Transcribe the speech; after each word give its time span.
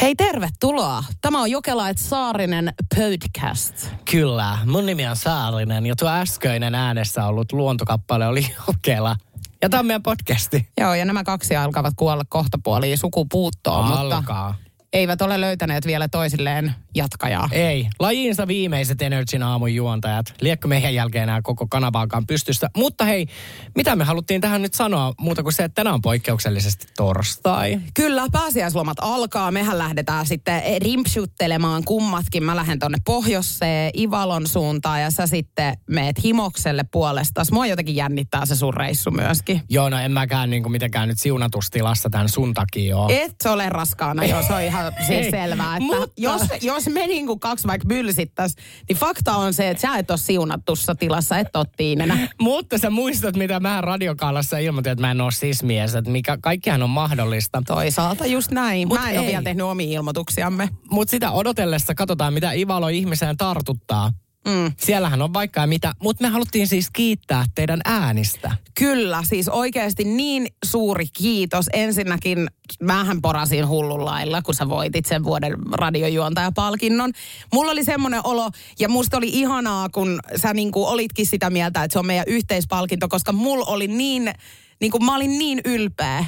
Hei, 0.00 0.14
tervetuloa. 0.14 1.04
Tämä 1.20 1.40
on 1.40 1.50
Jokela 1.50 1.88
et 1.88 1.98
Saarinen 1.98 2.72
podcast. 2.96 3.90
Kyllä, 4.10 4.58
mun 4.66 4.86
nimi 4.86 5.06
on 5.06 5.16
Saarinen 5.16 5.86
ja 5.86 5.96
tuo 5.96 6.08
äskeinen 6.08 6.74
äänessä 6.74 7.26
ollut 7.26 7.52
luontokappale 7.52 8.26
oli 8.26 8.46
Jokela. 8.66 9.16
Ja 9.62 9.68
tämä 9.68 9.80
on 9.80 9.86
meidän 9.86 10.02
podcasti. 10.02 10.68
Joo, 10.80 10.94
ja 10.94 11.04
nämä 11.04 11.24
kaksi 11.24 11.56
alkavat 11.56 11.94
kuolla 11.96 12.24
kohtapuoliin 12.28 12.98
sukupuuttoon, 12.98 13.84
mutta 13.84 14.00
Alkaa. 14.00 14.54
Eivät 14.92 15.22
ole 15.22 15.40
löytäneet 15.40 15.86
vielä 15.86 16.08
toisilleen 16.08 16.74
jatkajaa. 16.94 17.48
Ei, 17.52 17.88
lajiinsa 17.98 18.46
viimeiset 18.48 19.02
Energyn 19.02 19.42
aamun 19.42 19.74
juontajat. 19.74 20.34
Liekkö 20.40 20.68
meidän 20.68 20.94
jälkeen 20.94 21.22
enää 21.22 21.42
koko 21.42 21.66
kanavaakaan 21.70 22.26
pystystä. 22.26 22.70
Mutta 22.76 23.04
hei, 23.04 23.26
mitä 23.74 23.96
me 23.96 24.04
haluttiin 24.04 24.40
tähän 24.40 24.62
nyt 24.62 24.74
sanoa 24.74 25.14
muuta 25.20 25.42
kuin 25.42 25.52
se, 25.52 25.64
että 25.64 25.74
tänään 25.74 25.94
on 25.94 26.02
poikkeuksellisesti 26.02 26.86
torstai. 26.96 27.80
Kyllä, 27.94 28.26
pääsiäislomat 28.32 28.96
alkaa. 29.00 29.50
Mehän 29.50 29.78
lähdetään 29.78 30.26
sitten 30.26 30.62
rimpsuttelemaan 30.82 31.84
kummatkin. 31.84 32.44
Mä 32.44 32.56
lähden 32.56 32.78
tonne 32.78 32.98
pohjoiseen 33.04 33.90
Ivalon 33.98 34.46
suuntaan 34.46 35.02
ja 35.02 35.10
sä 35.10 35.26
sitten 35.26 35.76
meet 35.90 36.24
Himokselle 36.24 36.84
puolesta. 36.92 37.42
Mua 37.52 37.66
jotenkin 37.66 37.96
jännittää 37.96 38.46
se 38.46 38.56
sun 38.56 38.74
reissu 38.74 39.10
myöskin. 39.10 39.62
Joo, 39.68 39.88
no 39.88 39.98
en 39.98 40.12
mäkään 40.12 40.50
niin 40.50 40.62
kuin 40.62 40.72
mitenkään 40.72 41.08
nyt 41.08 41.18
siunatustilassa 41.18 42.10
tämän 42.10 42.28
sun 42.28 42.54
takia 42.54 42.96
ole. 42.96 43.22
Et 43.22 43.34
ole 43.46 43.68
raskaana, 43.68 44.24
joo, 44.24 44.42
se 44.42 44.52
on 44.52 44.62
ihan 44.62 44.77
siis 45.06 45.10
Ei, 45.10 45.30
selvää. 45.30 45.76
Että 45.76 45.84
mutta- 45.84 46.12
jos, 46.16 46.42
jos 46.62 46.88
me 46.88 47.06
niinku 47.06 47.38
kaksi 47.38 47.66
vaikka 47.66 47.88
mylsittäis, 47.88 48.54
niin 48.88 48.96
fakta 48.96 49.36
on 49.36 49.54
se, 49.54 49.70
että 49.70 49.80
sä 49.80 49.96
et 49.96 50.10
ole 50.10 50.18
siunattussa 50.18 50.94
tilassa, 50.94 51.38
et 51.38 51.56
ole 51.56 51.66
tiinenä. 51.76 52.28
Mutta 52.40 52.78
sä 52.78 52.90
muistat, 52.90 53.36
mitä 53.36 53.60
mä 53.60 53.80
radiokaalassa 53.80 54.58
ilmoitin, 54.58 54.92
että 54.92 55.04
mä 55.06 55.10
en 55.10 55.20
ole 55.20 55.32
sismies, 55.32 55.94
että 55.94 56.10
mikä, 56.10 56.38
kaikkihan 56.42 56.82
on 56.82 56.90
mahdollista. 56.90 57.62
Toisaalta 57.66 58.26
just 58.26 58.50
näin. 58.50 58.88
Mut 58.88 58.98
Mä 59.00 59.10
en 59.10 59.18
ole 59.18 59.26
ei. 59.26 59.30
vielä 59.32 59.42
tehnyt 59.42 59.66
omia 59.66 59.98
ilmoituksiamme. 59.98 60.68
Mutta 60.90 61.10
sitä 61.10 61.30
odotellessa 61.30 61.94
katsotaan, 61.94 62.34
mitä 62.34 62.52
Ivalo 62.52 62.88
ihmiseen 62.88 63.36
tartuttaa. 63.36 64.12
Mm. 64.48 64.72
Siellähän 64.76 65.22
on 65.22 65.34
vaikka 65.34 65.60
ja 65.60 65.66
mitä, 65.66 65.94
mutta 66.02 66.24
me 66.24 66.28
haluttiin 66.28 66.68
siis 66.68 66.90
kiittää 66.90 67.44
teidän 67.54 67.80
äänistä. 67.84 68.56
Kyllä, 68.74 69.22
siis 69.24 69.48
oikeasti 69.48 70.04
niin 70.04 70.46
suuri 70.64 71.06
kiitos. 71.12 71.66
Ensinnäkin 71.72 72.48
mähän 72.82 73.22
porasin 73.22 73.68
hullun 73.68 74.04
lailla, 74.04 74.42
kun 74.42 74.54
sä 74.54 74.68
voitit 74.68 75.06
sen 75.06 75.24
vuoden 75.24 75.52
radiojuontajapalkinnon. 75.72 77.12
Mulla 77.52 77.72
oli 77.72 77.84
semmoinen 77.84 78.20
olo, 78.24 78.50
ja 78.78 78.88
musta 78.88 79.16
oli 79.16 79.28
ihanaa, 79.28 79.88
kun 79.88 80.20
sä 80.36 80.54
niinku 80.54 80.86
olitkin 80.86 81.26
sitä 81.26 81.50
mieltä, 81.50 81.84
että 81.84 81.92
se 81.92 81.98
on 81.98 82.06
meidän 82.06 82.28
yhteispalkinto, 82.28 83.08
koska 83.08 83.32
mulla 83.32 83.64
oli 83.64 83.88
niin, 83.88 84.32
niinku 84.80 84.98
mä 84.98 85.16
olin 85.16 85.38
niin 85.38 85.60
ylpeä 85.64 86.24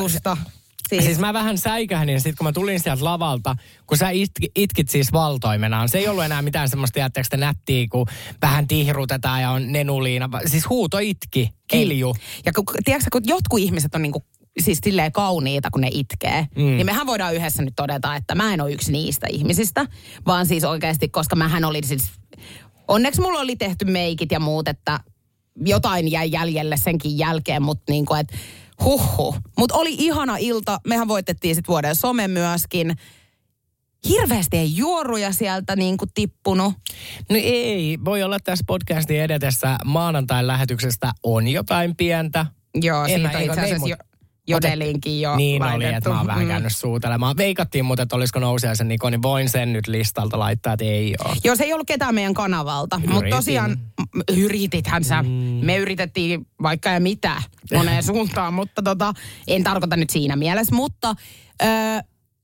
susta. 0.00 0.36
Siis. 0.88 1.04
siis 1.04 1.18
mä 1.18 1.32
vähän 1.32 1.58
säikähdin 1.58 2.20
sit, 2.20 2.36
kun 2.36 2.46
mä 2.46 2.52
tulin 2.52 2.80
sieltä 2.80 3.04
lavalta, 3.04 3.56
kun 3.86 3.98
sä 3.98 4.10
itki, 4.10 4.50
itkit 4.56 4.88
siis 4.88 5.12
valtoimenaan. 5.12 5.88
Se 5.88 5.98
ei 5.98 6.08
ollut 6.08 6.24
enää 6.24 6.42
mitään 6.42 6.68
semmoista, 6.68 6.94
tiedättekö 6.94 7.28
te 7.30 7.36
nättiä, 7.36 7.86
kun 7.90 8.06
vähän 8.42 8.68
tihrutetaan 8.68 9.42
ja 9.42 9.50
on 9.50 9.72
nenuliina. 9.72 10.28
Siis 10.46 10.68
huuto 10.68 10.98
itki, 10.98 11.50
kilju. 11.66 12.14
Ja 12.46 12.52
kun, 12.52 12.64
tiedätkö, 12.84 13.08
kun 13.12 13.22
jotkut 13.24 13.60
ihmiset 13.60 13.94
on 13.94 14.02
niinku, 14.02 14.24
siis 14.60 14.78
silleen 14.84 15.12
kauniita, 15.12 15.70
kun 15.70 15.80
ne 15.80 15.88
itkee, 15.92 16.46
mm. 16.56 16.62
niin 16.62 16.86
mehän 16.86 17.06
voidaan 17.06 17.34
yhdessä 17.34 17.62
nyt 17.62 17.74
todeta, 17.76 18.16
että 18.16 18.34
mä 18.34 18.54
en 18.54 18.60
ole 18.60 18.72
yksi 18.72 18.92
niistä 18.92 19.26
ihmisistä, 19.30 19.86
vaan 20.26 20.46
siis 20.46 20.64
oikeasti, 20.64 21.08
koska 21.08 21.36
mähän 21.36 21.64
olin 21.64 21.84
siis, 21.84 22.10
onneksi 22.88 23.20
mulla 23.20 23.40
oli 23.40 23.56
tehty 23.56 23.84
meikit 23.84 24.32
ja 24.32 24.40
muut, 24.40 24.68
että 24.68 25.00
jotain 25.64 26.10
jäi 26.10 26.32
jäljelle 26.32 26.76
senkin 26.76 27.18
jälkeen, 27.18 27.62
mutta 27.62 27.92
niinku, 27.92 28.14
että 28.14 28.36
huhhuh. 28.84 29.38
Mutta 29.58 29.74
oli 29.74 29.94
ihana 29.98 30.36
ilta, 30.36 30.78
mehän 30.86 31.08
voitettiin 31.08 31.54
sitten 31.54 31.72
vuoden 31.72 31.94
some 31.94 32.28
myöskin. 32.28 32.96
Hirveästi 34.08 34.56
ei 34.56 34.76
juoruja 34.76 35.32
sieltä 35.32 35.76
niinku 35.76 36.04
tippunut. 36.14 36.74
No 37.30 37.36
ei, 37.36 37.98
voi 38.04 38.22
olla 38.22 38.38
tässä 38.40 38.64
podcastin 38.66 39.20
edetessä 39.20 39.78
maanantain 39.84 40.46
lähetyksestä 40.46 41.12
on 41.22 41.48
jotain 41.48 41.96
pientä. 41.96 42.46
Joo, 42.74 43.04
En 43.04 43.10
siitä 43.10 43.38
itse 43.38 43.60
ne, 43.60 43.66
asiassa 43.66 43.88
jo, 43.88 43.96
jodelinkin 44.48 45.20
jo 45.20 45.36
Niin 45.36 45.62
oli, 45.62 45.70
laitettu. 45.70 45.96
että 45.96 46.10
mä 46.10 46.16
oon 46.18 46.26
vähän 46.26 46.42
Mm. 46.42 46.48
käynyt 46.48 46.76
suutelemaan. 46.76 47.36
Veikattiin 47.36 47.84
muuten, 47.84 48.02
että 48.02 48.16
olisiko 48.16 48.38
nousiaisen 48.40 48.88
Niko, 48.88 49.10
niin 49.10 49.22
voin 49.22 49.48
sen 49.48 49.72
nyt 49.72 49.86
listalta 49.86 50.38
laittaa, 50.38 50.72
että 50.72 50.84
ei 50.84 51.14
ole. 51.24 51.36
Joo, 51.44 51.56
se 51.56 51.64
ei 51.64 51.72
ollut 51.72 51.86
ketään 51.86 52.14
meidän 52.14 52.34
kanavalta, 52.34 53.00
mutta 53.06 53.30
tosiaan 53.30 53.76
yritithän 54.36 55.04
sä. 55.04 55.22
Mm. 55.22 55.28
Me 55.62 55.76
yritettiin 55.76 56.46
vaikka 56.62 56.88
ja 56.90 57.00
mitä 57.00 57.42
moneen 57.74 58.02
suuntaan, 58.12 58.54
mutta 58.54 58.82
tota, 58.82 59.12
en 59.48 59.64
tarkoita 59.64 59.96
nyt 59.96 60.10
siinä 60.10 60.36
mielessä. 60.36 60.74
Mutta 60.74 61.14
öö, 61.62 61.68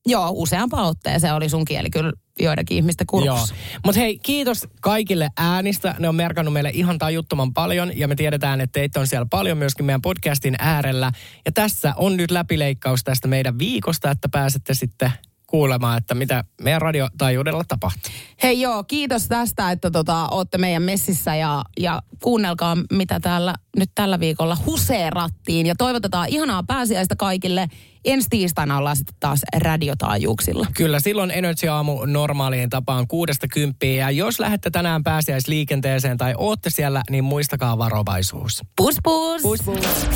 joo, 0.06 0.30
useampaan 0.30 0.86
otteeseen 0.86 1.34
oli 1.34 1.48
sun 1.48 1.64
kieli 1.64 1.90
kyllä 1.90 2.12
joidenkin 2.40 2.76
ihmisten 2.76 3.06
Joo. 3.12 3.20
kurkussa. 3.20 3.54
Mutta 3.84 4.00
hei, 4.00 4.18
kiitos 4.18 4.68
kaikille 4.80 5.28
äänistä. 5.36 5.94
Ne 5.98 6.08
on 6.08 6.14
merkannut 6.14 6.54
meille 6.54 6.70
ihan 6.74 6.98
tajuttoman 6.98 7.54
paljon 7.54 7.98
ja 7.98 8.08
me 8.08 8.14
tiedetään, 8.14 8.60
että 8.60 8.72
teitä 8.72 9.00
on 9.00 9.06
siellä 9.06 9.26
paljon 9.30 9.58
myöskin 9.58 9.84
meidän 9.86 10.02
podcastin 10.02 10.54
äärellä. 10.58 11.12
Ja 11.44 11.52
tässä 11.52 11.94
on 11.96 12.16
nyt 12.16 12.30
läpileikkaus 12.30 13.04
tästä 13.04 13.28
meidän 13.28 13.58
viikosta, 13.58 14.10
että 14.10 14.28
pääsette 14.28 14.74
sitten 14.74 15.12
kuulemaan, 15.50 15.98
että 15.98 16.14
mitä 16.14 16.44
meidän 16.62 16.82
radiotaajuudella 16.82 17.64
tapahtuu. 17.68 18.12
Hei 18.42 18.60
joo, 18.60 18.84
kiitos 18.84 19.28
tästä, 19.28 19.70
että 19.70 19.90
tota, 19.90 20.28
olette 20.28 20.58
meidän 20.58 20.82
messissä 20.82 21.36
ja, 21.36 21.64
ja 21.80 22.02
kuunnelkaa, 22.22 22.76
mitä 22.92 23.20
täällä 23.20 23.54
nyt 23.76 23.90
tällä 23.94 24.20
viikolla 24.20 24.56
huseerattiin. 24.66 25.66
Ja 25.66 25.74
toivotetaan 25.78 26.28
ihanaa 26.28 26.62
pääsiäistä 26.62 27.16
kaikille. 27.16 27.68
Ensi 28.04 28.28
tiistaina 28.30 28.78
ollaan 28.78 28.96
sitten 28.96 29.16
taas 29.20 29.40
radiotaajuuksilla. 29.56 30.66
Kyllä, 30.76 31.00
silloin 31.00 31.30
Energy 31.30 31.68
Aamu 31.68 32.04
normaaliin 32.04 32.70
tapaan 32.70 33.08
kuudesta 33.08 33.48
kymppiä. 33.48 33.94
Ja 33.94 34.10
jos 34.10 34.40
lähdette 34.40 34.70
tänään 34.70 35.04
pääsiäisliikenteeseen 35.04 36.18
tai 36.18 36.34
ootte 36.36 36.70
siellä, 36.70 37.02
niin 37.10 37.24
muistakaa 37.24 37.78
varovaisuus. 37.78 38.62
Pus 38.76 38.96
pus! 39.04 39.42
Pus, 39.42 39.60
pus. 39.64 40.06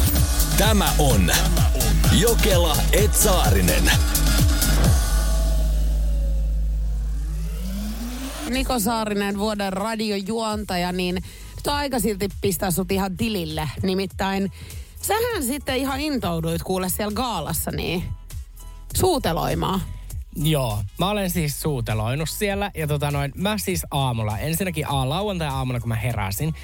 Tämä 0.59 0.89
on 0.99 1.31
Jokela 2.13 2.77
et 2.93 3.15
Niko 8.51 8.79
Saarinen, 8.79 9.39
vuoden 9.39 9.73
radiojuontaja, 9.73 10.93
niin 10.93 11.15
nyt 11.15 11.67
on 11.67 11.75
aika 11.75 12.01
silti 12.01 12.29
pistää 12.41 12.71
sut 12.71 12.93
ihan 12.93 13.17
tilille. 13.17 13.69
Nimittäin 13.83 14.53
sähän 15.03 15.43
sitten 15.43 15.77
ihan 15.77 16.01
intouduit 16.01 16.63
kuule 16.63 16.89
siellä 16.89 17.15
gaalassa 17.15 17.71
niin 17.71 18.05
suuteloimaan. 18.97 19.81
Joo, 20.37 20.79
mä 20.99 21.11
olen 21.11 21.31
siis 21.31 21.61
suuteloinut 21.61 22.29
siellä 22.29 22.71
ja 22.75 22.87
tota 22.87 23.11
noin, 23.11 23.33
mä 23.37 23.59
siis 23.59 23.87
aamulla, 23.91 24.39
ensinnäkin 24.39 24.89
a, 24.89 25.09
lauantai-aamuna 25.09 25.81
kun 25.81 25.89
mä 25.89 25.95
heräsin, 25.95 26.55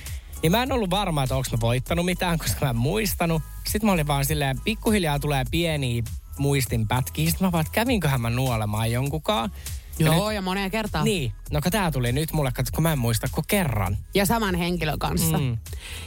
niin 0.43 0.53
mä 0.53 0.63
en 0.63 0.73
ollut 0.73 0.91
varma, 0.91 1.23
että 1.23 1.37
onko 1.37 1.49
mä 1.53 1.61
voittanut 1.61 2.05
mitään, 2.05 2.39
koska 2.39 2.65
mä 2.65 2.71
en 2.71 2.77
muistanut. 2.77 3.43
Sitten 3.65 3.87
mä 3.87 3.93
olin 3.93 4.07
vaan 4.07 4.25
silleen, 4.25 4.61
pikkuhiljaa 4.65 5.19
tulee 5.19 5.45
pieniä 5.51 6.03
muistinpätkiä. 6.39 7.31
Sitten 7.31 7.47
mä 7.47 7.53
vaan, 7.53 7.61
että 7.61 7.73
kävinköhän 7.73 8.21
mä 8.21 8.31
nuolemaan 8.31 8.93
jonkunkaan. 8.93 9.51
Ja 10.01 10.07
Joo, 10.07 10.29
nyt- 10.29 10.35
ja 10.35 10.43
moneen 10.43 10.71
kertaan. 10.71 11.05
Niin, 11.05 11.33
no 11.51 11.61
kun 11.61 11.73
tää 11.73 11.91
tuli 11.91 12.13
nyt 12.13 12.33
mulle, 12.33 12.51
kun 12.75 12.83
mä 12.83 12.93
en 12.93 12.99
muista 12.99 13.27
kuin 13.33 13.45
kerran. 13.49 13.97
Ja 14.15 14.27
saman 14.27 14.55
henkilön 14.55 14.99
kanssa. 14.99 15.39
Mm. 15.39 15.59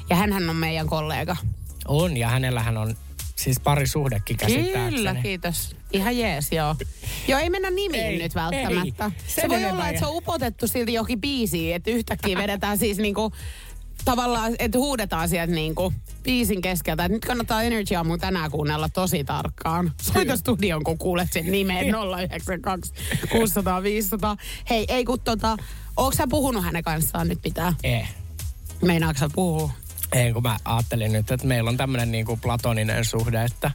Ja 0.10 0.16
hänhän 0.16 0.50
on 0.50 0.56
meidän 0.56 0.88
kollega. 0.88 1.36
On, 1.88 2.18
ja 2.18 2.30
hänellähän 2.30 2.78
on 2.78 2.96
siis 3.36 3.60
pari 3.60 3.88
suhdekin 3.88 4.38
käsittääkseni. 4.38 4.96
Kyllä, 4.96 5.16
kiitos. 5.16 5.76
Ihan 5.94 6.18
jees, 6.18 6.52
joo. 6.52 6.76
Joo, 7.28 7.40
ei 7.40 7.50
mennä 7.50 7.70
nimiin 7.70 8.06
Ei, 8.06 8.18
nyt 8.18 8.36
välttämättä. 8.36 9.06
ei. 9.06 9.12
Se 9.28 9.42
Sen 9.42 9.50
voi 9.50 9.66
olla, 9.66 9.88
että 9.88 10.00
se 10.00 10.06
on 10.06 10.16
upotettu 10.16 10.68
silti 10.68 10.94
johonkin 10.94 11.22
biisiin, 11.22 11.76
että 11.76 11.92
yhtäkkiä 11.92 12.38
vedetään 12.38 12.78
siis 12.78 12.98
niinku 12.98 13.32
tavallaan, 14.06 14.56
että 14.60 14.78
huudetaan 14.78 15.30
sieltä 15.30 15.54
niinku 15.54 15.94
biisin 16.24 16.62
keskeltä. 16.62 17.08
Nyt 17.08 17.26
kannattaa 17.26 17.62
Energy 17.64 17.96
Aamu 17.96 18.18
tänään 18.18 18.52
kuunnella 18.52 18.90
tosi 18.90 19.24
tarkkaan. 19.24 19.92
Soita 20.02 20.38
studion, 20.38 20.84
kun 20.84 20.98
kuulet 20.98 21.34
sen 21.34 21.52
nimeen 21.52 21.86
092 21.86 22.94
600 23.32 23.84
500. 23.84 24.38
Hei, 24.70 24.86
ei 24.88 25.06
kun 25.06 25.20
tota, 25.20 25.58
ootko 25.98 26.18
sä 26.18 26.28
puhunut 26.30 26.64
hänen 26.64 26.84
kanssaan 26.84 27.28
nyt 27.28 27.42
pitää? 27.42 27.74
Ei. 27.84 28.04
Meinaatko 28.82 29.20
sä 29.20 29.30
puhua? 29.34 29.70
Ei, 30.12 30.34
kun 30.34 30.44
mä 30.44 30.58
ajattelin 30.66 31.12
nyt, 31.12 31.32
että 31.32 31.48
meillä 31.48 31.70
on 31.70 31.78
tämmöinen 31.78 32.12
niinku 32.12 32.38
platoninen 32.38 33.06
suhde, 33.06 33.44
että 33.44 33.72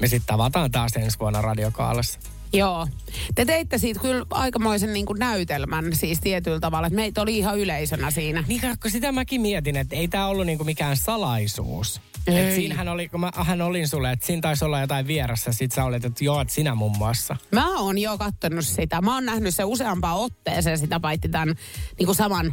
me 0.00 0.06
sitten 0.06 0.26
tavataan 0.26 0.70
taas 0.70 0.92
ensi 0.96 1.18
vuonna 1.18 1.42
radiokaalassa. 1.42 2.18
Joo. 2.52 2.88
Te 3.34 3.44
teitte 3.44 3.78
siitä 3.78 4.00
kyllä 4.00 4.26
aikamoisen 4.30 4.92
niin 4.92 5.06
kuin 5.06 5.18
näytelmän 5.18 5.84
siis 5.92 6.20
tietyllä 6.20 6.60
tavalla, 6.60 6.86
että 6.86 6.96
meitä 6.96 7.22
oli 7.22 7.38
ihan 7.38 7.58
yleisönä 7.58 8.10
siinä. 8.10 8.44
Niin 8.48 8.60
kun 8.82 8.90
sitä 8.90 9.12
mäkin 9.12 9.40
mietin, 9.40 9.76
että 9.76 9.96
ei 9.96 10.08
tämä 10.08 10.26
ollut 10.26 10.46
niinku 10.46 10.64
mikään 10.64 10.96
salaisuus. 10.96 12.00
Ei. 12.26 12.38
Et 12.38 12.54
siinähän 12.54 12.88
oli, 12.88 13.08
kun 13.08 13.20
mä, 13.20 13.30
hän 13.34 13.62
olin 13.62 13.88
sulle, 13.88 14.12
että 14.12 14.26
siinä 14.26 14.40
taisi 14.40 14.64
olla 14.64 14.80
jotain 14.80 15.06
vieressä. 15.06 15.52
Sit 15.52 15.72
sä 15.72 15.84
olet, 15.84 16.04
että 16.04 16.24
joo, 16.24 16.40
että 16.40 16.54
sinä 16.54 16.74
muun 16.74 16.98
muassa. 16.98 17.36
Mä 17.52 17.78
oon 17.78 17.98
jo 17.98 18.18
kattonut 18.18 18.66
sitä. 18.66 19.00
Mä 19.00 19.14
oon 19.14 19.26
nähnyt 19.26 19.54
se 19.54 19.64
useampaan 19.64 20.18
otteeseen 20.18 20.78
sitä 20.78 21.00
paitsi 21.00 21.28
tämän 21.28 21.54
niin 21.98 22.06
kuin 22.06 22.16
saman 22.16 22.52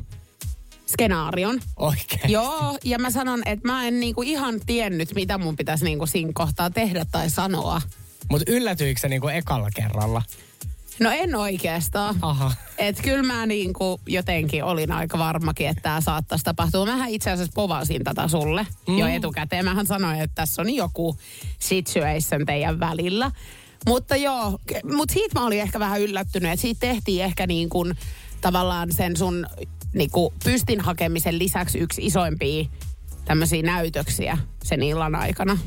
skenaarion. 0.87 1.59
Oikein. 1.75 2.31
Joo, 2.31 2.77
ja 2.83 2.99
mä 2.99 3.11
sanon, 3.11 3.41
että 3.45 3.67
mä 3.67 3.87
en 3.87 3.99
niinku 3.99 4.21
ihan 4.21 4.59
tiennyt, 4.65 5.15
mitä 5.15 5.37
mun 5.37 5.55
pitäisi 5.55 5.85
niinku 5.85 6.05
siinä 6.05 6.31
kohtaa 6.33 6.69
tehdä 6.69 7.05
tai 7.11 7.29
sanoa. 7.29 7.81
Mutta 8.29 8.51
yllätyikö 8.51 8.99
se 8.99 9.07
niinku 9.07 9.27
ekalla 9.27 9.69
kerralla? 9.75 10.21
No 10.99 11.09
en 11.11 11.35
oikeastaan. 11.35 12.15
Aha. 12.21 12.51
Et 12.77 13.01
kyllä 13.01 13.23
mä 13.23 13.45
niinku 13.45 13.99
jotenkin 14.07 14.63
olin 14.63 14.91
aika 14.91 15.17
varmakin, 15.17 15.67
että 15.67 15.81
tämä 15.81 16.01
saattaisi 16.01 16.43
tapahtua. 16.43 16.85
Mähän 16.85 17.09
itse 17.09 17.31
asiassa 17.31 17.51
povasin 17.55 18.03
tätä 18.03 18.27
sulle 18.27 18.67
mm. 18.87 18.97
jo 18.97 19.07
etukäteen. 19.07 19.65
Mähän 19.65 19.87
sanoin, 19.87 20.19
että 20.19 20.35
tässä 20.35 20.61
on 20.61 20.75
joku 20.75 21.17
situation 21.59 22.45
teidän 22.45 22.79
välillä. 22.79 23.31
Mutta 23.85 24.15
joo, 24.15 24.59
mutta 24.95 25.13
siitä 25.13 25.39
mä 25.39 25.45
olin 25.45 25.61
ehkä 25.61 25.79
vähän 25.79 26.01
yllättynyt, 26.01 26.51
että 26.51 26.61
siitä 26.61 26.79
tehtiin 26.79 27.23
ehkä 27.23 27.47
niin 27.47 27.69
kuin 27.69 27.97
tavallaan 28.41 28.91
sen 28.91 29.17
sun 29.17 29.47
niin 29.93 30.11
kuin 30.11 30.33
pystin 30.43 30.81
hakemisen 30.81 31.39
lisäksi 31.39 31.79
yksi 31.79 32.05
isoimpia 32.05 32.65
tämmöisiä 33.25 33.61
näytöksiä 33.61 34.37
sen 34.63 34.83
illan 34.83 35.15
aikana. 35.15 35.57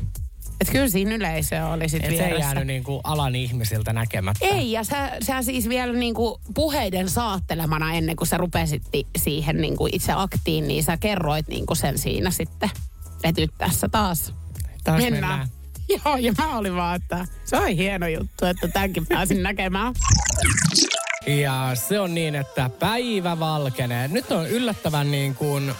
Että 0.61 0.71
kyllä 0.71 0.89
siinä 0.89 1.15
yleisö 1.15 1.65
oli 1.65 1.89
sitten 1.89 2.11
Et 2.11 2.17
se 2.17 2.23
ei 2.23 2.27
vieressä. 2.29 2.45
jäänyt 2.45 2.67
niinku 2.67 3.01
alan 3.03 3.35
ihmisiltä 3.35 3.93
näkemättä. 3.93 4.45
Ei, 4.45 4.71
ja 4.71 4.83
sä, 4.83 5.11
sä 5.21 5.41
siis 5.41 5.69
vielä 5.69 5.93
niinku 5.93 6.41
puheiden 6.53 7.09
saattelemana 7.09 7.93
ennen 7.93 8.15
kuin 8.15 8.27
sä 8.27 8.37
rupesit 8.37 8.83
siihen 9.17 9.61
niinku 9.61 9.87
itse 9.91 10.11
aktiin, 10.15 10.67
niin 10.67 10.83
sä 10.83 10.97
kerroit 10.97 11.47
niinku 11.47 11.75
sen 11.75 11.97
siinä 11.97 12.31
sitten. 12.31 12.69
Että 13.23 13.41
nyt 13.41 13.51
tässä 13.57 13.89
taas 13.89 14.33
Taas 14.83 15.01
mennään. 15.01 15.39
mennään. 15.39 15.47
Joo, 16.05 16.17
ja 16.17 16.33
mä 16.37 16.57
olin 16.57 16.75
vaan, 16.75 16.95
että 16.95 17.25
se 17.45 17.57
on 17.57 17.67
hieno 17.67 18.07
juttu, 18.07 18.45
että 18.45 18.67
tämänkin 18.67 19.05
pääsin 19.07 19.43
näkemään. 19.43 19.93
Ja 21.27 21.71
se 21.73 21.99
on 21.99 22.15
niin, 22.15 22.35
että 22.35 22.69
päivä 22.79 23.39
valkenee. 23.39 24.07
Nyt 24.07 24.31
on 24.31 24.47
yllättävän 24.47 25.11
niin 25.11 25.35
kuin, 25.35 25.71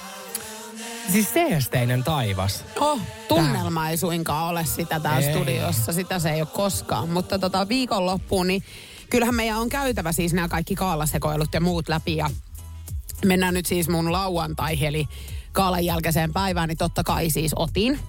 siis 1.12 1.34
seesteinen 1.34 2.04
taivas. 2.04 2.66
Oh, 2.80 3.00
tunnelma 3.28 3.90
ei 3.90 3.98
suinkaan 3.98 4.48
ole 4.48 4.66
sitä 4.66 5.00
täällä 5.00 5.28
Ei. 5.28 5.34
studiossa, 5.34 5.94
sitä 5.94 6.20
se 6.20 6.30
ei 6.30 6.42
ole 6.42 6.50
koskaan. 6.54 7.10
Mutta 7.10 7.40
tota 7.40 7.68
viikonloppuun, 7.68 8.48
niin 8.48 8.64
kyllähän 9.10 9.36
meidän 9.36 9.58
on 9.60 9.70
käytävä 9.70 10.12
siis 10.12 10.34
nämä 10.34 10.48
kaikki 10.48 10.76
kaalasekoilut 10.76 11.54
ja 11.54 11.62
muut 11.62 11.90
läpi. 11.90 12.16
Ja 12.16 12.30
mennään 13.26 13.54
nyt 13.54 13.66
siis 13.66 13.90
mun 13.90 14.12
lauantai, 14.12 14.86
eli 14.86 15.08
kaalan 15.52 15.86
jälkeiseen 15.86 16.34
päivään, 16.34 16.68
niin 16.68 16.78
totta 16.78 17.04
kai 17.04 17.30
siis 17.30 17.52
otin. 17.56 18.00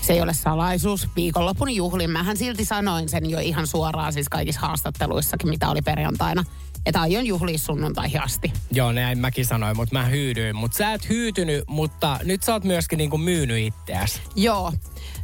Se 0.00 0.12
ei 0.12 0.20
ole 0.20 0.34
salaisuus. 0.34 1.08
Viikonloppun 1.16 1.74
juhlin. 1.74 2.10
Mähän 2.10 2.36
silti 2.36 2.64
sanoin 2.64 3.08
sen 3.08 3.30
jo 3.30 3.38
ihan 3.38 3.66
suoraan 3.66 4.12
siis 4.12 4.28
kaikissa 4.28 4.60
haastatteluissakin, 4.60 5.48
mitä 5.48 5.70
oli 5.70 5.82
perjantaina. 5.82 6.44
Että 6.86 7.00
aion 7.00 7.26
juhlia 7.26 7.58
sunnuntaihin 7.58 8.22
asti. 8.22 8.52
Joo, 8.72 8.92
näin 8.92 9.18
mäkin 9.18 9.46
sanoin, 9.46 9.76
mutta 9.76 9.94
mä 9.98 10.04
hyydyin. 10.04 10.56
Mutta 10.56 10.76
sä 10.76 10.92
et 10.92 11.08
hyytynyt, 11.08 11.64
mutta 11.68 12.18
nyt 12.24 12.42
sä 12.42 12.52
oot 12.52 12.64
myöskin 12.64 12.96
niinku 12.96 13.18
myynyt 13.18 13.58
itseäsi. 13.58 14.20
Joo. 14.36 14.72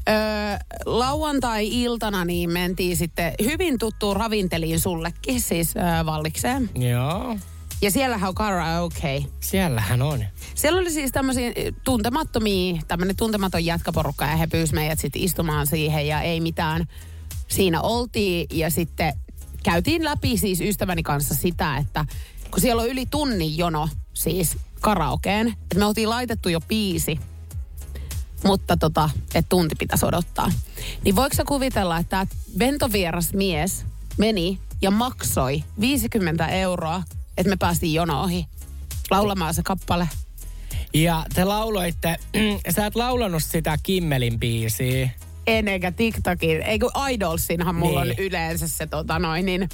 Öö, 0.09 0.14
lauantai-iltana 0.87 2.25
niin 2.25 2.50
mentiin 2.50 2.97
sitten 2.97 3.32
hyvin 3.44 3.79
tuttuun 3.79 4.17
ravinteliin 4.17 4.81
sullekin, 4.81 5.41
siis 5.41 5.76
öö, 5.76 6.06
Vallikseen. 6.06 6.70
Joo. 6.75 7.37
Ja 7.82 7.91
siellähän 7.91 8.29
on 8.29 8.35
karaoke. 8.35 9.25
Siellähän 9.41 10.03
on. 10.03 10.25
Siellä 10.55 10.81
oli 10.81 10.91
siis 10.91 11.12
tämmöisiä 11.12 11.53
tuntemattomia, 11.85 12.82
tämmöinen 12.88 13.17
tuntematon 13.17 13.64
jätkäporukka 13.64 14.25
ja 14.25 14.37
he 14.37 14.47
pyysivät 14.47 14.75
meidät 14.81 14.99
sitten 14.99 15.23
istumaan 15.23 15.67
siihen 15.67 16.06
ja 16.06 16.20
ei 16.20 16.41
mitään. 16.41 16.87
Siinä 17.49 17.81
oltiin 17.81 18.47
ja 18.53 18.70
sitten 18.70 19.12
käytiin 19.62 20.05
läpi 20.05 20.37
siis 20.37 20.61
ystäväni 20.61 21.03
kanssa 21.03 21.35
sitä, 21.35 21.76
että 21.76 22.05
kun 22.50 22.61
siellä 22.61 22.82
on 22.82 22.88
yli 22.88 23.06
tunnin 23.06 23.59
jono 23.59 23.88
siis 24.14 24.56
karaokeen, 24.81 25.49
että 25.49 25.79
me 25.79 25.85
oltiin 25.85 26.11
laitettu 26.11 26.49
jo 26.49 26.61
biisi, 26.61 27.20
mutta 28.44 28.76
tota, 28.76 29.11
että 29.35 29.49
tunti 29.49 29.75
pitäisi 29.79 30.06
odottaa. 30.06 30.53
Niin 31.05 31.17
voiko 31.17 31.37
sä 31.37 31.44
kuvitella, 31.44 31.99
että 31.99 32.11
tämä 32.11 32.26
ventovieras 32.59 33.32
mies 33.32 33.85
meni 34.17 34.59
ja 34.82 34.91
maksoi 34.91 35.64
50 35.81 36.47
euroa, 36.47 37.03
että 37.37 37.50
me 37.50 37.56
päästiin 37.56 37.94
jono 37.94 38.23
ohi 38.23 38.47
laulamaan 39.11 39.55
se 39.55 39.62
kappale. 39.62 40.09
Ja 40.94 41.26
te 41.35 41.44
lauloitte, 41.44 42.17
sä 42.76 42.87
et 42.87 42.94
laulanut 42.94 43.43
sitä 43.43 43.79
Kimmelin 43.82 44.41
biisiä. 44.41 45.11
En 45.47 45.69
eikä 45.69 45.93
TikTokin, 45.93 46.62
ei 46.62 46.79
kun 46.79 46.91
Idolsinhan 47.11 47.75
mulla 47.75 48.05
Niin. 48.05 48.15
on 48.21 48.25
yleensä 48.25 48.69
se 48.69 48.87
tota 48.87 49.19
noin, 49.19 49.47
niin 49.47 49.69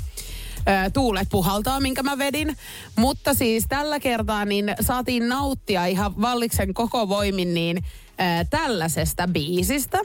tuulet 0.92 1.28
puhaltaa, 1.30 1.80
minkä 1.80 2.02
mä 2.02 2.18
vedin. 2.18 2.56
Mutta 2.96 3.34
siis 3.34 3.64
tällä 3.68 4.00
kertaa 4.00 4.44
niin 4.44 4.74
saatiin 4.80 5.28
nauttia 5.28 5.86
ihan 5.86 6.20
Valliksen 6.22 6.74
koko 6.74 7.08
voimin 7.08 7.54
niin 7.54 7.76
ö, 7.76 8.44
tällaisesta 8.50 9.28
biisistä. 9.28 9.98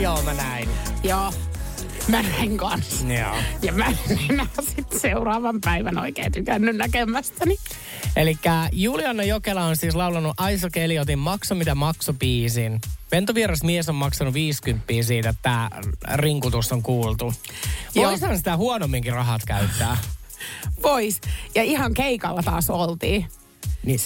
Joo, 0.00 0.22
mä 0.22 0.34
näin. 0.34 0.68
Joo, 1.02 1.32
mä 2.08 2.22
näin 2.22 2.56
kanssa. 2.56 3.06
Joo. 3.06 3.36
Ja 3.62 3.72
mä 3.72 3.86
en 3.86 4.18
enää 4.30 4.46
sit 4.60 4.92
seuraavan 5.00 5.60
päivän 5.60 5.98
oikein 5.98 6.32
tykännyt 6.32 6.76
näkemästäni. 6.76 7.56
Eli 8.16 8.38
Juliana 8.72 9.22
Jokela 9.22 9.64
on 9.64 9.76
siis 9.76 9.94
laulanut 9.94 10.34
Aiso 10.36 10.68
Keliotin 10.72 11.18
Makso 11.18 11.54
mitä 11.54 11.74
makso 11.74 12.12
biisin. 12.12 12.80
Ventovieras 13.12 13.62
mies 13.62 13.88
on 13.88 13.94
maksanut 13.94 14.34
50 14.34 14.84
siitä, 15.02 15.28
että 15.28 15.42
tämä 15.42 15.70
rinkutus 16.14 16.72
on 16.72 16.82
kuultu. 16.82 17.34
Voisihan 17.94 18.36
sitä 18.36 18.56
huonomminkin 18.56 19.12
rahat 19.12 19.42
käyttää. 19.46 19.96
Vois. 20.82 21.20
Ja 21.54 21.62
ihan 21.62 21.94
keikalla 21.94 22.42
taas 22.42 22.70
oltiin. 22.70 23.26
Niin, 23.82 24.00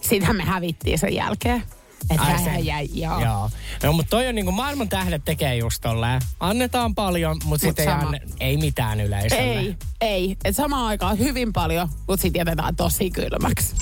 Sitähän 0.00 0.36
me 0.36 0.44
hävittiin 0.44 0.98
sen 0.98 1.14
jälkeen. 1.14 1.62
Että 2.10 2.24
hän 2.24 2.44
sen. 2.44 2.66
jäi, 2.66 2.88
joo. 2.92 3.20
Joo. 3.20 3.50
No, 3.82 3.92
mutta 3.92 4.10
toi 4.10 4.26
on 4.28 4.34
niinku 4.34 4.52
maailman 4.52 4.88
tähdet 4.88 5.24
tekee 5.24 5.56
just 5.56 5.80
tolleen. 5.82 6.20
Annetaan 6.40 6.94
paljon, 6.94 7.34
mutta 7.34 7.48
Mut 7.48 7.60
sitten 7.60 7.88
ei, 7.88 7.94
anne, 7.94 8.20
ei 8.40 8.56
mitään 8.56 9.00
yleisölle. 9.00 9.42
Ei, 9.42 9.76
ei. 10.00 10.36
Et 10.44 10.56
samaan 10.56 10.86
aikaan 10.86 11.18
hyvin 11.18 11.52
paljon, 11.52 11.88
mutta 12.08 12.22
sitten 12.22 12.40
jätetään 12.40 12.76
tosi 12.76 13.10
kylmäksi. 13.10 13.74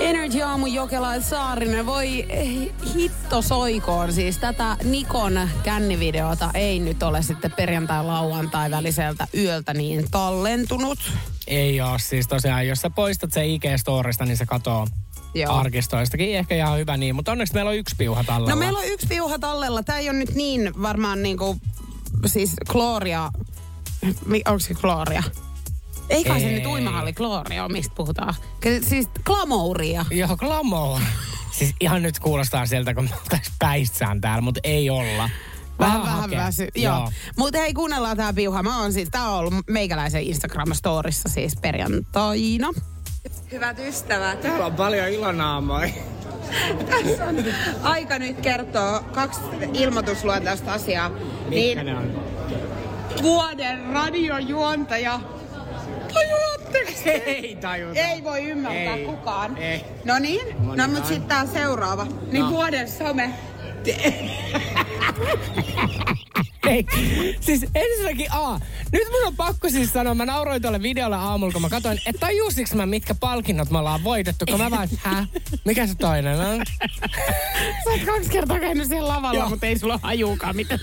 Energy 0.00 0.42
Aamu 0.42 0.66
Jokela 0.66 1.14
ja 1.14 1.20
Saarinen, 1.20 1.86
voi 1.86 2.26
hitto 2.94 3.42
soikoon. 3.42 4.12
Siis 4.12 4.38
tätä 4.38 4.76
Nikon 4.84 5.48
kännivideota 5.62 6.50
ei 6.54 6.78
nyt 6.80 7.02
ole 7.02 7.22
sitten 7.22 7.52
perjantai-lauantai 7.52 8.70
väliseltä 8.70 9.28
yöltä 9.34 9.74
niin 9.74 10.10
tallentunut. 10.10 10.98
Ei 11.46 11.80
oo 11.80 11.98
siis 11.98 12.28
tosiaan, 12.28 12.66
jos 12.66 12.78
sä 12.78 12.90
poistat 12.90 13.32
se 13.32 13.44
IG-storista, 13.44 14.24
niin 14.24 14.36
se 14.36 14.46
katoo 14.46 14.86
Joo. 15.34 15.54
arkistoistakin. 15.54 16.36
Ehkä 16.36 16.54
ihan 16.54 16.78
hyvä 16.78 16.96
niin, 16.96 17.14
mutta 17.14 17.32
onneksi 17.32 17.54
meillä 17.54 17.68
on 17.68 17.76
yksi 17.76 17.94
piuha 17.98 18.24
tallella. 18.24 18.50
No 18.50 18.56
meillä 18.56 18.78
on 18.78 18.86
yksi 18.86 19.06
piuha 19.06 19.38
tallella. 19.38 19.82
Tämä 19.82 19.98
ei 19.98 20.10
ole 20.10 20.18
nyt 20.18 20.34
niin 20.34 20.82
varmaan 20.82 21.22
niinku, 21.22 21.56
siis 22.26 22.52
Gloria, 22.68 23.30
mi- 24.26 24.42
onko 24.46 24.58
se 24.58 24.74
Gloria? 24.74 25.22
Ei 26.08 26.24
kai 26.24 26.40
se 26.40 26.46
nyt 26.50 26.66
uimahalli 26.66 27.12
Gloria 27.12 27.64
on, 27.64 27.72
mistä 27.72 27.94
puhutaan. 27.94 28.34
Siis 28.88 29.08
glamouria. 29.24 30.06
Joo, 30.10 30.36
glamour. 30.36 31.00
Siis 31.50 31.74
ihan 31.80 32.02
nyt 32.02 32.18
kuulostaa 32.18 32.66
sieltä, 32.66 32.94
kun 32.94 33.04
me 33.04 33.10
oltais 33.22 33.52
päissään 33.58 34.20
täällä, 34.20 34.40
mutta 34.40 34.60
ei 34.64 34.90
olla. 34.90 35.30
Vähän, 35.78 36.02
vähän 36.02 36.18
hakee. 36.20 36.38
väsy. 36.38 36.68
Joo. 36.74 37.10
Mutta 37.36 37.58
hei, 37.58 37.74
kuunnellaan 37.74 38.16
tää 38.16 38.32
piuha. 38.32 38.62
Mä 38.62 38.80
oon 38.80 38.92
siis, 38.92 39.08
tää 39.10 39.30
on 39.30 39.38
ollut 39.38 39.54
meikäläisen 39.70 40.22
Instagram-storissa 40.22 41.28
siis 41.28 41.56
perjantaina. 41.62 42.68
Hyvät 43.52 43.78
ystävät, 43.78 44.40
Täällä 44.40 44.66
on 44.66 44.74
paljon 44.74 45.08
ilonaamoja. 45.08 45.88
tässä 46.90 47.24
on 47.24 47.36
aika 47.82 48.18
nyt 48.18 48.40
kertoa 48.40 49.00
kaksi 49.14 49.40
ilmoitusluontoista 49.72 50.72
asiaa. 50.72 51.08
Mitkä 51.08 51.50
Niin 51.50 51.86
ne 51.86 51.94
on? 51.96 52.22
vuoden 53.22 53.84
radiojuontaja. 53.92 55.20
Tajuatteko? 56.14 56.90
Ei 57.26 57.56
tajuta. 57.60 58.00
Ei 58.00 58.24
voi 58.24 58.42
ymmärtää 58.44 58.96
Ei. 58.96 59.04
kukaan. 59.04 59.56
Ei. 59.56 59.84
No 60.04 60.18
niin, 60.18 60.46
no, 60.76 60.88
mutta 60.88 61.08
sitten 61.08 61.28
tää 61.28 61.46
seuraava. 61.46 62.06
Niin 62.32 62.44
No. 62.44 62.50
vuoden 62.50 62.88
some. 62.88 63.34
Hei, 66.66 66.86
siis 67.40 67.66
ensinnäkin 67.74 68.26
A. 68.32 68.58
Nyt 68.92 69.02
mun 69.10 69.26
on 69.26 69.36
pakko 69.36 69.70
siis 69.70 69.92
sanoa, 69.92 70.14
mä 70.14 70.26
nauroin 70.26 70.62
tuolle 70.62 70.82
videolle 70.82 71.16
aamulla, 71.16 71.52
kun 71.52 71.62
mä 71.62 71.68
katsoin, 71.68 71.98
että 72.06 72.20
tajusiks 72.20 72.74
mä, 72.74 72.86
mitkä 72.86 73.14
palkinnot 73.14 73.70
me 73.70 73.78
ollaan 73.78 74.04
voitettu, 74.04 74.44
kun 74.50 74.60
mä 74.60 74.70
vaan, 74.70 74.88
hä? 74.98 75.26
Mikä 75.64 75.86
se 75.86 75.94
toinen 75.94 76.40
on? 76.40 76.62
Sä 77.84 77.90
oot 77.90 78.00
kaksi 78.06 78.30
kertaa 78.30 78.60
käynyt 78.60 78.88
siellä 78.88 79.08
lavalla, 79.08 79.38
Joo. 79.40 79.48
mutta 79.48 79.66
ei 79.66 79.78
sulla 79.78 79.98
hajuukaan, 80.02 80.56
mitä, 80.56 80.78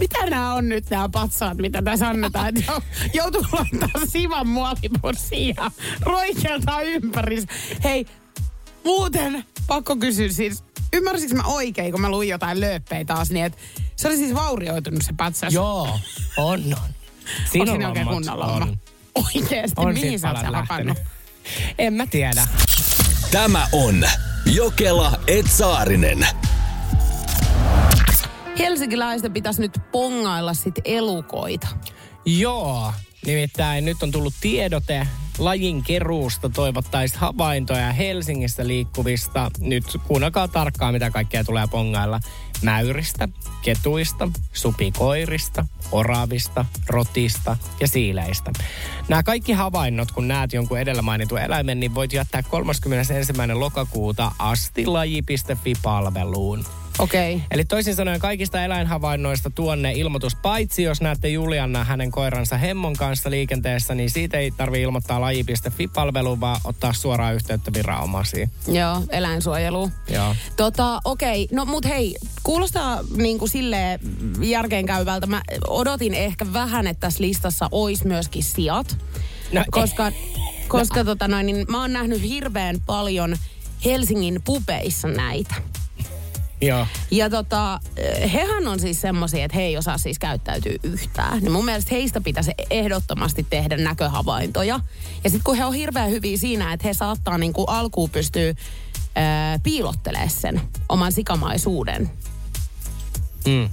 mitä 0.00 0.26
nämä 0.30 0.54
on 0.54 0.68
nyt 0.68 0.90
nämä 0.90 1.08
patsaat, 1.08 1.56
mitä 1.58 1.82
tässä 1.82 2.08
annetaan. 2.08 2.48
Et 2.48 2.64
jou- 2.66 2.82
Joutuu 3.14 3.42
laittaa 3.52 4.06
sivan 4.06 4.48
muovipussiin 4.48 5.54
ja 5.56 5.70
roikeltaa 6.00 6.82
ympäri. 6.82 7.36
Hei, 7.84 8.06
muuten 8.84 9.44
pakko 9.66 9.96
kysyä 9.96 10.28
siis, 10.28 10.64
ymmärsikö 10.92 11.34
mä 11.34 11.42
oikein, 11.42 11.92
kun 11.92 12.00
mä 12.00 12.10
luin 12.10 12.28
jotain 12.28 12.60
lööppejä 12.60 13.04
taas, 13.04 13.30
niin 13.30 13.44
että 13.44 13.58
se 13.96 14.08
oli 14.08 14.16
siis 14.16 14.34
vaurioitunut 14.34 15.02
se 15.02 15.12
patsas. 15.16 15.54
Joo, 15.54 15.98
on, 16.36 16.60
on. 16.82 16.90
Siinä 17.52 17.72
oikein 17.72 17.94
hommat, 17.94 18.14
kunnolla 18.14 18.46
on. 18.46 18.78
Oikeesti, 19.14 19.74
On 19.76 19.94
mihin 19.94 20.20
sä 20.20 20.30
oot 20.30 20.54
hakannut? 20.54 20.98
En 21.78 21.94
mä 21.94 22.06
tiedä. 22.06 22.48
Tämä 23.30 23.66
on 23.72 24.04
Jokela 24.46 25.20
Etsaarinen. 25.26 26.26
Helsinkiläisten 28.58 29.32
pitäisi 29.32 29.60
nyt 29.60 29.78
pongailla 29.92 30.54
sit 30.54 30.74
elukoita. 30.84 31.68
Joo, 32.24 32.92
nimittäin 33.26 33.84
nyt 33.84 34.02
on 34.02 34.10
tullut 34.10 34.34
tiedote 34.40 35.06
lajin 35.38 35.82
keruusta 35.82 36.48
toivottaisiin 36.48 37.20
havaintoja 37.20 37.92
Helsingissä 37.92 38.66
liikkuvista. 38.66 39.50
Nyt 39.60 39.84
kuunnelkaa 40.06 40.48
tarkkaan, 40.48 40.94
mitä 40.94 41.10
kaikkea 41.10 41.44
tulee 41.44 41.66
pongailla. 41.70 42.20
Mäyristä, 42.62 43.28
ketuista, 43.62 44.28
supikoirista, 44.52 45.66
oravista, 45.92 46.64
rotista 46.88 47.56
ja 47.80 47.88
siileistä. 47.88 48.50
Nämä 49.08 49.22
kaikki 49.22 49.52
havainnot, 49.52 50.12
kun 50.12 50.28
näet 50.28 50.52
jonkun 50.52 50.78
edellä 50.78 51.02
mainitun 51.02 51.38
eläimen, 51.38 51.80
niin 51.80 51.94
voit 51.94 52.12
jättää 52.12 52.42
31. 52.42 53.32
lokakuuta 53.54 54.32
asti 54.38 54.86
laji.fi-palveluun. 54.86 56.64
Okei. 56.98 57.34
Okay. 57.34 57.46
Eli 57.50 57.64
toisin 57.64 57.94
sanoen 57.94 58.20
kaikista 58.20 58.64
eläinhavainnoista 58.64 59.50
tuonne 59.50 59.92
ilmoitus, 59.92 60.34
paitsi 60.34 60.82
jos 60.82 61.00
näette 61.00 61.28
Julianna 61.28 61.84
hänen 61.84 62.10
koiransa 62.10 62.56
Hemmon 62.56 62.96
kanssa 62.96 63.30
liikenteessä, 63.30 63.94
niin 63.94 64.10
siitä 64.10 64.38
ei 64.38 64.50
tarvi 64.50 64.82
ilmoittaa 64.82 65.20
laji.fi-palveluun, 65.20 66.40
vaan 66.40 66.60
ottaa 66.64 66.92
suoraan 66.92 67.34
yhteyttä 67.34 67.72
viranomaisiin. 67.72 68.50
Joo, 68.66 69.02
eläinsuojelu. 69.10 69.90
Joo. 70.08 70.34
Tota, 70.56 71.00
okei. 71.04 71.48
No 71.52 71.64
mut 71.64 71.84
hei, 71.84 72.16
kuulostaa 72.42 73.00
niin 73.16 73.38
kuin 73.38 73.48
silleen 73.48 74.00
järkeenkäyvältä. 74.40 75.26
Mä 75.26 75.42
odotin 75.66 76.14
ehkä 76.14 76.46
vähän, 76.52 76.86
että 76.86 77.00
tässä 77.00 77.22
listassa 77.24 77.68
olisi 77.70 78.06
myöskin 78.06 78.42
sijat. 78.42 78.96
No, 79.52 79.64
koska, 79.70 80.12
koska 80.68 81.04
tota 81.04 81.28
noin, 81.28 81.46
niin 81.46 81.66
mä 81.68 81.80
oon 81.80 81.92
nähnyt 81.92 82.22
hirveän 82.22 82.80
paljon 82.86 83.36
Helsingin 83.84 84.42
pubeissa 84.44 85.08
näitä. 85.08 85.54
Joo. 86.62 86.86
Ja 87.10 87.30
tota, 87.30 87.80
eh, 87.96 88.32
hehän 88.32 88.66
on 88.68 88.80
siis 88.80 89.00
semmoisia, 89.00 89.44
että 89.44 89.56
he 89.56 89.62
ei 89.62 89.76
osaa 89.76 89.98
siis 89.98 90.18
käyttäytyä 90.18 90.72
yhtään. 90.82 91.38
Niin 91.38 91.52
mun 91.52 91.64
mielestä 91.64 91.94
heistä 91.94 92.20
pitäisi 92.20 92.52
ehdottomasti 92.70 93.46
tehdä 93.50 93.76
näköhavaintoja. 93.76 94.80
Ja 95.24 95.30
sitten 95.30 95.44
kun 95.44 95.56
he 95.56 95.64
on 95.64 95.74
hirveän 95.74 96.10
hyviä 96.10 96.36
siinä, 96.36 96.72
että 96.72 96.88
he 96.88 96.94
saattaa 96.94 97.38
niinku 97.38 97.64
alkuun 97.64 98.10
pystyä 98.10 98.54
ää, 99.14 99.58
piilottelemaan 99.58 100.30
sen 100.30 100.60
oman 100.88 101.12
sikamaisuuden. 101.12 102.10
Mm. 103.46 103.68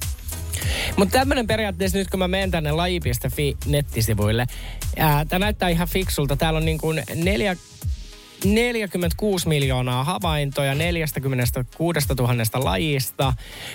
Mutta 0.95 1.19
tämmöinen 1.19 1.47
periaatteessa 1.47 1.97
nyt, 1.97 2.09
kun 2.09 2.19
mä 2.19 2.27
menen 2.27 2.51
tänne 2.51 2.71
laji.fi 2.71 3.57
nettisivuille, 3.65 4.45
tämä 5.29 5.39
näyttää 5.39 5.69
ihan 5.69 5.87
fiksulta. 5.87 6.35
Täällä 6.35 6.57
on 6.57 6.65
niin 6.65 6.77
kuin 6.77 7.03
neljä, 7.15 7.55
46 8.45 9.47
miljoonaa 9.47 10.03
havaintoja 10.03 10.75
46 10.75 12.07
000 12.17 12.63
lajista. 12.63 13.33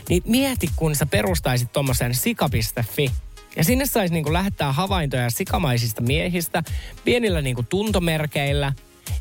Niin 0.08 0.22
mieti, 0.26 0.68
kun 0.76 0.94
sä 0.94 1.06
perustaisit 1.06 1.72
tommosen 1.72 2.14
sika.fi. 2.14 3.10
Ja 3.56 3.64
sinne 3.64 3.86
saisi 3.86 4.14
niinku 4.14 4.32
lähettää 4.32 4.72
havaintoja 4.72 5.30
sikamaisista 5.30 6.02
miehistä 6.02 6.62
pienillä 7.04 7.40
niinku 7.40 7.62
tuntomerkeillä. 7.62 8.72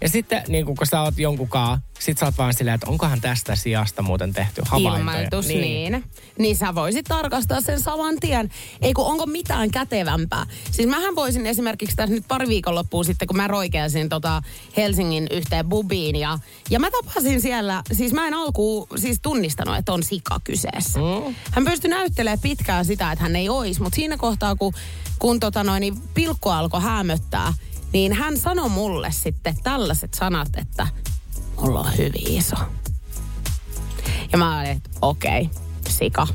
Ja 0.01 0.09
sitten 0.09 0.43
niinku, 0.47 0.75
kun 0.75 0.87
sä 0.87 1.01
oot 1.01 1.17
jonkunkaan, 1.17 1.81
sit 1.99 2.17
sä 2.17 2.25
oot 2.25 2.37
vaan 2.37 2.53
silleen, 2.53 2.75
että 2.75 2.89
onkohan 2.89 3.21
tästä 3.21 3.55
sijasta 3.55 4.01
muuten 4.01 4.33
tehty 4.33 4.61
havaintoja. 4.65 5.17
Ilmoitus, 5.17 5.47
niin. 5.47 5.61
niin. 5.61 6.03
Niin 6.39 6.55
sä 6.55 6.75
voisit 6.75 7.05
tarkastaa 7.05 7.61
sen 7.61 7.79
saman 7.79 8.15
tien. 8.19 8.49
Ei 8.81 8.93
kun 8.93 9.05
onko 9.05 9.25
mitään 9.25 9.71
kätevämpää. 9.71 10.45
Siis 10.71 10.89
mähän 10.89 11.15
voisin 11.15 11.47
esimerkiksi 11.47 11.95
tässä 11.95 12.15
nyt 12.15 12.27
pari 12.27 12.47
viikonloppua 12.47 13.03
sitten, 13.03 13.27
kun 13.27 13.37
mä 13.37 13.47
roikeasin 13.47 14.09
tota 14.09 14.41
Helsingin 14.77 15.27
yhteen 15.31 15.69
bubiin 15.69 16.15
ja, 16.15 16.39
ja 16.69 16.79
mä 16.79 16.91
tapasin 16.91 17.41
siellä, 17.41 17.81
siis 17.91 18.13
mä 18.13 18.27
en 18.27 18.33
alkuun 18.33 18.87
siis 18.95 19.19
tunnistanut, 19.21 19.77
että 19.77 19.93
on 19.93 20.03
sika 20.03 20.39
kyseessä. 20.43 20.99
Mm. 20.99 21.35
Hän 21.51 21.65
pystyi 21.65 21.89
näyttelemään 21.89 22.39
pitkään 22.39 22.85
sitä, 22.85 23.11
että 23.11 23.23
hän 23.23 23.35
ei 23.35 23.49
olisi, 23.49 23.81
mutta 23.81 23.95
siinä 23.95 24.17
kohtaa, 24.17 24.55
kun, 24.55 24.73
kun 25.19 25.39
tota 25.39 25.63
noin, 25.63 25.81
niin 25.81 26.01
pilkku 26.13 26.49
alkoi 26.49 26.81
hämöttää, 26.81 27.53
niin 27.93 28.13
hän 28.13 28.37
sanoi 28.37 28.69
mulle 28.69 29.11
sitten 29.11 29.55
tällaiset 29.63 30.13
sanat, 30.13 30.49
että 30.57 30.87
mulla 31.61 31.79
on 31.79 31.97
hyvin 31.97 32.27
iso. 32.27 32.55
Ja 34.31 34.37
mä 34.37 34.59
olin, 34.59 34.71
että 34.71 34.89
okei, 35.01 35.41
okay, 35.41 35.63
sika. 35.89 36.27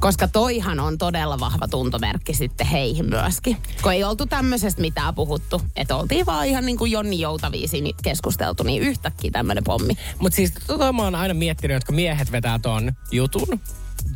Koska 0.00 0.28
toihan 0.28 0.80
on 0.80 0.98
todella 0.98 1.40
vahva 1.40 1.68
tuntomerkki 1.68 2.34
sitten 2.34 2.66
heihin 2.66 3.08
myöskin. 3.08 3.56
Kun 3.82 3.92
ei 3.92 4.04
oltu 4.04 4.26
tämmöisestä 4.26 4.80
mitään 4.80 5.14
puhuttu. 5.14 5.62
Että 5.76 5.96
oltiin 5.96 6.26
vaan 6.26 6.46
ihan 6.46 6.66
niin 6.66 6.78
kuin 6.78 6.92
Jonni 6.92 7.20
Joutaviisiin 7.20 7.94
keskusteltu, 8.02 8.62
niin 8.62 8.82
yhtäkkiä 8.82 9.30
tämmöinen 9.30 9.64
pommi. 9.64 9.94
Mutta 10.18 10.36
siis 10.36 10.52
tota 10.66 10.92
mä 10.92 11.02
oon 11.02 11.14
aina 11.14 11.34
miettinyt, 11.34 11.76
että 11.76 11.86
kun 11.86 11.94
miehet 11.94 12.32
vetää 12.32 12.58
ton 12.58 12.92
jutun, 13.10 13.60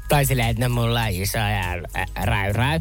tai 0.09 0.25
silleen, 0.25 0.49
että 0.49 0.69
no 0.69 0.75
mulla 0.75 1.03
on 1.03 1.09
iso 1.11 1.39
ja 1.39 1.83
räy 2.25 2.53
räy. 2.53 2.81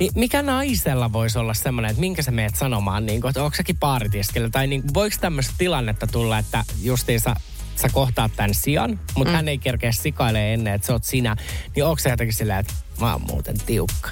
Niin 0.00 0.12
mikä 0.14 0.42
naisella 0.42 1.12
voisi 1.12 1.38
olla 1.38 1.54
semmoinen, 1.54 1.90
että 1.90 2.00
minkä 2.00 2.22
sä 2.22 2.30
meet 2.30 2.54
sanomaan, 2.54 3.06
niin 3.06 3.20
kuin, 3.20 3.30
että 3.30 3.44
onko 3.44 3.56
säkin 3.56 3.76
paaritiskellä? 3.76 4.50
Tai 4.50 4.66
niin, 4.66 4.82
voiko 4.94 5.16
tämmöistä 5.20 5.54
tilannetta 5.58 6.06
tulla, 6.06 6.38
että 6.38 6.64
justiinsa 6.82 7.34
sä 7.76 7.88
kohtaat 7.92 8.32
tämän 8.36 8.54
sian, 8.54 9.00
mutta 9.16 9.32
mm. 9.32 9.36
hän 9.36 9.48
ei 9.48 9.58
kerkeä 9.58 9.92
sikailemaan 9.92 10.50
ennen, 10.50 10.74
että 10.74 10.86
sä 10.86 10.92
oot 10.92 11.04
sinä. 11.04 11.36
Niin 11.76 11.84
onko 11.84 11.98
se 11.98 12.10
jotenkin 12.10 12.34
silleen, 12.34 12.58
että 12.58 12.72
mä 13.00 13.12
oon 13.12 13.22
muuten 13.30 13.56
tiukka? 13.66 14.10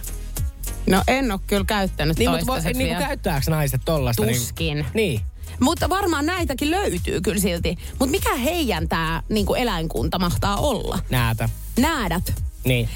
No 0.86 1.02
en 1.08 1.32
ole 1.32 1.40
kyllä 1.46 1.64
käyttänyt 1.64 2.18
Niin, 2.18 2.30
mutta 2.30 2.46
toistaiseksi 2.46 2.84
niin 2.84 2.96
käyttääkö 2.96 3.50
naiset 3.50 3.80
tollasta? 3.84 4.26
Tuskin. 4.26 4.76
Niin, 4.76 4.86
niin. 4.94 5.20
Mutta 5.60 5.88
varmaan 5.88 6.26
näitäkin 6.26 6.70
löytyy 6.70 7.20
kyllä 7.20 7.40
silti. 7.40 7.76
Mutta 7.98 8.10
mikä 8.10 8.34
heidän 8.34 8.88
tämä 8.88 9.22
niinku 9.28 9.54
eläinkunta 9.54 10.18
mahtaa 10.18 10.56
olla? 10.56 10.98
näätä. 11.10 11.48
Näädät. 11.78 12.42
Niin. 12.64 12.88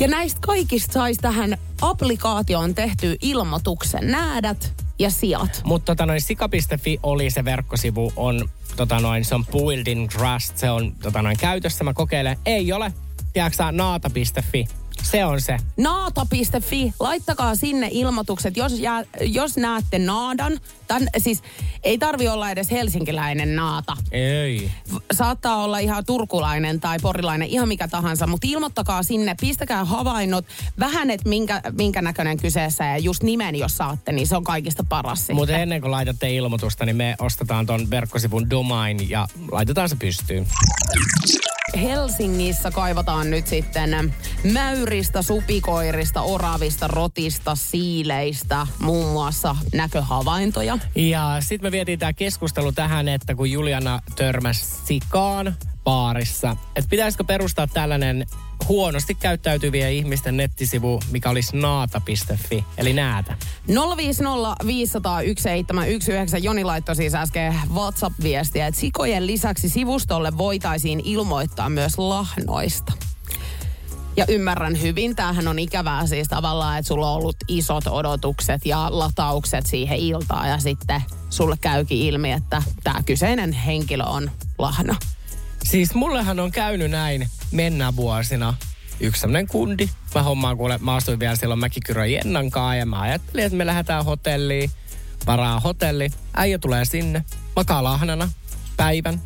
Ja 0.00 0.08
näistä 0.08 0.40
kaikista 0.40 0.92
saisi 0.92 1.20
tähän 1.20 1.58
applikaatioon 1.80 2.74
tehty 2.74 3.16
ilmoituksen. 3.22 4.06
Näädät 4.06 4.72
ja 4.98 5.10
sijat. 5.10 5.60
Mutta 5.64 5.94
tota 5.94 6.06
noin, 6.06 6.20
sika.fi 6.20 7.00
oli 7.02 7.30
se 7.30 7.44
verkkosivu, 7.44 8.12
on, 8.16 8.48
tota 8.76 9.00
noin, 9.00 9.24
se 9.24 9.34
on 9.34 9.46
Building 9.46 10.08
Trust, 10.08 10.58
se 10.58 10.70
on 10.70 10.92
tota 11.02 11.22
noin, 11.22 11.36
käytössä, 11.36 11.84
mä 11.84 11.94
kokeilen. 11.94 12.38
Ei 12.46 12.72
ole, 12.72 12.92
tiedätkö 13.32 13.72
naata.fi. 13.72 14.68
Se 15.02 15.24
on 15.24 15.40
se. 15.40 15.56
Naata.fi, 15.76 16.92
laittakaa 17.00 17.54
sinne 17.54 17.88
ilmoitukset, 17.90 18.56
jos, 18.56 18.72
jää, 18.78 19.02
jos 19.20 19.56
näette 19.56 19.98
naadan. 19.98 20.60
Tän, 20.86 21.08
siis 21.18 21.42
ei 21.82 21.98
tarvi 21.98 22.28
olla 22.28 22.50
edes 22.50 22.70
helsinkiläinen 22.70 23.56
naata. 23.56 23.96
Ei. 24.12 24.70
Saattaa 25.12 25.64
olla 25.64 25.78
ihan 25.78 26.04
turkulainen 26.04 26.80
tai 26.80 26.98
porilainen, 27.02 27.48
ihan 27.48 27.68
mikä 27.68 27.88
tahansa, 27.88 28.26
mutta 28.26 28.46
ilmoittakaa 28.50 29.02
sinne, 29.02 29.34
pistäkää 29.40 29.84
havainnot, 29.84 30.44
vähän, 30.78 31.10
että 31.10 31.28
minkä, 31.28 31.62
minkä 31.72 32.02
näköinen 32.02 32.36
kyseessä 32.36 32.84
ja 32.84 32.98
just 32.98 33.22
nimen, 33.22 33.56
jos 33.56 33.76
saatte, 33.76 34.12
niin 34.12 34.26
se 34.26 34.36
on 34.36 34.44
kaikista 34.44 34.84
paras. 34.88 35.28
Mutta 35.32 35.56
ennen 35.56 35.80
kuin 35.80 35.90
laitatte 35.90 36.34
ilmoitusta, 36.34 36.84
niin 36.84 36.96
me 36.96 37.16
ostetaan 37.18 37.66
ton 37.66 37.90
verkkosivun 37.90 38.50
domain 38.50 39.10
ja 39.10 39.28
laitetaan 39.52 39.88
se 39.88 39.96
pystyyn. 39.96 40.46
Helsingissä 41.76 42.70
kaivataan 42.70 43.30
nyt 43.30 43.46
sitten 43.46 44.12
mäyristä, 44.52 45.22
supikoirista, 45.22 46.22
oravista, 46.22 46.88
rotista, 46.88 47.54
siileistä, 47.54 48.66
muun 48.78 49.12
muassa 49.12 49.56
näköhavaintoja. 49.74 50.78
Ja 50.94 51.36
sitten 51.40 51.66
me 51.66 51.72
vietiin 51.72 51.98
tämä 51.98 52.12
keskustelu 52.12 52.72
tähän, 52.72 53.08
että 53.08 53.34
kun 53.34 53.50
Juliana 53.50 54.00
törmäsi 54.16 54.64
sikaan 54.84 55.56
baarissa, 55.86 56.56
että 56.76 56.88
pitäisikö 56.90 57.24
perustaa 57.24 57.66
tällainen 57.66 58.26
huonosti 58.68 59.14
käyttäytyvien 59.14 59.92
ihmisten 59.92 60.36
nettisivu, 60.36 61.00
mikä 61.10 61.30
olisi 61.30 61.56
naata.fi, 61.56 62.64
eli 62.78 62.92
näätä. 62.92 63.36
050 63.96 64.66
500 64.66 65.12
1719. 65.12 66.38
Joni 66.38 66.64
laittoi 66.64 66.96
siis 66.96 67.14
äsken 67.14 67.54
WhatsApp-viestiä, 67.74 68.66
että 68.66 68.80
sikojen 68.80 69.26
lisäksi 69.26 69.68
sivustolle 69.68 70.38
voitaisiin 70.38 71.00
ilmoittaa 71.04 71.68
myös 71.68 71.98
lahnoista. 71.98 72.92
Ja 74.16 74.24
ymmärrän 74.28 74.80
hyvin, 74.80 75.16
tämähän 75.16 75.48
on 75.48 75.58
ikävää 75.58 76.06
siis 76.06 76.28
tavallaan, 76.28 76.78
että 76.78 76.88
sulla 76.88 77.10
on 77.10 77.16
ollut 77.16 77.36
isot 77.48 77.86
odotukset 77.86 78.66
ja 78.66 78.88
lataukset 78.90 79.66
siihen 79.66 79.98
iltaan 79.98 80.48
ja 80.48 80.58
sitten 80.58 81.02
sulle 81.30 81.56
käykin 81.60 81.98
ilmi, 81.98 82.32
että 82.32 82.62
tämä 82.84 83.02
kyseinen 83.02 83.52
henkilö 83.52 84.04
on 84.04 84.30
lahna. 84.58 84.96
Siis 85.66 85.94
mullehan 85.94 86.40
on 86.40 86.52
käynyt 86.52 86.90
näin 86.90 87.28
mennä 87.52 87.96
vuosina. 87.96 88.54
Yksi 89.00 89.20
sellainen 89.20 89.46
kundi. 89.46 89.88
Mä 90.14 90.22
hommaan 90.22 90.56
kuule, 90.56 90.78
mä 90.78 90.94
astuin 90.94 91.18
vielä 91.18 91.36
silloin 91.36 91.60
Mäkikyrön 91.60 92.12
Jennan 92.12 92.50
kanssa 92.50 92.74
ja 92.74 92.86
mä 92.86 93.00
ajattelin, 93.00 93.44
että 93.46 93.58
me 93.58 93.66
lähdetään 93.66 94.04
hotelliin. 94.04 94.70
Varaa 95.26 95.60
hotelli. 95.60 96.10
Äijä 96.34 96.58
tulee 96.58 96.84
sinne. 96.84 97.24
Makaa 97.56 97.84
lahnana 97.84 98.30
päivän. 98.76 99.20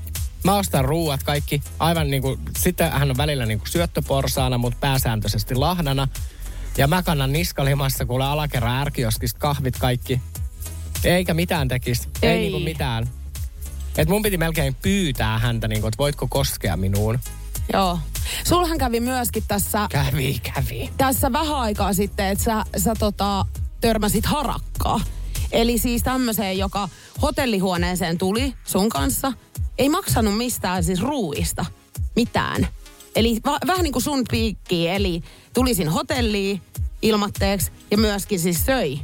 Mä 0.45 0.55
ostan 0.55 0.85
ruuat 0.85 1.23
kaikki. 1.23 1.63
Aivan 1.79 2.11
niin 2.11 2.23
kuin, 2.23 2.41
sitten 2.59 2.93
hän 2.93 3.11
on 3.11 3.17
välillä 3.17 3.47
niin 3.47 3.59
kuin 3.59 3.69
syöttöporsaana, 3.69 4.59
mutta 4.59 4.79
pääsääntöisesti 4.81 5.55
lahnana. 5.55 6.09
Ja 6.79 6.87
mä 6.87 7.03
kannan 7.03 7.33
niskalihmassa 7.33 8.07
kuule 8.07 8.25
alakerran 8.25 8.81
ärkioskista 8.81 9.39
kahvit 9.39 9.79
kaikki. 9.79 10.21
Eikä 11.05 11.35
mitään 11.35 11.69
tekisi. 11.69 12.09
Ei, 12.23 12.31
Ei. 12.31 12.39
Niin 12.39 12.53
kuin 12.53 12.65
mitään. 12.65 13.09
Et 13.99 14.09
mun 14.09 14.23
piti 14.23 14.37
melkein 14.39 14.75
pyytää 14.83 15.39
häntä, 15.39 15.69
niin 15.69 15.81
kuin, 15.81 15.89
että 15.89 15.99
voitko 15.99 16.27
koskea 16.31 16.77
minuun. 16.77 17.19
Joo. 17.73 17.99
Sulhan 18.49 18.79
kävi 18.79 19.01
myöskin 19.01 19.43
tässä, 19.49 19.87
Kävi, 19.91 20.39
kävi. 20.55 20.91
tässä 20.97 21.33
vähän 21.33 21.57
aikaa 21.57 21.93
sitten, 21.93 22.27
että 22.27 22.45
sä, 22.45 22.65
sä 22.77 22.95
tota, 22.99 23.47
törmäsit 23.81 24.27
harakkaa. 24.27 25.01
Eli 25.53 25.79
siis 25.79 26.03
tämmöiseen, 26.03 26.59
joka 26.59 26.89
hotellihuoneeseen 27.23 28.19
tuli 28.19 28.55
sun 28.65 28.89
kanssa. 28.89 29.33
Ei 29.79 29.89
maksanut 29.89 30.37
mistään 30.37 30.85
siis 30.85 31.01
ruuista 31.01 31.65
mitään. 32.17 32.67
Eli 33.17 33.41
va- 33.47 33.59
vähän 33.67 33.83
niin 33.83 33.93
kuin 33.93 34.03
sun 34.03 34.25
piikki, 34.31 34.89
eli 34.89 35.23
tulisin 35.55 35.89
hotelliin 35.89 36.63
ilmatteeksi 37.03 37.71
ja 37.91 37.99
myöskin 37.99 38.41
siis 38.41 38.67
söi 38.67 39.01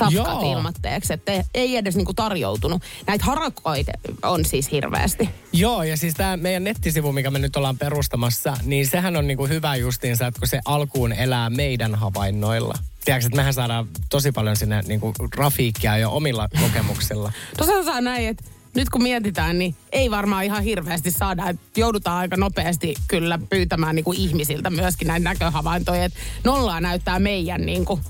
safkat 0.00 0.42
Joo. 0.42 0.52
ilmatteeksi. 0.52 1.12
Että 1.12 1.44
ei 1.54 1.76
edes 1.76 1.96
niinku 1.96 2.14
tarjoutunut. 2.14 2.82
Näitä 3.06 3.24
harakoita 3.24 3.92
on 4.22 4.44
siis 4.44 4.72
hirveästi. 4.72 5.28
Joo, 5.52 5.82
ja 5.82 5.96
siis 5.96 6.14
tämä 6.14 6.36
meidän 6.36 6.64
nettisivu, 6.64 7.12
mikä 7.12 7.30
me 7.30 7.38
nyt 7.38 7.56
ollaan 7.56 7.78
perustamassa, 7.78 8.56
niin 8.64 8.86
sehän 8.86 9.16
on 9.16 9.26
niinku 9.26 9.46
hyvä 9.46 9.76
justiinsa, 9.76 10.26
että 10.26 10.38
kun 10.40 10.48
se 10.48 10.60
alkuun 10.64 11.12
elää 11.12 11.50
meidän 11.50 11.94
havainnoilla. 11.94 12.74
Tiedätkö, 13.04 13.26
että 13.26 13.36
mehän 13.36 13.54
saadaan 13.54 13.88
tosi 14.10 14.32
paljon 14.32 14.56
sinne 14.56 14.82
niinku 14.86 15.14
rafiikkia 15.36 15.98
jo 15.98 16.16
omilla 16.16 16.48
kokemuksilla. 16.60 17.32
Tuossa 17.56 17.84
saa 17.84 18.00
näin, 18.00 18.28
että 18.28 18.44
nyt 18.74 18.90
kun 18.90 19.02
mietitään, 19.02 19.58
niin 19.58 19.74
ei 19.92 20.10
varmaan 20.10 20.44
ihan 20.44 20.62
hirveästi 20.62 21.10
saada. 21.10 21.48
Että 21.48 21.80
joudutaan 21.80 22.18
aika 22.18 22.36
nopeasti 22.36 22.94
kyllä 23.08 23.38
pyytämään 23.50 23.96
niin 23.96 24.04
kuin 24.04 24.20
ihmisiltä 24.20 24.70
myöskin 24.70 25.08
näitä 25.08 25.24
näköhavaintoja. 25.24 26.04
Että 26.04 26.18
nollaa 26.44 26.80
näyttää 26.80 27.18
meidän 27.18 27.66
niin 27.66 27.84
kuin, 27.84 28.00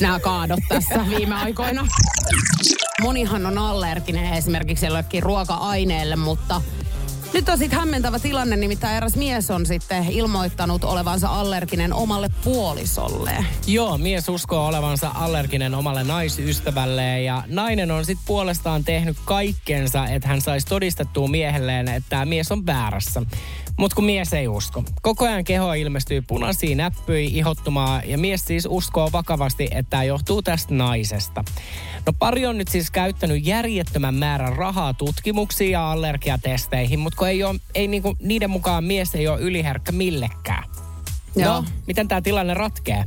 nämä 0.00 0.20
kaadot 0.20 0.60
tässä 0.68 1.06
viime 1.10 1.34
aikoina. 1.34 1.86
Monihan 3.00 3.46
on 3.46 3.58
allerginen 3.58 4.32
esimerkiksi 4.32 4.86
jollekin 4.86 5.22
ruoka-aineelle, 5.22 6.16
mutta 6.16 6.62
nyt 7.34 7.48
on 7.48 7.58
sitten 7.58 7.78
hämmentävä 7.78 8.18
tilanne, 8.18 8.56
nimittäin 8.56 8.96
eräs 8.96 9.16
mies 9.16 9.50
on 9.50 9.66
sitten 9.66 10.04
ilmoittanut 10.10 10.84
olevansa 10.84 11.28
allerginen 11.28 11.92
omalle 11.92 12.28
puolisolleen. 12.44 13.46
Joo, 13.66 13.98
mies 13.98 14.28
uskoo 14.28 14.66
olevansa 14.66 15.10
allerginen 15.14 15.74
omalle 15.74 16.04
naisystävälleen 16.04 17.24
ja 17.24 17.44
nainen 17.46 17.90
on 17.90 18.04
sitten 18.04 18.26
puolestaan 18.26 18.84
tehnyt 18.84 19.16
kaikkensa, 19.24 20.06
että 20.06 20.28
hän 20.28 20.40
saisi 20.40 20.66
todistettua 20.66 21.28
miehelleen, 21.28 21.88
että 21.88 22.10
tämä 22.10 22.24
mies 22.24 22.52
on 22.52 22.66
väärässä. 22.66 23.22
Mutta 23.78 23.94
kun 23.94 24.04
mies 24.04 24.32
ei 24.32 24.48
usko. 24.48 24.84
Koko 25.02 25.24
ajan 25.24 25.44
keho 25.44 25.72
ilmestyy 25.72 26.22
punaisiin 26.22 26.78
näppyi 26.78 27.26
ihottumaan 27.26 28.02
ja 28.08 28.18
mies 28.18 28.44
siis 28.44 28.68
uskoo 28.70 29.12
vakavasti, 29.12 29.68
että 29.70 29.90
tämä 29.90 30.04
johtuu 30.04 30.42
tästä 30.42 30.74
naisesta. 30.74 31.44
No 32.06 32.12
pari 32.18 32.46
on 32.46 32.58
nyt 32.58 32.68
siis 32.68 32.90
käyttänyt 32.90 33.46
järjettömän 33.46 34.14
määrän 34.14 34.56
rahaa 34.56 34.94
tutkimuksiin 34.94 35.70
ja 35.70 35.92
allergiatesteihin, 35.92 36.98
mutta 36.98 37.16
kun 37.16 37.28
ei, 37.28 37.44
ole, 37.44 37.60
ei 37.74 37.88
niinku, 37.88 38.16
niiden 38.22 38.50
mukaan 38.50 38.84
mies 38.84 39.14
ei 39.14 39.28
ole 39.28 39.40
yliherkkä 39.40 39.92
millekään. 39.92 40.64
Joo. 41.36 41.54
No, 41.54 41.64
miten 41.86 42.08
tämä 42.08 42.20
tilanne 42.20 42.54
ratkee? 42.54 43.04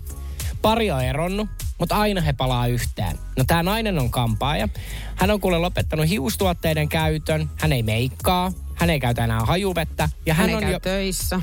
Pari 0.61 0.91
on 0.91 1.03
eronnut, 1.03 1.49
mutta 1.79 1.95
aina 1.95 2.21
he 2.21 2.33
palaa 2.33 2.67
yhteen. 2.67 3.19
No 3.37 3.43
tämä 3.47 3.63
nainen 3.63 3.99
on 3.99 4.11
kampaaja. 4.11 4.69
Hän 5.15 5.31
on 5.31 5.39
kuule 5.39 5.57
lopettanut 5.57 6.09
hiustuotteiden 6.09 6.89
käytön. 6.89 7.49
Hän 7.57 7.73
ei 7.73 7.83
meikkaa. 7.83 8.51
Hän 8.75 8.89
ei 8.89 8.99
käytä 8.99 9.23
enää 9.23 9.39
hajuvettä. 9.45 10.09
Ja 10.25 10.33
Hän, 10.33 10.49
hän, 10.49 10.55
on 10.55 10.61
käy 10.63 10.71
jo, 10.71 10.79
töissä. 10.79 11.39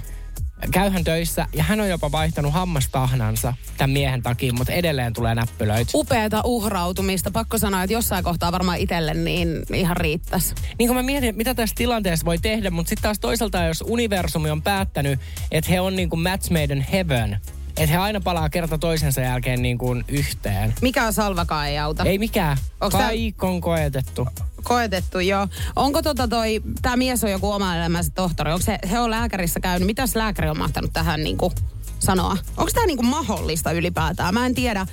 käyhän 0.71 1.05
töissä. 1.05 1.47
Ja 1.53 1.63
hän 1.65 1.81
on 1.81 1.89
jopa 1.89 2.13
vaihtanut 2.13 2.53
hammastahnansa 2.53 3.55
tämän 3.77 3.91
miehen 3.91 4.23
takia, 4.23 4.53
mutta 4.53 4.73
edelleen 4.73 5.13
tulee 5.13 5.35
näppylöitä. 5.35 5.91
Upeata 5.95 6.41
uhrautumista. 6.45 7.31
Pakko 7.31 7.59
sanoa, 7.59 7.83
että 7.83 7.95
jossain 7.95 8.25
kohtaa 8.25 8.53
varmaan 8.53 8.79
itselle 8.79 9.15
niin 9.15 9.49
ihan 9.75 9.97
riittäisi. 9.97 10.55
Niin 10.79 10.89
kuin 10.89 10.97
mä 10.97 11.03
mietin, 11.03 11.37
mitä 11.37 11.55
tässä 11.55 11.75
tilanteessa 11.79 12.25
voi 12.27 12.39
tehdä, 12.39 12.71
mutta 12.71 12.89
sitten 12.91 13.03
taas 13.03 13.19
toisaalta, 13.21 13.65
jos 13.65 13.85
universumi 13.87 14.51
on 14.51 14.63
päättänyt, 14.63 15.21
että 15.51 15.71
he 15.71 15.81
on 15.81 15.97
niin 15.97 16.11
kuin 16.11 16.23
match 16.23 16.51
made 16.51 16.75
in 16.75 16.87
heaven, 16.93 17.41
että 17.77 17.87
he 17.93 17.97
aina 17.97 18.21
palaa 18.21 18.49
kerta 18.49 18.79
toisensa 18.79 19.21
jälkeen 19.21 19.63
niin 19.63 19.79
kuin 19.79 20.05
yhteen. 20.09 20.75
Mikä 20.83 21.13
salvakaan 21.13 21.69
ei 21.69 21.79
auta? 21.79 22.05
Ei 22.05 22.19
mikään. 22.19 22.57
Onks 22.81 22.97
tää- 22.97 23.07
Kaikki 23.07 23.35
on 23.43 23.61
koetettu. 23.61 24.29
Koetettu, 24.63 25.21
joo. 25.21 25.49
Onko 25.77 26.03
tota 26.03 26.29
toi, 26.29 26.63
tämä 26.83 26.97
mies 26.97 27.25
on 27.25 27.31
joku 27.31 27.51
oma 27.51 27.77
elämänsä 27.77 28.11
tohtori, 28.15 28.53
onko 28.53 28.65
se, 28.65 28.79
he 28.91 28.99
on 28.99 29.11
lääkärissä 29.11 29.61
käynyt, 29.61 29.87
mitäs 29.87 30.17
lääkäri 30.17 30.49
on 30.49 30.59
mahtanut 30.59 30.93
tähän 30.93 31.25
niinku 31.25 31.53
sanoa? 31.99 32.37
Onko 32.57 32.71
tämä 32.75 32.87
niinku 32.87 33.03
mahdollista 33.03 33.73
ylipäätään? 33.73 34.35
Mä 34.35 34.47
en 34.47 34.55
tiedä. 34.55 34.87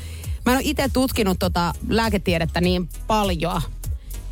Mä 0.46 0.52
en 0.52 0.58
ole 0.58 0.66
itse 0.66 0.90
tutkinut 0.94 1.40
tota 1.40 1.74
lääketiedettä 1.90 2.62
niin 2.62 2.90
paljon, 3.08 3.62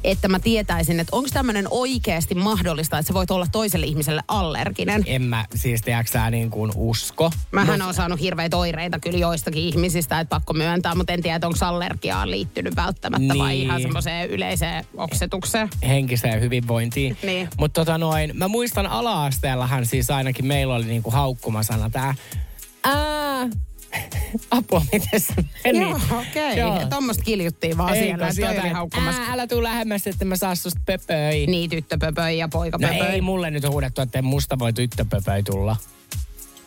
että 0.03 0.27
mä 0.27 0.39
tietäisin, 0.39 0.99
että 0.99 1.15
onko 1.15 1.29
tämmöinen 1.33 1.67
oikeasti 1.71 2.35
mahdollista, 2.35 2.97
että 2.97 3.07
sä 3.07 3.13
voit 3.13 3.31
olla 3.31 3.47
toiselle 3.51 3.85
ihmiselle 3.85 4.21
allerginen. 4.27 5.03
En 5.05 5.21
mä 5.21 5.45
siis 5.55 5.81
tiedätkö 5.81 6.11
sä 6.11 6.29
niin 6.29 6.49
kuin 6.49 6.71
usko. 6.75 7.31
Mähän 7.51 7.81
on 7.81 7.93
saanut 7.93 8.19
hirveitä 8.19 8.57
oireita 8.57 8.99
kyllä 8.99 9.17
joistakin 9.17 9.63
ihmisistä, 9.63 10.19
että 10.19 10.29
pakko 10.29 10.53
myöntää, 10.53 10.95
mutta 10.95 11.13
en 11.13 11.21
tiedä, 11.21 11.47
onko 11.47 11.57
allergiaan 11.61 12.31
liittynyt 12.31 12.75
välttämättä 12.75 13.33
niin. 13.33 13.43
vai 13.43 13.61
ihan 13.61 13.81
semmoiseen 13.81 14.29
yleiseen 14.29 14.85
oksetukseen. 14.97 15.69
henkiseen 15.87 16.41
hyvinvointiin. 16.41 17.17
Niin. 17.27 17.49
Mutta 17.57 17.81
tota 17.81 17.97
noin, 17.97 18.31
mä 18.33 18.47
muistan 18.47 18.87
ala-asteellahan 18.87 19.85
siis 19.85 20.09
ainakin 20.09 20.45
meillä 20.45 20.75
oli 20.75 20.85
niinku 20.85 21.11
haukkumasana 21.11 21.89
tää 21.89 22.15
ää, 22.83 23.49
apua, 24.51 24.81
miten 24.93 25.19
se 25.21 25.33
meni? 25.63 25.81
Joo, 25.81 25.99
okei. 26.19 26.57
Joo. 26.57 26.75
Okay. 26.75 26.89
Tuommoista 26.89 27.23
kiljuttiin 27.23 27.77
vaan 27.77 27.93
Eikö 27.93 28.31
siellä. 28.33 28.51
että, 28.51 28.73
haukkumassa. 28.73 29.21
ää, 29.21 29.33
älä 29.33 29.47
tuu 29.47 29.63
lähemmäs, 29.63 30.07
että 30.07 30.25
mä 30.25 30.35
saa 30.35 30.55
susta 30.55 30.81
pöpöi. 30.85 31.45
Niin, 31.47 31.69
tyttöpöpöi 31.69 32.37
ja 32.37 32.45
No 32.45 32.49
poikapöpöi. 32.49 32.97
ei 33.07 33.21
mulle 33.21 33.51
nyt 33.51 33.67
huudettu, 33.69 34.01
että 34.01 34.21
musta 34.21 34.59
voi 34.59 34.73
tyttöpöpöi 34.73 35.43
tulla. 35.43 35.75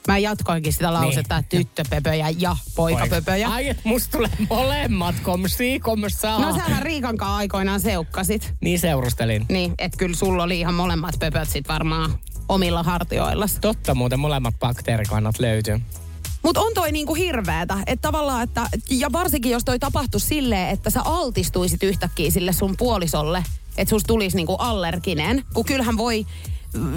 Mä 0.09 0.19
jatkoinkin 0.19 0.73
sitä 0.73 0.93
lausetta, 0.95 1.35
Niin. 1.35 1.41
että 1.41 1.57
tyttöpöpöjä 1.57 2.29
ja 2.39 2.57
poikapöpöjä. 2.77 3.49
Ai, 3.49 3.69
että 3.69 3.83
musta 3.85 4.17
tulee 4.19 4.31
molemmat, 4.49 5.15
komsi, 5.23 5.81
komsaa. 5.81 6.41
No 6.41 6.55
sähän 6.57 6.83
Riikan 6.83 7.17
kanssa 7.17 7.37
aikoinaan 7.37 7.81
seukkasit. 7.81 8.55
Niin 8.61 8.79
seurustelin. 8.79 9.47
Niin, 9.49 9.75
että 9.79 9.99
kyllä 9.99 10.17
sulla 10.17 10.43
oli 10.43 10.61
ihan 10.61 10.75
molemmat 10.75 11.15
pöpöt 11.19 11.49
sit 11.49 11.69
varmaan 11.69 12.19
omilla 12.49 12.83
hartioillas. 12.83 13.59
Totta 13.61 13.95
muuten 13.95 14.21
molemmat 14.21 14.55
bakteerikannat 14.59 15.39
löytyy. 15.39 15.81
Mutta 16.43 16.61
on 16.61 16.73
toi 16.75 16.93
niinku 16.93 17.15
hirveetä, 17.15 17.79
että 17.87 18.03
tavallaan, 18.09 18.43
että, 18.43 18.69
ja 18.91 19.13
varsinkin 19.13 19.53
jos 19.53 19.65
toi 19.65 19.79
tapahtuisi 19.79 20.27
silleen, 20.27 20.69
että 20.69 20.91
sä 20.91 21.03
altistuisit 21.03 21.83
yhtäkkiä 21.83 22.31
sille 22.31 22.53
sun 22.53 22.75
puolisolle, 22.79 23.45
että 23.77 23.91
susta 23.91 24.07
tulisi 24.07 24.37
niinku 24.37 24.55
allerginen, 24.55 25.45
kun 25.55 25.65
kyllähän 25.65 25.97
voi 25.97 26.27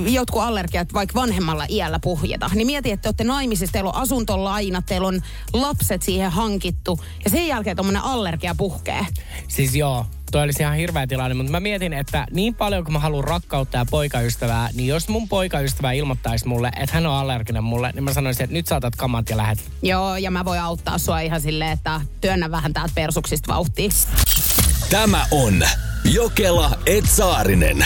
jotkut 0.07 0.41
allergiat 0.41 0.93
vaikka 0.93 1.19
vanhemmalla 1.19 1.65
iällä 1.69 1.99
puhjeta. 1.99 2.49
Niin 2.55 2.67
mieti, 2.67 2.91
että 2.91 3.01
te 3.01 3.09
olette 3.09 3.23
naimisissa, 3.23 3.73
teillä 3.73 3.89
on 3.89 3.95
asuntolainat, 3.95 4.85
teillä 4.85 5.07
on 5.07 5.21
lapset 5.53 6.01
siihen 6.01 6.31
hankittu, 6.31 6.99
ja 7.23 7.29
sen 7.29 7.47
jälkeen 7.47 7.75
tuommoinen 7.75 8.03
allergia 8.03 8.55
puhkee. 8.55 9.05
Siis 9.47 9.75
joo, 9.75 10.05
toi 10.33 10.43
olisi 10.43 10.63
ihan 10.63 10.75
hirveä 10.75 11.07
tilanne, 11.07 11.33
mutta 11.33 11.51
mä 11.51 11.59
mietin, 11.59 11.93
että 11.93 12.25
niin 12.31 12.55
paljon 12.55 12.83
kuin 12.83 12.93
mä 12.93 12.99
haluan 12.99 13.23
rakkautta 13.23 13.77
ja 13.77 13.85
poikaystävää, 13.89 14.69
niin 14.73 14.87
jos 14.87 15.07
mun 15.07 15.29
poikaystävä 15.29 15.91
ilmoittaisi 15.91 16.47
mulle, 16.47 16.67
että 16.67 16.95
hän 16.95 17.05
on 17.05 17.13
allerginen 17.13 17.63
mulle, 17.63 17.91
niin 17.91 18.03
mä 18.03 18.13
sanoisin, 18.13 18.43
että 18.43 18.53
nyt 18.53 18.67
saatat 18.67 18.95
kamat 18.95 19.29
ja 19.29 19.37
lähet. 19.37 19.71
Joo, 19.81 20.17
ja 20.17 20.31
mä 20.31 20.45
voin 20.45 20.61
auttaa 20.61 20.97
sua 20.97 21.19
ihan 21.19 21.41
silleen, 21.41 21.71
että 21.71 22.01
työnnä 22.21 22.51
vähän 22.51 22.73
täältä 22.73 22.93
persuksista 22.95 23.53
vauhtia. 23.53 23.89
Tämä 24.89 25.25
on 25.31 25.63
Jokela 26.03 26.77
Etsaarinen. 26.85 27.85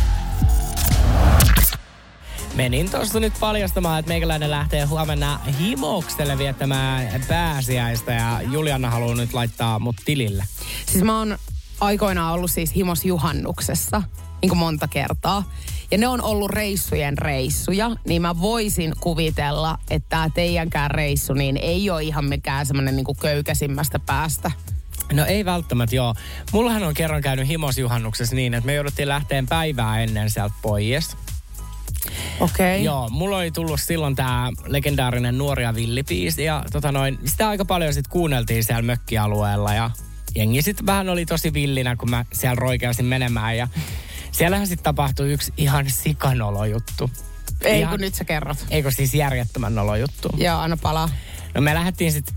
Menin 2.55 2.91
tuossa 2.91 3.19
nyt 3.19 3.33
paljastamaan, 3.39 3.99
että 3.99 4.09
meikäläinen 4.09 4.51
lähtee 4.51 4.85
huomenna 4.85 5.39
himokselle 5.59 6.37
viettämään 6.37 7.25
pääsiäistä 7.27 8.13
ja 8.13 8.41
Juliana 8.51 8.89
haluaa 8.89 9.15
nyt 9.15 9.33
laittaa 9.33 9.79
mut 9.79 9.95
tilille. 10.05 10.43
Siis 10.85 11.03
mä 11.03 11.17
oon 11.19 11.37
aikoinaan 11.81 12.33
ollut 12.33 12.51
siis 12.51 12.75
himos 12.75 13.05
juhannuksessa, 13.05 14.03
niin 14.41 14.49
kuin 14.49 14.59
monta 14.59 14.87
kertaa. 14.87 15.43
Ja 15.91 15.97
ne 15.97 16.07
on 16.07 16.21
ollut 16.21 16.51
reissujen 16.51 17.17
reissuja, 17.17 17.91
niin 18.07 18.21
mä 18.21 18.41
voisin 18.41 18.93
kuvitella, 18.99 19.77
että 19.89 20.09
tämä 20.09 20.29
teidänkään 20.29 20.91
reissu 20.91 21.33
niin 21.33 21.57
ei 21.57 21.89
ole 21.89 22.03
ihan 22.03 22.25
mikään 22.25 22.65
semmoinen 22.65 22.95
niin 22.95 23.17
köykäsimmästä 23.21 23.99
päästä. 23.99 24.51
No 25.13 25.25
ei 25.25 25.45
välttämättä, 25.45 25.95
joo. 25.95 26.15
Mullahan 26.51 26.83
on 26.83 26.93
kerran 26.93 27.21
käynyt 27.21 27.47
himosjuhannuksessa 27.47 28.35
niin, 28.35 28.53
että 28.53 28.65
me 28.65 28.73
jouduttiin 28.73 29.07
lähteen 29.07 29.47
päivää 29.47 30.03
ennen 30.03 30.29
sieltä 30.29 30.55
pois. 30.61 31.17
Okei. 32.41 32.75
Okay. 32.75 32.85
Joo, 32.85 33.09
mulla 33.09 33.37
oli 33.37 33.51
tullut 33.51 33.81
silloin 33.81 34.15
tämä 34.15 34.51
legendaarinen 34.65 35.37
Nuoria 35.37 35.75
villipiisi 35.75 36.43
ja 36.43 36.63
tota 36.71 36.91
noin, 36.91 37.19
sitä 37.25 37.49
aika 37.49 37.65
paljon 37.65 37.93
sitten 37.93 38.11
kuunneltiin 38.11 38.63
siellä 38.63 38.81
mökkialueella 38.81 39.73
ja 39.73 39.91
jengi 40.35 40.61
sitten 40.61 40.85
vähän 40.85 41.09
oli 41.09 41.25
tosi 41.25 41.53
villinä, 41.53 41.95
kun 41.95 42.09
mä 42.09 42.25
siellä 42.33 42.55
roikeasin 42.55 43.05
menemään 43.05 43.57
ja 43.57 43.67
siellähän 44.31 44.67
sitten 44.67 44.83
tapahtui 44.83 45.31
yksi 45.31 45.53
ihan 45.57 45.89
sikanolo 45.89 46.65
juttu. 46.65 47.11
Ei 47.61 47.79
ihan, 47.79 47.91
kun 47.91 47.99
nyt 47.99 48.15
sä 48.15 48.23
kerrot. 48.23 48.57
Eikö 48.69 48.91
siis 48.91 49.13
järjettömän 49.13 49.75
nolo 49.75 49.95
juttu? 49.95 50.29
Joo, 50.37 50.59
anna 50.59 50.77
palaa. 50.77 51.09
No 51.55 51.61
me 51.61 51.73
lähdettiin 51.73 52.11
sitten, 52.11 52.35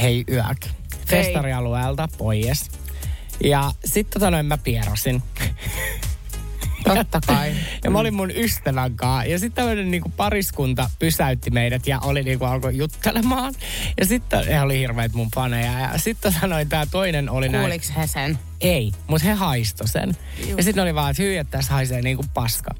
hei 0.00 0.24
yök, 0.30 0.66
festarialueelta 1.06 2.08
pois. 2.18 2.70
Ja 3.44 3.72
sitten 3.84 4.20
tota 4.20 4.30
noin 4.30 4.46
mä 4.46 4.58
pierasin. 4.58 5.22
Totta 6.94 7.20
kai. 7.26 7.52
ja 7.84 7.90
mä 7.90 7.98
olin 7.98 8.14
mun 8.14 8.30
ystävän 8.30 8.96
kanssa. 8.96 9.30
Ja 9.30 9.38
sitten 9.38 9.64
tämmöinen 9.64 9.90
niinku 9.90 10.12
pariskunta 10.16 10.90
pysäytti 10.98 11.50
meidät 11.50 11.86
ja 11.86 11.98
oli 12.00 12.22
niinku 12.22 12.44
alkoi 12.44 12.76
juttelemaan. 12.76 13.54
Ja 14.00 14.06
sitten 14.06 14.46
he 14.46 14.60
oli 14.60 14.78
hirveät 14.78 15.12
mun 15.12 15.28
faneja. 15.34 15.80
Ja 15.80 15.98
sitten 15.98 16.32
sanoin, 16.40 16.68
tämä 16.68 16.86
toinen 16.86 17.30
oli 17.30 17.48
näin. 17.48 17.62
Kuuliks 17.62 17.92
he 17.96 18.06
sen? 18.06 18.38
Ei, 18.60 18.92
mutta 19.06 19.26
he 19.26 19.32
haisto 19.34 19.86
sen. 19.86 20.16
Juh. 20.48 20.56
Ja 20.56 20.62
sitten 20.62 20.82
oli 20.82 20.94
vaan, 20.94 21.10
että 21.10 21.22
hyi, 21.22 21.36
että 21.36 21.58
tässä 21.58 21.72
haisee 21.72 22.02
niinku 22.02 22.24
paska. 22.34 22.74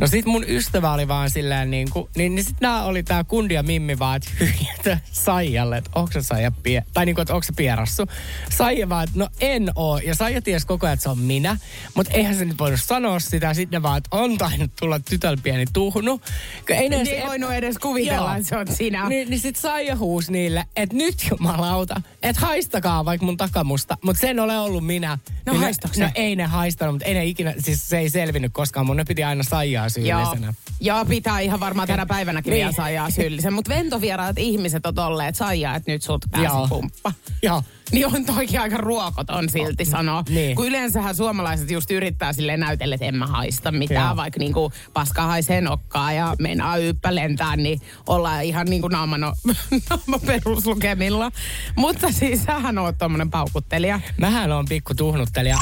No 0.00 0.06
sit 0.06 0.26
mun 0.26 0.44
ystävä 0.48 0.92
oli 0.92 1.08
vaan 1.08 1.30
silleen 1.30 1.70
niinku, 1.70 2.10
niin, 2.16 2.34
niin 2.34 2.44
sitten 2.44 2.68
nää 2.68 2.84
oli 2.84 3.02
tää 3.02 3.24
kundi 3.24 3.54
ja 3.54 3.62
Mimmi 3.62 3.98
vaan, 3.98 4.16
että 4.16 4.30
hyi, 4.40 4.68
että 4.76 4.98
Saijalle, 5.12 5.76
että 5.76 5.90
onko 5.94 6.12
se 6.12 6.22
Saija 6.22 6.50
pie, 6.50 6.84
tai 6.94 7.06
niinku, 7.06 7.20
että 7.20 7.34
onko 7.34 7.42
se 7.42 7.52
pierassu. 7.56 8.06
Saija 8.50 8.88
vaan, 8.88 9.04
että 9.04 9.18
no 9.18 9.28
en 9.40 9.70
oo. 9.74 9.98
Ja 9.98 10.14
Saija 10.14 10.42
ties 10.42 10.64
koko 10.64 10.86
ajan, 10.86 10.94
että 10.94 11.02
se 11.02 11.08
on 11.08 11.18
minä. 11.18 11.56
Mutta 11.94 12.12
eihän 12.12 12.34
se 12.34 12.44
nyt 12.44 12.58
voinut 12.58 12.80
sanoa 12.82 13.20
sitä. 13.20 13.54
Sitten 13.54 13.82
vaan, 13.82 13.98
että 13.98 14.16
on 14.16 14.38
tainnut 14.38 14.70
tulla 14.80 14.98
tytöllä 14.98 15.36
pieni 15.42 15.64
tuhnu. 15.72 16.20
Ei 16.68 16.88
ne 16.88 16.96
ei 16.96 17.26
voinut 17.26 17.52
edes 17.52 17.78
kuvitella, 17.78 18.36
että 18.36 18.48
se 18.48 18.56
on 18.56 18.66
sinä. 18.68 19.08
Niin, 19.08 19.30
niin 19.30 19.40
sit 19.40 19.56
Saija 19.56 19.96
huusi 19.96 20.32
niille, 20.32 20.64
että 20.76 20.96
nyt 20.96 21.26
jumalauta, 21.30 22.02
että 22.22 22.40
haistakaa 22.40 23.04
vaikka 23.04 23.26
mun 23.26 23.36
takamusta. 23.36 23.98
Mutta 24.02 24.20
sen 24.20 24.40
ole 24.40 24.58
ollut 24.58 24.86
minä 24.86 25.09
minä. 25.16 25.40
No 25.46 25.52
niin 25.52 25.62
haistaako 25.62 25.94
ne, 25.98 26.04
No 26.04 26.10
ei 26.14 26.36
ne 26.36 26.44
haistanut, 26.44 26.94
mutta 26.94 27.06
ei 27.06 27.14
ne 27.14 27.24
ikinä, 27.24 27.54
siis 27.58 27.88
se 27.88 27.98
ei 27.98 28.10
selvinnyt 28.10 28.52
koskaan. 28.52 28.86
Mun 28.86 28.96
ne 28.96 29.04
piti 29.04 29.24
aina 29.24 29.42
saijaa 29.42 29.88
syyllisenä. 29.88 30.46
Joo. 30.46 30.96
Joo, 30.96 31.04
pitää 31.04 31.40
ihan 31.40 31.60
varmaan 31.60 31.88
tänä 31.88 32.06
päivänäkin 32.06 32.50
niin. 32.50 32.58
vielä 32.58 32.72
saijaa 32.72 33.10
syyllisen. 33.10 33.52
Mutta 33.52 33.68
ventovieraat 33.68 34.38
ihmiset 34.38 34.86
on 34.86 34.94
tolleet 34.94 35.34
saijaa, 35.36 35.76
että 35.76 35.92
nyt 35.92 36.02
sut 36.02 36.24
pääsi 36.30 36.46
Joo. 36.46 36.68
pumppa. 36.68 37.12
Joo. 37.42 37.62
Niin 37.92 38.06
on 38.06 38.24
toikin 38.24 38.60
aika 38.60 38.76
ruokoton 38.76 39.48
silti 39.48 39.84
sanoa. 39.84 40.22
Niin. 40.28 40.56
Kun 40.56 40.66
yleensähän 40.66 41.14
suomalaiset 41.14 41.70
just 41.70 41.90
yrittää 41.90 42.32
sille 42.32 42.56
näytellä, 42.56 42.94
että 42.94 43.06
en 43.06 43.16
mä 43.16 43.26
haista 43.26 43.72
mitään, 43.72 44.06
Joo. 44.06 44.16
vaikka 44.16 44.38
niinku 44.38 44.72
paska 44.92 45.22
haisee 45.22 45.60
nokkaa 45.60 46.12
ja 46.12 46.36
meinaa 46.38 46.76
yppä 46.76 47.14
lentää, 47.14 47.56
niin 47.56 47.80
ollaan 48.06 48.44
ihan 48.44 48.66
niinku 48.66 48.88
naamano, 48.88 49.32
naama 49.90 50.18
peruslukemilla. 50.26 51.30
Mutta 51.76 52.12
siis 52.12 52.42
sähän 52.42 52.78
oot 52.78 52.98
tommonen 52.98 53.30
paukuttelija. 53.30 54.00
Mähän 54.16 54.52
on 54.52 54.66
pikku 54.68 54.94
tuhnuttelija. 54.94 55.56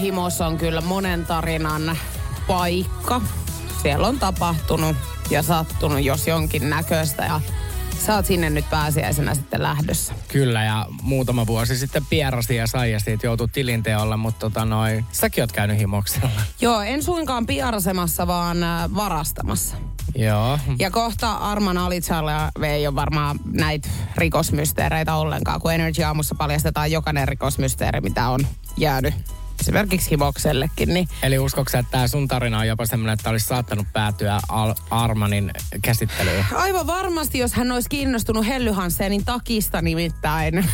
Himos 0.00 0.40
on 0.40 0.58
kyllä 0.58 0.80
monen 0.80 1.26
tarinan 1.26 1.98
paikka. 2.46 3.20
Siellä 3.82 4.08
on 4.08 4.18
tapahtunut 4.18 4.96
ja 5.30 5.42
sattunut 5.42 6.04
jos 6.04 6.26
jonkin 6.26 6.70
näköistä 6.70 7.24
ja 7.24 7.40
sä 8.06 8.14
oot 8.14 8.26
sinne 8.26 8.50
nyt 8.50 8.70
pääsiäisenä 8.70 9.34
sitten 9.34 9.62
lähdössä. 9.62 10.14
Kyllä, 10.28 10.64
ja 10.64 10.86
muutama 11.02 11.46
vuosi 11.46 11.78
sitten 11.78 12.06
pierasi 12.10 12.56
ja 12.56 12.66
saija 12.66 13.00
siitä 13.00 13.26
joutui 13.26 13.48
tilinteolle, 13.48 14.16
mutta 14.16 14.38
tota 14.38 14.64
noin, 14.64 15.04
säkin 15.12 15.42
oot 15.42 15.52
käynyt 15.52 15.78
himoksella. 15.78 16.30
Joo, 16.60 16.80
en 16.80 17.02
suinkaan 17.02 17.46
piarasemassa, 17.46 18.26
vaan 18.26 18.62
äh, 18.62 18.94
varastamassa. 18.94 19.76
Joo. 20.14 20.58
Ja 20.78 20.90
kohta 20.90 21.32
Arman 21.32 21.78
Alitsalla 21.78 22.50
ei 22.62 22.86
ole 22.86 22.94
varmaan 22.94 23.38
näitä 23.52 23.88
rikosmysteereitä 24.16 25.14
ollenkaan, 25.14 25.60
kun 25.60 25.72
Energy 25.72 26.02
Aamussa 26.02 26.34
paljastetaan 26.34 26.92
jokainen 26.92 27.28
rikosmysteeri, 27.28 28.00
mitä 28.00 28.28
on 28.28 28.46
jäänyt 28.76 29.14
esimerkiksi 29.60 30.10
himoksellekin. 30.10 30.94
Niin 30.94 31.08
Eli 31.22 31.38
uskotko 31.38 31.70
sä, 31.72 31.78
että 31.78 31.90
tämä 31.90 32.08
sun 32.08 32.28
tarina 32.28 32.58
on 32.58 32.68
jopa 32.68 32.86
semmoinen, 32.86 33.14
että 33.14 33.30
olisi 33.30 33.46
saattanut 33.46 33.86
päätyä 33.92 34.40
Al- 34.48 34.74
Armanin 34.90 35.50
käsittelyyn? 35.82 36.44
aivan 36.54 36.86
varmasti, 36.86 37.38
jos 37.38 37.52
hän 37.52 37.72
olisi 37.72 37.88
kiinnostunut 37.88 38.46
Helly 38.46 38.70
Hansenin 38.70 39.24
takista 39.24 39.82
nimittäin 39.82 40.64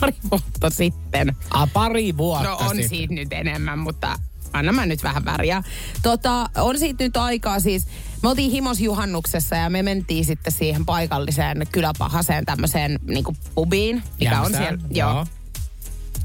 pari 0.00 0.14
vuotta 0.30 0.70
sitten. 0.70 1.36
Ah, 1.50 1.72
pari 1.72 2.16
vuotta 2.16 2.48
No 2.48 2.56
on 2.56 2.68
sitten. 2.68 2.88
siitä 2.88 3.14
nyt 3.14 3.32
enemmän, 3.32 3.78
mutta 3.78 4.18
anna 4.52 4.72
mä 4.72 4.86
nyt 4.86 5.02
vähän 5.02 5.24
väriä. 5.24 5.62
Tota, 6.02 6.50
on 6.56 6.78
siitä 6.78 7.04
nyt 7.04 7.16
aikaa 7.16 7.60
siis, 7.60 7.86
me 8.22 8.28
oltiin 8.28 8.50
himosjuhannuksessa 8.50 9.56
ja 9.56 9.70
me 9.70 9.82
mentiin 9.82 10.24
sitten 10.24 10.52
siihen 10.52 10.86
paikalliseen 10.86 11.66
kyläpahaseen 11.72 12.44
tämmöiseen 12.44 12.98
niinku 13.08 13.36
pubiin, 13.54 14.02
mikä 14.20 14.40
on 14.40 14.52
Jämsään, 14.52 14.80
siellä. 14.80 14.88
Joo. 14.90 15.26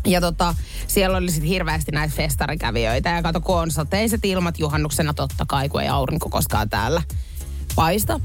Ja 0.08 0.22
tota, 0.22 0.56
siellä 0.88 1.18
oli 1.18 1.32
sitten 1.32 1.50
hirveästi 1.50 1.92
näitä 1.92 2.14
festarikävijöitä. 2.16 3.10
Ja 3.10 3.22
kato, 3.22 3.42
kun 3.42 3.60
on 3.60 3.72
sateiset 3.72 4.26
ilmat 4.26 4.60
juhannuksena 4.60 5.14
totta 5.14 5.46
kai, 5.48 5.70
kun 5.70 5.82
ei 5.82 5.88
aurinko 5.88 6.30
koskaan 6.30 6.70
täällä 6.70 7.02
paista. 7.76 8.20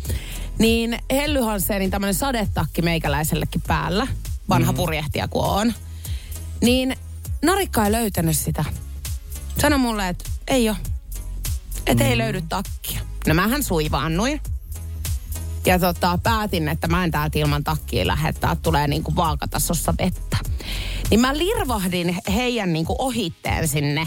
Niin 0.58 0.98
Helly 1.10 1.40
Hansenin 1.40 1.90
tämmöinen 1.90 2.14
sadetakki 2.14 2.82
meikäläisellekin 2.82 3.62
päällä, 3.66 4.06
vanha 4.48 4.72
mm. 4.72 4.76
purjehtija 4.76 5.28
kuin 5.28 5.44
on. 5.44 5.74
Niin 6.60 6.96
narikka 7.42 7.84
ei 7.84 7.92
löytänyt 7.92 8.36
sitä. 8.36 8.64
Sano 9.60 9.78
mulle, 9.78 10.08
että 10.08 10.30
ei 10.48 10.68
ole. 10.68 10.76
Että 11.86 12.04
mm. 12.04 12.10
ei 12.10 12.18
löydy 12.18 12.42
takkia. 12.48 13.00
No 13.26 13.34
mähän 13.34 13.62
suivaannuin. 13.62 14.40
Ja 15.66 15.78
tota, 15.78 16.18
päätin, 16.22 16.68
että 16.68 16.88
mä 16.88 17.04
en 17.04 17.10
täältä 17.10 17.38
ilman 17.38 17.64
takkia 17.64 18.06
lähettää, 18.06 18.56
tulee 18.56 18.88
niinku 18.88 19.16
vaakatasossa 19.16 19.94
vettä. 19.98 20.36
Niin 21.12 21.20
mä 21.20 21.38
lirvahdin 21.38 22.16
heidän 22.34 22.72
niinku 22.72 22.96
ohitteen 22.98 23.68
sinne 23.68 24.06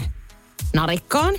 narikkaan. 0.74 1.34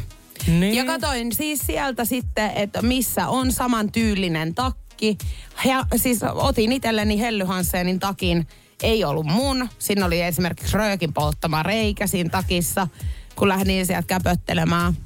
Niin. 0.47 0.75
Ja 0.75 0.85
katoin 0.85 1.33
siis 1.35 1.59
sieltä 1.65 2.05
sitten, 2.05 2.51
että 2.51 2.81
missä 2.81 3.27
on 3.27 3.51
saman 3.51 3.91
tyylinen 3.91 4.55
takki. 4.55 5.17
Ja 5.65 5.85
siis 5.95 6.19
otin 6.23 6.71
itselleni 6.71 7.19
Helly 7.19 7.43
Hansenin 7.43 7.99
takin. 7.99 8.47
Ei 8.83 9.03
ollut 9.03 9.25
mun. 9.25 9.69
Siinä 9.79 10.05
oli 10.05 10.21
esimerkiksi 10.21 10.77
röökin 10.77 11.13
polttama 11.13 11.63
reikä 11.63 12.07
siinä 12.07 12.29
takissa, 12.29 12.87
kun 13.35 13.47
lähdin 13.47 13.85
sieltä 13.85 14.07
käpöttelemään. 14.07 14.97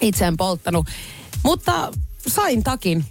Itse 0.00 0.26
en 0.26 0.36
polttanut. 0.36 0.86
Mutta 1.42 1.92
sain 2.26 2.64
takin. 2.64 3.04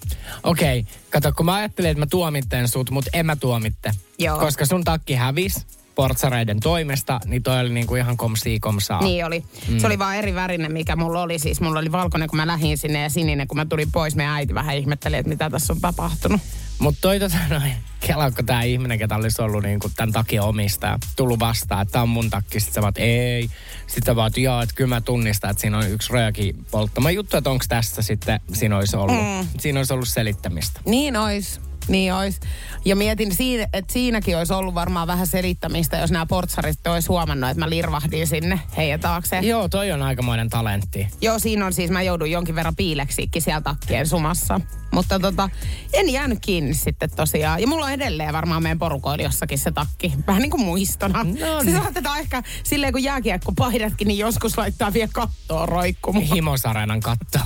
Okei, 0.43 0.85
kato, 1.09 1.31
kun 1.31 1.45
mä 1.45 1.53
ajattelin, 1.53 1.91
että 1.91 2.01
mä 2.01 2.07
tuomitten 2.09 2.67
sut, 2.67 2.89
mutta 2.89 3.09
en 3.13 3.25
mä 3.25 3.35
tuomitte. 3.35 3.91
Joo. 4.19 4.39
Koska 4.39 4.65
sun 4.65 4.83
takki 4.83 5.13
hävis 5.13 5.65
portsareiden 5.99 6.59
toimesta, 6.59 7.19
niin 7.25 7.43
toi 7.43 7.59
oli 7.59 7.69
niinku 7.69 7.95
ihan 7.95 8.17
komsii 8.17 8.59
komsaa. 8.59 9.03
Niin 9.03 9.25
oli. 9.25 9.43
Mm. 9.67 9.79
Se 9.79 9.87
oli 9.87 9.99
vaan 9.99 10.15
eri 10.15 10.35
värinen, 10.35 10.71
mikä 10.71 10.95
mulla 10.95 11.21
oli. 11.21 11.39
Siis 11.39 11.61
mulla 11.61 11.79
oli 11.79 11.91
valkoinen, 11.91 12.29
kun 12.29 12.37
mä 12.37 12.47
lähdin 12.47 12.77
sinne 12.77 13.01
ja 13.01 13.09
sininen, 13.09 13.47
kun 13.47 13.57
mä 13.57 13.65
tulin 13.65 13.91
pois. 13.91 14.15
Meidän 14.15 14.33
äiti 14.33 14.53
vähän 14.53 14.75
ihmetteli, 14.75 15.15
että 15.15 15.29
mitä 15.29 15.49
tässä 15.49 15.73
on 15.73 15.81
tapahtunut. 15.81 16.41
Mutta 16.79 17.01
toi 17.01 17.19
tota 17.19 17.37
noin, 17.49 17.73
kelaako 18.07 18.43
tää 18.43 18.63
ihminen, 18.63 18.99
ketä 18.99 19.15
olisi 19.15 19.41
ollut 19.41 19.63
niinku 19.63 19.91
tämän 19.95 20.13
takia 20.13 20.43
omistaja, 20.43 20.99
tullut 21.15 21.39
vastaan, 21.39 21.81
että 21.81 21.91
tää 21.91 22.01
on 22.01 22.09
mun 22.09 22.29
takki. 22.29 22.59
Sitten 22.59 22.73
sä 22.73 22.81
vaat, 22.81 22.97
ei. 22.97 23.49
Sitten 23.87 24.15
vaat, 24.15 24.37
joo, 24.37 24.61
että 24.61 24.75
kyllä 24.75 24.95
mä 24.95 25.01
tunnistan, 25.01 25.49
että 25.49 25.61
siinä 25.61 25.77
on 25.77 25.89
yksi 25.89 26.13
rööki 26.13 26.55
polttama 26.71 27.11
juttu, 27.11 27.37
että 27.37 27.49
onko 27.49 27.65
tässä 27.69 28.01
sitten, 28.01 28.39
siinä 28.53 28.77
olisi 28.77 28.97
ollut, 28.97 29.15
mm. 29.15 29.47
siinä 29.57 29.79
olisi 29.79 29.93
ollut 29.93 30.07
selittämistä. 30.07 30.81
Niin 30.85 31.17
ois. 31.17 31.68
Niin 31.89 32.13
olisi. 32.13 32.39
Ja 32.85 32.95
mietin, 32.95 33.35
siinä, 33.35 33.67
että 33.73 33.93
siinäkin 33.93 34.37
olisi 34.37 34.53
ollut 34.53 34.75
varmaan 34.75 35.07
vähän 35.07 35.27
selittämistä, 35.27 35.97
jos 35.97 36.11
nämä 36.11 36.25
portsarit 36.25 36.87
olisi 36.87 37.07
huomannut, 37.07 37.49
että 37.49 37.59
mä 37.59 37.69
lirvahdin 37.69 38.27
sinne 38.27 38.59
heidän 38.77 38.99
taakse. 38.99 39.39
Joo, 39.39 39.69
toi 39.69 39.91
on 39.91 40.01
aikamoinen 40.01 40.49
talentti. 40.49 41.07
Joo, 41.21 41.39
siinä 41.39 41.65
on 41.65 41.73
siis, 41.73 41.91
mä 41.91 42.01
joudun 42.01 42.31
jonkin 42.31 42.55
verran 42.55 42.75
piileksiikki 42.75 43.41
siellä 43.41 43.61
takkien 43.61 44.07
sumassa. 44.07 44.61
Mutta 44.91 45.19
tota, 45.19 45.49
en 45.93 46.09
jäänyt 46.09 46.39
kiinni 46.41 46.73
sitten 46.73 47.09
tosiaan. 47.15 47.61
Ja 47.61 47.67
mulla 47.67 47.85
on 47.85 47.91
edelleen 47.91 48.33
varmaan 48.33 48.63
meidän 48.63 48.79
porukoilla 48.79 49.23
jossakin 49.23 49.57
se 49.57 49.71
takki. 49.71 50.13
Vähän 50.27 50.41
niin 50.41 50.51
kuin 50.51 50.63
muistona. 50.63 51.23
No 51.23 51.59
se 51.59 51.65
niin. 51.65 51.81
saatetaan 51.81 52.19
ehkä 52.19 52.43
silleen, 52.63 52.93
kun 52.93 53.03
jääkiekko 53.03 53.51
paidatkin, 53.51 54.07
niin 54.07 54.17
joskus 54.17 54.57
laittaa 54.57 54.93
vielä 54.93 55.09
kattoon 55.13 55.69
roikkumaan. 55.69 56.25
Himosarenan 56.25 56.99
katto. 56.99 57.39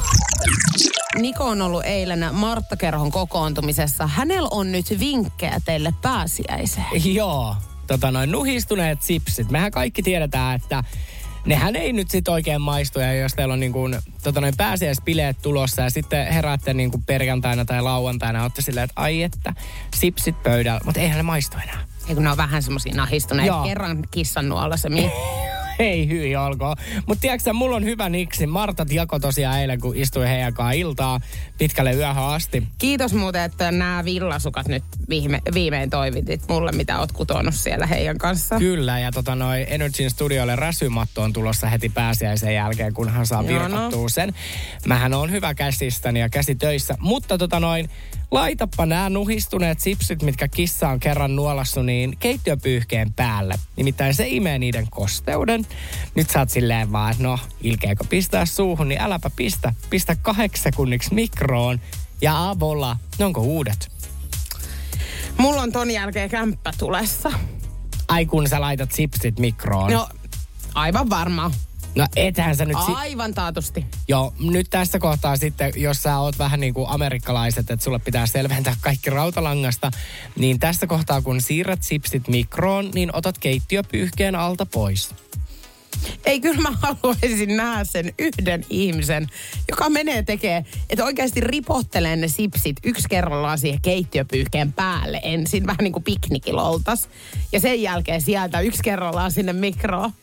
Niko 1.15 1.43
on 1.43 1.62
ollut 1.62 1.84
eilen 1.86 2.26
Martta 2.32 2.78
Kerhon 2.78 3.12
kokoontumisessa. 3.12 4.08
Hänellä 4.08 4.49
on 4.52 4.71
nyt 4.71 4.99
vinkkejä 4.99 5.62
teille 5.65 5.93
pääsiäiseen. 6.02 7.13
Joo, 7.15 7.56
tota 7.88 8.12
noin 8.12 8.32
nuhistuneet 8.32 9.02
sipsit. 9.02 9.52
Mehän 9.52 9.71
kaikki 9.71 10.04
tiedetään, 10.04 10.56
että 10.56 10.84
nehän 11.45 11.76
ei 11.76 11.93
nyt 11.93 12.10
sit 12.10 12.28
oikein 12.28 12.62
maistu. 12.62 12.99
Ja 12.99 13.13
jos 13.13 13.34
teillä 13.34 13.54
on 13.54 13.60
niin 13.60 13.73
kuin, 13.73 13.95
tota 14.23 14.41
noin 14.41 14.54
pääsiäispileet 14.58 15.41
tulossa 15.41 15.82
ja 15.82 15.89
sitten 15.89 16.34
heräätte 16.34 16.73
niin 16.73 16.91
kuin 16.91 17.04
perjantaina 17.04 17.65
tai 17.65 17.82
lauantaina, 17.82 18.43
olette 18.43 18.62
silleen, 18.62 18.84
että 18.84 19.02
ai 19.02 19.23
että, 19.23 19.54
sipsit 19.95 20.43
pöydällä. 20.43 20.82
Mutta 20.86 20.99
eihän 20.99 21.17
ne 21.17 21.23
maistu 21.23 21.58
enää. 21.63 21.80
Ei 22.08 22.15
kun 22.15 22.23
ne 22.23 22.30
on 22.30 22.38
vähän 22.38 22.63
semmosia 22.63 22.95
nahistuneet. 22.95 23.47
Joo. 23.47 23.63
Kerran 23.63 24.04
kissan 24.12 24.49
nuolasemia. 24.49 25.10
Ei 25.79 26.07
hyi 26.07 26.36
olkoon. 26.36 26.77
Mutta 27.05 27.21
tiedätkö 27.21 27.53
mulla 27.53 27.75
on 27.75 27.83
hyvä 27.83 28.09
niksi. 28.09 28.47
Martat 28.47 28.91
jako 28.91 29.19
tosiaan 29.19 29.59
eilen, 29.59 29.81
kun 29.81 29.95
istuin 29.95 30.27
heidän 30.27 30.53
kanssa 30.53 30.71
iltaa 30.71 31.19
pitkälle 31.57 31.93
yöhön 31.93 32.23
asti. 32.23 32.63
Kiitos 32.77 33.13
muuten, 33.13 33.41
että 33.41 33.71
nämä 33.71 34.05
villasukat 34.05 34.67
nyt 34.67 34.83
viime, 35.09 35.41
viimein 35.53 35.89
toivitit 35.89 36.41
mulle, 36.49 36.71
mitä 36.71 36.99
oot 36.99 37.12
kutonut 37.12 37.55
siellä 37.55 37.86
heidän 37.86 38.17
kanssa. 38.17 38.59
Kyllä, 38.59 38.99
ja 38.99 39.12
tota 39.12 39.36
noi 39.36 39.65
Energyn 39.67 40.09
studiolle 40.09 40.55
räsymatto 40.55 41.21
on 41.21 41.33
tulossa 41.33 41.67
heti 41.67 41.89
pääsiäisen 41.89 42.55
jälkeen, 42.55 42.93
kun 42.93 43.09
hän 43.09 43.27
saa 43.27 43.43
Joo, 43.43 43.47
virkattua 43.47 44.09
sen. 44.09 44.33
Mähän 44.86 45.13
on 45.13 45.31
hyvä 45.31 45.53
käsistäni 45.53 46.19
ja 46.19 46.29
käsi 46.29 46.55
töissä, 46.55 46.95
mutta 46.99 47.38
tota 47.38 47.59
noin, 47.59 47.89
laitappa 48.34 48.86
nämä 48.86 49.10
nuhistuneet 49.10 49.80
sipsit, 49.80 50.22
mitkä 50.22 50.48
kissa 50.48 50.89
on 50.89 51.00
kerran 51.00 51.36
nuolassu, 51.36 51.82
niin 51.82 52.17
keittiöpyyhkeen 52.19 53.13
päälle. 53.13 53.56
Nimittäin 53.76 54.13
se 54.13 54.28
imee 54.28 54.60
niiden 54.60 54.88
kosteuden. 54.89 55.65
Nyt 56.15 56.30
sä 56.30 56.39
oot 56.39 56.50
silleen 56.50 56.91
vaan, 56.91 57.12
että 57.12 57.24
no, 57.24 57.39
ilkeäkö 57.62 58.04
pistää 58.10 58.46
suuhun, 58.46 58.89
niin 58.89 59.02
äläpä 59.02 59.30
pistä. 59.36 59.74
Pistä 59.89 60.15
kahdeksi 60.15 60.63
sekunniksi 60.63 61.13
mikroon 61.13 61.80
ja 62.22 62.50
avolla. 62.50 62.98
Ne 63.19 63.26
onko 63.26 63.41
uudet? 63.41 63.91
Mulla 65.38 65.62
on 65.62 65.72
ton 65.72 65.91
jälkeen 65.91 66.30
kämppä 66.30 66.72
tulessa. 66.78 67.32
Ai 68.08 68.26
kun 68.26 68.50
sä 68.50 68.62
laitat 68.62 68.91
sipsit 68.91 69.39
mikroon. 69.39 69.91
No, 69.91 70.10
aivan 70.74 71.10
varma. 71.10 71.52
No 71.95 72.08
ethän 72.15 72.56
sä 72.56 72.65
nyt... 72.65 72.77
Si- 72.86 72.91
Aivan 72.95 73.34
taatusti. 73.34 73.86
Joo, 74.08 74.34
nyt 74.39 74.67
tässä 74.69 74.99
kohtaa 74.99 75.38
sitten, 75.38 75.73
jos 75.75 76.03
sä 76.03 76.19
oot 76.19 76.39
vähän 76.39 76.60
niin 76.60 76.73
kuin 76.73 76.89
amerikkalaiset, 76.89 77.69
että 77.71 77.84
sulle 77.84 77.99
pitää 77.99 78.25
selventää 78.25 78.75
kaikki 78.82 79.10
rautalangasta, 79.10 79.91
niin 80.36 80.60
tässä 80.60 80.88
kohtaa 80.88 81.21
kun 81.21 81.41
siirrät 81.41 81.84
sipsit 81.84 82.27
mikroon, 82.27 82.91
niin 82.93 83.15
otat 83.15 83.38
keittiöpyyhkeen 83.38 84.36
alta 84.36 84.65
pois. 84.65 85.15
Ei, 86.25 86.39
kyllä 86.39 86.62
mä 86.62 86.71
haluaisin 86.82 87.58
nähdä 87.58 87.84
sen 87.84 88.13
yhden 88.19 88.65
ihmisen, 88.69 89.27
joka 89.69 89.89
menee 89.89 90.23
tekee, 90.23 90.65
että 90.89 91.06
oikeasti 91.06 91.39
ripottelee 91.41 92.15
ne 92.15 92.27
sipsit 92.27 92.77
yksi 92.84 93.10
kerrallaan 93.10 93.58
siihen 93.60 93.82
keittiöpyyhkeen 93.82 94.73
päälle 94.73 95.21
ensin, 95.23 95.67
vähän 95.67 95.84
niin 95.84 95.93
kuin 95.93 96.03
piknikillä 96.03 96.63
oltas. 96.63 97.10
Ja 97.51 97.60
sen 97.60 97.82
jälkeen 97.82 98.21
sieltä 98.21 98.60
yksi 98.60 98.84
kerrallaan 98.84 99.32
sinne 99.32 99.53
mikroon. 99.53 100.13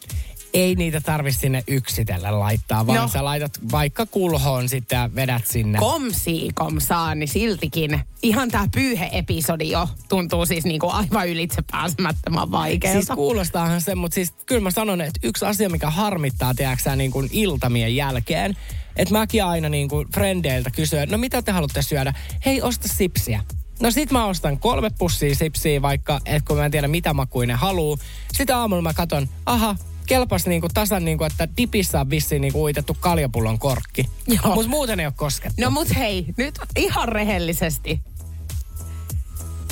Ei 0.54 0.74
niitä 0.74 1.00
tarvi 1.00 1.32
sinne 1.32 1.64
yksitellen 1.66 2.40
laittaa, 2.40 2.86
vaan 2.86 2.98
No. 3.00 3.08
sä 3.08 3.24
laitat 3.24 3.52
vaikka 3.72 4.06
kulhoon 4.06 4.68
sitten 4.68 4.96
ja 4.96 5.10
vedät 5.14 5.46
sinne. 5.46 5.78
Komsii 5.78 6.50
komsaa, 6.54 7.14
niin 7.14 7.28
siltikin 7.28 8.00
ihan 8.22 8.50
tämä 8.50 8.66
pyyhe-episodi 8.74 9.70
jo 9.70 9.88
tuntuu 10.08 10.46
siis 10.46 10.64
niinku 10.64 10.88
aivan 10.88 11.28
ylitse 11.28 11.62
pääsemättömän 11.70 12.50
vaikealta. 12.50 13.00
Siis 13.00 13.10
kuulostaahan 13.16 13.80
se, 13.80 13.94
mutta 13.94 14.14
siis 14.14 14.32
kyllä 14.46 14.60
mä 14.60 14.70
sanon, 14.70 15.00
että 15.00 15.20
yksi 15.22 15.44
asia, 15.44 15.68
mikä 15.70 15.90
harmittaa, 15.90 16.54
tiedäksä, 16.54 16.96
niin 16.96 17.10
kuin 17.10 17.28
iltamien 17.32 17.96
jälkeen, 17.96 18.56
että 18.96 19.14
mäkin 19.14 19.44
aina 19.44 19.68
niin 19.68 19.88
kuin 19.88 20.08
frendeiltä 20.14 20.70
kysyn, 20.70 21.08
no 21.10 21.18
mitä 21.18 21.42
te 21.42 21.52
haluatte 21.52 21.82
syödä? 21.82 22.14
Hei, 22.46 22.62
osta 22.62 22.88
sipsiä. 22.88 23.44
No 23.80 23.90
sit 23.90 24.10
mä 24.10 24.26
ostan 24.26 24.58
kolme 24.58 24.90
pussia 24.98 25.34
sipsiä 25.34 25.82
vaikka, 25.82 26.20
että 26.26 26.46
kun 26.48 26.56
mä 26.56 26.64
en 26.64 26.70
tiedä 26.70 26.88
mitä 26.88 27.14
makuinen 27.14 27.56
haluu. 27.56 27.98
Sitten 28.32 28.56
aamulla 28.56 28.82
mä 28.82 28.94
katon, 28.94 29.28
aha, 29.46 29.76
kelpas 30.11 30.46
niinku 30.46 30.68
tasan 30.75 31.05
niinku, 31.05 31.25
että 31.25 31.49
dipissä 31.57 32.01
on 32.01 32.11
vissiin 32.11 32.42
niinku 32.42 32.62
uitettu 32.64 32.96
kaljapullon 33.01 33.59
korkki. 33.59 34.09
Joo. 34.27 34.55
Mutta 34.55 34.70
muuten 34.70 35.01
ei 35.01 35.07
ole 35.07 35.14
koskettu. 35.16 35.62
No 35.62 35.70
mut 35.70 35.96
hei, 35.96 36.27
nyt 36.37 36.59
ihan 36.77 37.09
rehellisesti. 37.09 38.01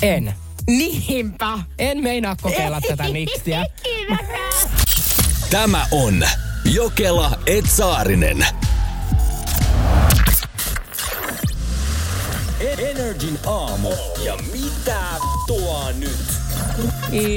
En. 0.01 0.33
Niinpä. 0.67 1.59
En 1.79 2.03
meinaa 2.03 2.35
kokeilla 2.41 2.81
tätä 2.81 3.03
niksiä. 3.03 3.65
Tämä 5.51 5.85
on 5.91 6.23
Jokela 6.65 7.31
Etsaarinen. 7.45 8.45
Energin 12.77 13.39
aamu. 13.45 13.91
Ja 14.25 14.37
mitä 14.53 15.01
tuo 15.47 15.91
nyt? 15.91 16.38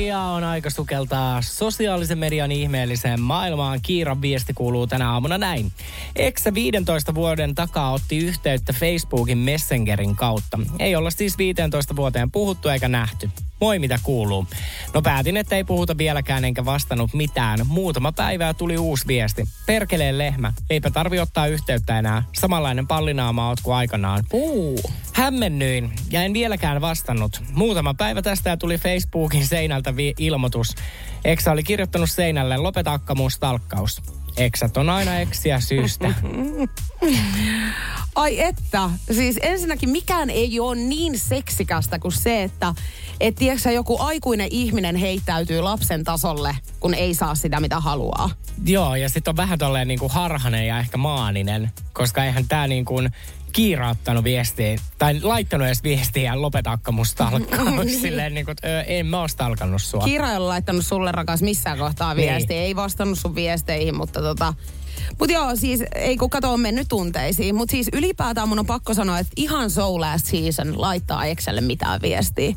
Ja 0.07 0.21
on 0.21 0.45
aika 0.45 0.71
sukeltaa 0.71 1.43
sosiaalisen 1.43 2.19
median 2.19 2.53
ihmeelliseen 2.53 3.21
maailmaan. 3.21 3.81
Kiiran 3.83 4.23
viesti 4.23 4.55
kuuluu 4.55 4.87
tänä 4.87 5.13
aamuna 5.13 5.39
näin. 5.39 5.73
Eksä 6.17 6.55
15 6.55 7.15
vuoden 7.15 7.55
takaa 7.55 7.93
otti 7.93 8.19
yhteyttä 8.19 8.73
Facebookin 8.73 9.39
Messengerin 9.39 10.17
kautta. 10.17 10.59
Ei 10.79 10.97
olla 10.97 11.11
siis 11.11 11.39
15 11.39 11.97
vuoteen 11.97 12.31
puhuttu 12.31 12.69
eikä 12.69 12.89
nähty. 12.89 13.31
Moi, 13.61 13.79
mitä 13.79 13.99
kuuluu? 14.03 14.47
No 14.95 15.03
päätin, 15.03 15.37
että 15.37 15.57
ei 15.57 15.65
puhuta 15.65 15.99
vieläkään 15.99 16.45
enkä 16.45 16.65
vastannut 16.65 17.15
mitään. 17.15 17.59
Muutama 17.67 18.13
päivä 18.13 18.45
ja 18.45 18.55
tuli 18.55 18.79
uusi 18.79 19.07
viesti. 19.07 19.49
Perkeleen 19.67 20.19
lehmä. 20.19 20.53
Eipä 20.71 20.91
tarvi 20.91 21.19
ottaa 21.19 21.47
yhteyttä 21.47 21.99
enää. 21.99 22.23
Samanlainen 22.33 22.87
pallinaama 22.87 23.49
oot 23.49 23.61
kuin 23.63 23.77
aikanaan. 23.77 24.25
Uu. 24.33 24.81
Hämmennyin 25.13 25.93
ja 26.11 26.23
en 26.23 26.33
vieläkään 26.33 26.81
vastannut. 26.81 27.43
Muutama 27.53 27.95
päivä 27.95 28.23
tästä 28.23 28.51
ja 28.51 28.57
tuli 28.57 28.79
Facebookin 28.79 29.47
seinältä 29.47 29.97
vi- 29.97 30.15
ilmoitus. 30.19 30.75
Eksa 31.25 31.53
oli 31.53 31.63
kirjoittanut 31.63 32.11
seinälle, 32.11 32.57
lopeta 32.57 32.93
akkamuus 32.93 33.39
talkkaus. 33.39 34.03
Eksät 34.37 34.77
on 34.77 34.91
aina 34.91 35.19
eksiä 35.19 35.61
syystä. 35.61 36.15
Ai 38.15 38.41
että, 38.41 38.91
siis 39.13 39.39
ensinnäkin 39.43 39.91
mikään 39.91 40.31
ei 40.31 40.61
ole 40.61 40.77
niin 40.77 41.19
seksikästä 41.19 41.99
kuin 41.99 42.13
se, 42.13 42.43
että 42.43 42.75
et 43.21 43.35
tiedätkö, 43.35 43.71
joku 43.71 43.97
aikuinen 44.01 44.49
ihminen 44.51 44.97
heittäytyy 44.97 45.61
lapsen 45.61 46.05
tasolle, 46.05 46.57
kun 46.81 46.95
ei 46.95 47.15
saa 47.15 47.35
sitä, 47.35 47.61
mitä 47.61 47.81
haluaa. 47.81 48.31
Joo, 48.67 48.95
ja 48.97 49.09
sitten 49.09 49.33
on 49.33 49.37
vähän 49.37 49.59
tolleen 49.59 49.89
niinku 49.89 50.09
harhanen 50.09 50.67
ja 50.67 50.79
ehkä 50.79 50.97
maaninen, 50.97 51.73
koska 51.93 52.25
eihän 52.25 52.49
tää 52.49 52.67
niinku 52.67 52.95
kiirauttanut 53.53 54.25
viestiä, 54.25 54.79
tai 54.99 55.21
laittanut 55.23 55.67
edes 55.67 55.83
viestiä 55.83 56.23
ja 56.23 56.43
lopeta 56.43 56.73
akkamuus 56.73 57.15
talkkaus. 57.15 58.01
Silleen 58.01 58.37
että 58.37 58.69
ö, 58.69 58.83
en 58.83 59.07
mä 59.07 59.21
oo 59.21 59.29
stalkannut 59.29 59.83
sua. 59.83 60.05
Kiira 60.05 60.31
ei 60.31 60.37
ole 60.37 60.47
laittanut 60.47 60.87
sulle 60.87 61.13
rakas 61.13 61.43
missään 61.43 61.79
kohtaa 61.79 62.15
Niin. 62.15 62.29
viestiä, 62.29 62.57
ei 62.57 62.77
vastannut 62.77 63.19
sun 63.19 63.35
viesteihin, 63.35 63.97
mutta 63.97 64.21
tota... 64.21 64.55
Mut 65.19 65.31
joo, 65.31 65.57
siis 65.57 65.81
ei 65.95 66.17
kun 66.17 66.31
kato 66.31 66.53
on 66.53 66.61
mennyt 66.61 66.89
tunteisiin, 66.89 67.55
mutta 67.55 67.73
siis 67.73 67.89
ylipäätään 67.93 68.49
mun 68.49 68.59
on 68.59 68.67
pakko 68.67 68.95
sanoa, 68.95 69.19
että 69.19 69.33
ihan 69.37 69.71
so 69.71 70.01
last 70.01 70.27
season 70.27 70.81
laittaa 70.81 71.25
Excelle 71.27 71.61
mitään 71.61 72.03
viestiä. 72.03 72.55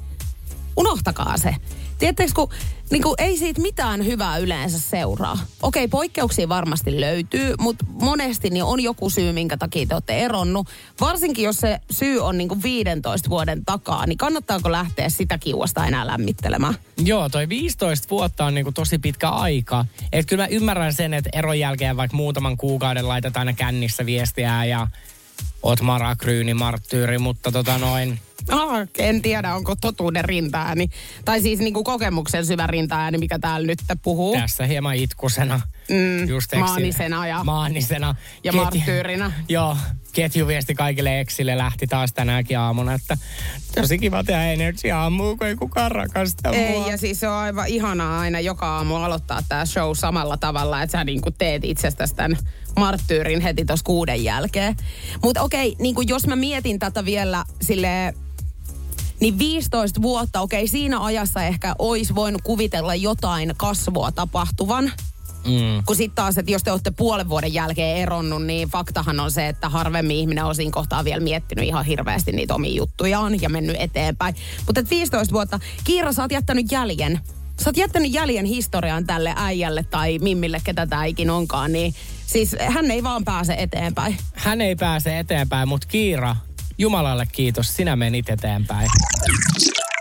Unohtakaa 0.78 1.38
se. 1.38 1.56
Tiedättekö, 2.00 2.32
kun 2.36 2.50
niin 2.92 3.04
kuin, 3.04 3.16
ei 3.18 3.38
siitä 3.38 3.62
mitään 3.62 4.06
hyvää 4.06 4.38
yleensä 4.38 4.80
seuraa. 4.80 5.38
Okei, 5.62 5.88
poikkeuksia 5.88 6.50
varmasti 6.50 7.02
löytyy, 7.02 7.54
mutta 7.60 7.86
monesti 7.88 8.50
niin 8.50 8.64
on 8.64 8.80
joku 8.80 9.10
syy, 9.10 9.32
minkä 9.32 9.58
takia 9.58 9.86
te 9.86 9.96
olette 9.96 10.18
eronnut. 10.18 10.68
Varsinkin 11.02 11.46
jos 11.46 11.58
se 11.58 11.80
syy 11.92 12.20
on 12.20 12.38
niin 12.38 12.48
kuin 12.48 12.64
15 12.64 13.30
vuoden 13.30 13.66
takaa, 13.66 14.06
niin 14.06 14.18
kannattaako 14.18 14.72
lähteä 14.72 15.10
sitä 15.10 15.38
kiuasta 15.38 15.86
enää 15.86 16.08
lämmittelemään? 16.08 16.74
Joo, 16.98 17.30
toi 17.30 17.50
15 17.50 18.10
vuotta 18.10 18.46
on 18.46 18.54
niinku 18.54 18.72
tosi 18.72 19.00
pitkä 19.00 19.30
aika. 19.30 19.86
Et 20.12 20.26
kyllä 20.26 20.44
mä 20.44 20.48
ymmärrän 20.48 20.94
sen, 20.94 21.14
että 21.14 21.30
eron 21.34 21.60
jälkeen 21.60 21.98
vaikka 21.98 22.18
muutaman 22.18 22.58
kuukauden 22.58 23.08
laitat 23.08 23.38
aina 23.38 23.54
kännissä 23.54 24.06
viestiä 24.06 24.66
ja 24.66 24.88
oot 25.64 25.82
marakryyni, 25.82 26.54
marttyyri, 26.54 27.18
mutta 27.18 27.52
tota 27.52 27.78
noin... 27.78 28.20
Ah, 28.50 28.88
en 28.98 29.22
tiedä, 29.22 29.56
onko 29.56 29.76
totuuden 29.82 30.26
rintaääni. 30.26 30.90
Tai 31.26 31.42
siis 31.42 31.60
niin 31.60 31.74
kuin 31.74 31.84
kokemuksen 31.84 32.46
syvä 32.46 32.68
rintaääni, 32.68 33.18
mikä 33.18 33.40
täällä 33.40 33.68
nyt 33.68 33.80
puhuu. 34.04 34.36
Tässä 34.38 34.66
hieman 34.66 34.96
itkusena. 34.96 35.62
Mm, 35.90 36.28
Just 36.28 36.56
maanisena 36.56 37.28
ja- 37.28 37.44
maanisena. 37.44 38.16
ja 38.44 38.54
marttyyrinä. 38.54 39.32
Joo, 39.50 39.78
ketjuviesti 40.14 40.76
kaikille 40.76 41.20
eksille 41.20 41.58
lähti 41.58 41.88
taas 41.88 42.14
tänäänkin 42.14 42.60
aamuna, 42.60 42.94
että 42.94 43.18
tosi 43.76 43.98
kiva 43.98 44.24
tehdä 44.24 44.52
energy 44.52 44.92
aamua, 44.92 45.36
kun 45.38 45.48
ei 45.48 45.56
kukaan 45.56 45.92
rakasta 45.92 46.50
Ei, 46.50 46.80
mua. 46.80 46.92
ja 46.92 46.98
siis 46.98 47.20
se 47.20 47.28
on 47.28 47.36
aivan 47.36 47.68
ihanaa 47.68 48.20
aina 48.20 48.40
joka 48.40 48.76
aamu 48.78 48.96
aloittaa 48.96 49.42
tämä 49.50 49.66
show 49.66 49.92
samalla 49.96 50.38
tavalla, 50.38 50.82
että 50.82 50.92
sä 50.98 51.04
niinku 51.04 51.32
teet 51.32 51.64
itsestäsi 51.66 52.16
tämän 52.16 52.38
marttyyrin 52.80 53.42
heti 53.42 53.66
tuossa 53.66 53.84
kuuden 53.84 54.24
jälkeen. 54.24 54.76
Mutta 55.24 55.42
okei, 55.42 55.76
niinku 55.80 56.02
jos 56.02 56.28
mä 56.28 56.36
mietin 56.36 56.80
tätä 56.80 57.06
vielä 57.06 57.46
sille 57.62 58.14
niin 59.20 59.40
15 59.40 60.02
vuotta, 60.02 60.42
okei, 60.42 60.68
siinä 60.68 61.04
ajassa 61.04 61.44
ehkä 61.44 61.76
olisi 61.80 62.16
voinut 62.16 62.42
kuvitella 62.42 62.96
jotain 62.96 63.54
kasvua 63.58 64.12
tapahtuvan. 64.12 64.92
Mm. 65.46 65.84
Kun 65.86 65.96
sitten 65.96 66.16
taas, 66.16 66.38
että 66.38 66.52
jos 66.52 66.64
te 66.64 66.72
olette 66.72 66.92
puolen 66.92 67.30
vuoden 67.30 67.54
jälkeen 67.54 67.98
eronnut, 67.98 68.46
niin 68.46 68.70
faktahan 68.70 69.20
on 69.20 69.32
se, 69.32 69.48
että 69.48 69.70
harvemmin 69.70 70.18
ihminen 70.18 70.46
on 70.46 70.56
siinä 70.56 70.72
kohtaa 70.72 71.04
vielä 71.04 71.24
miettinyt 71.24 71.66
ihan 71.66 71.86
hirveästi 71.86 72.32
niitä 72.32 72.56
omia 72.56 72.76
juttujaan 72.76 73.42
ja 73.42 73.50
mennyt 73.50 73.76
eteenpäin. 73.80 74.36
Mutta 74.66 74.84
15 74.90 75.34
vuotta, 75.34 75.60
Kiira, 75.84 76.14
sä 76.14 76.22
oot 76.22 76.32
jättänyt 76.32 76.72
jäljen. 76.72 77.20
Sä 77.62 77.70
oot 77.70 77.78
jättänyt 77.78 78.14
jäljen 78.14 78.46
historiaan 78.46 79.06
tälle 79.06 79.34
äijälle 79.38 79.84
tai 79.84 80.20
mimmille, 80.20 80.62
ketä 80.64 80.88
tää 80.88 81.06
ikin 81.06 81.30
onkaan, 81.30 81.72
niin 81.72 81.96
siis 82.26 82.56
hän 82.68 82.92
ei 82.92 83.04
vaan 83.04 83.26
pääse 83.26 83.56
eteenpäin. 83.58 84.18
Hän 84.34 84.62
ei 84.62 84.76
pääse 84.76 85.20
eteenpäin, 85.20 85.68
mutta 85.68 85.88
Kiira, 85.88 86.36
Jumalalle 86.78 87.28
kiitos, 87.32 87.76
sinä 87.76 87.96
menit 87.96 88.30
eteenpäin. 88.30 88.90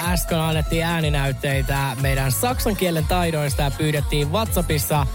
Äsken 0.02 0.40
annettiin 0.40 0.84
ääninäytteitä 0.84 1.96
meidän 2.00 2.32
saksan 2.32 2.76
kielen 2.76 3.06
taidoista 3.06 3.62
ja 3.62 3.70
pyydettiin 3.70 4.32
WhatsAppissa, 4.32 5.06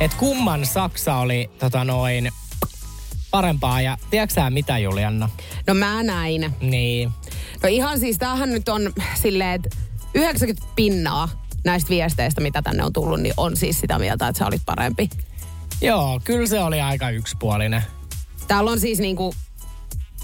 että 0.00 0.16
kumman 0.16 0.66
saksa 0.66 1.16
oli 1.16 1.50
tota 1.58 1.84
noin 1.84 2.28
parempaa. 3.30 3.80
Ja 3.80 3.96
tiedätkö 4.10 4.50
mitä 4.50 4.78
Julianna? 4.78 5.28
No 5.66 5.74
mä 5.74 6.02
näin. 6.02 6.54
Niin. 6.60 7.10
No 7.62 7.68
ihan 7.68 7.98
siis 7.98 8.18
tämähän 8.18 8.50
nyt 8.50 8.68
on 8.68 8.92
silleen, 9.14 9.50
että 9.50 9.68
90 10.14 10.66
pinnaa 10.76 11.44
näistä 11.64 11.88
viesteistä, 11.88 12.40
mitä 12.40 12.62
tänne 12.62 12.84
on 12.84 12.92
tullut, 12.92 13.20
niin 13.20 13.34
on 13.36 13.56
siis 13.56 13.80
sitä 13.80 13.98
mieltä, 13.98 14.28
että 14.28 14.38
sä 14.38 14.46
olit 14.46 14.62
parempi. 14.66 15.10
Joo, 15.80 16.20
kyllä 16.24 16.46
se 16.46 16.60
oli 16.60 16.80
aika 16.80 17.10
yksipuolinen. 17.10 17.82
Täällä 18.48 18.70
on 18.70 18.80
siis 18.80 18.98
niinku, 18.98 19.34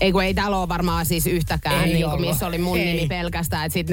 ei 0.00 0.12
kun 0.12 0.24
ei 0.24 0.34
täällä 0.34 0.58
ole 0.58 0.68
varmaan 0.68 1.06
siis 1.06 1.26
yhtäkään, 1.26 1.84
Ei 1.84 1.92
niinku, 1.92 2.10
ollut. 2.10 2.28
missä 2.28 2.46
oli 2.46 2.58
mun 2.58 2.78
Ei. 2.78 2.94
nimi 2.94 3.08
pelkästään. 3.08 3.66
Että 3.66 3.74
sit 3.74 3.88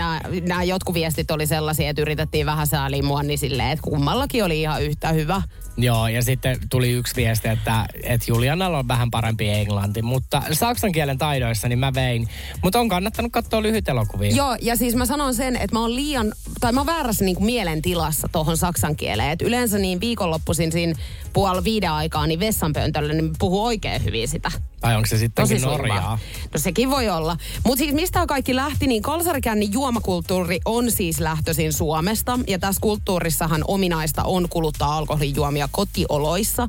nämä 0.48 0.64
jotkut 0.64 0.96
viestit 0.96 1.32
oli 1.32 1.48
sellaisia, 1.48 1.90
että 1.90 2.02
yritettiin 2.02 2.46
vähän 2.46 2.68
sääliä 2.68 3.04
mua, 3.04 3.24
niin 3.24 3.40
silleen, 3.40 3.70
että 3.70 3.84
kummallakin 3.84 4.44
oli 4.44 4.62
ihan 4.62 4.84
yhtä 4.84 5.10
hyvä. 5.12 5.42
Joo, 5.82 6.08
ja 6.08 6.24
sitten 6.24 6.58
tuli 6.70 6.92
yksi 6.92 7.16
viesti, 7.16 7.48
että, 7.48 7.86
että 8.04 8.26
Julianalla 8.28 8.78
on 8.78 8.88
vähän 8.88 9.12
parempi 9.12 9.50
englanti, 9.50 10.02
mutta 10.02 10.44
saksan 10.52 10.92
kielen 10.92 11.18
taidoissa 11.18 11.68
niin 11.68 11.80
mä 11.80 11.94
vein. 11.94 12.28
Mutta 12.64 12.80
on 12.80 12.90
kannattanut 12.90 13.32
katsoa 13.32 13.62
lyhyt 13.62 13.90
elokuvia. 13.90 14.36
Joo, 14.36 14.58
ja 14.62 14.76
siis 14.76 14.96
mä 14.96 15.06
sanon 15.06 15.34
sen, 15.34 15.56
että 15.56 15.76
mä 15.76 15.80
oon 15.80 15.96
liian, 15.96 16.34
tai 16.60 16.72
mä 16.72 16.80
oon 16.80 16.88
väärässä 16.88 17.26
niin 17.26 17.44
mielentilassa 17.46 18.30
tuohon 18.32 18.58
saksan 18.58 18.96
kieleen. 18.96 19.32
Et 19.32 19.42
yleensä 19.42 19.78
niin 19.78 20.00
viikonloppuisin 20.02 20.72
siinä 20.72 20.94
puoli 21.34 21.64
viiden 21.64 21.92
aikaa 21.92 22.28
niin 22.28 22.40
vessanpöntöllä, 22.40 23.14
niin 23.14 23.32
puhuu 23.40 23.66
oikein 23.66 24.04
hyvin 24.04 24.28
sitä. 24.28 24.52
Tai 24.82 24.96
onko 24.96 25.06
se 25.06 25.16
Tosi 25.16 25.20
sittenkin 25.20 25.60
sujuvaa. 25.60 25.78
Norjaa? 25.78 26.20
No 26.54 26.60
sekin 26.60 26.90
voi 26.90 27.10
olla. 27.10 27.38
Mutta 27.66 27.80
siis 27.80 27.94
mistä 27.94 28.26
kaikki 28.28 28.56
lähti, 28.56 28.88
niin 28.88 29.02
kalsarikännin 29.02 29.74
juomakulttuuri 29.74 30.60
on 30.66 30.92
siis 30.92 31.20
lähtöisin 31.20 31.74
Suomesta. 31.74 32.40
Ja 32.48 32.60
tässä 32.60 32.82
kulttuurissahan 32.82 33.64
ominaista 33.68 34.24
on 34.24 34.50
kuluttaa 34.50 34.98
alkoholijuomia 34.98 35.70
kotioloissa 35.72 36.68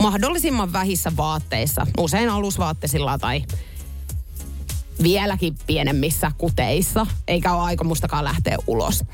mahdollisimman 0.00 0.72
vähissä 0.72 1.12
vaatteissa. 1.16 1.86
Usein 1.98 2.30
alusvaatteisilla 2.30 3.18
tai 3.18 3.44
vieläkin 5.02 5.56
pienemmissä 5.66 6.32
kuteissa, 6.38 7.06
eikä 7.28 7.54
ole 7.54 7.62
aikomustakaan 7.62 8.24
lähteä 8.24 8.56
ulos. 8.66 9.04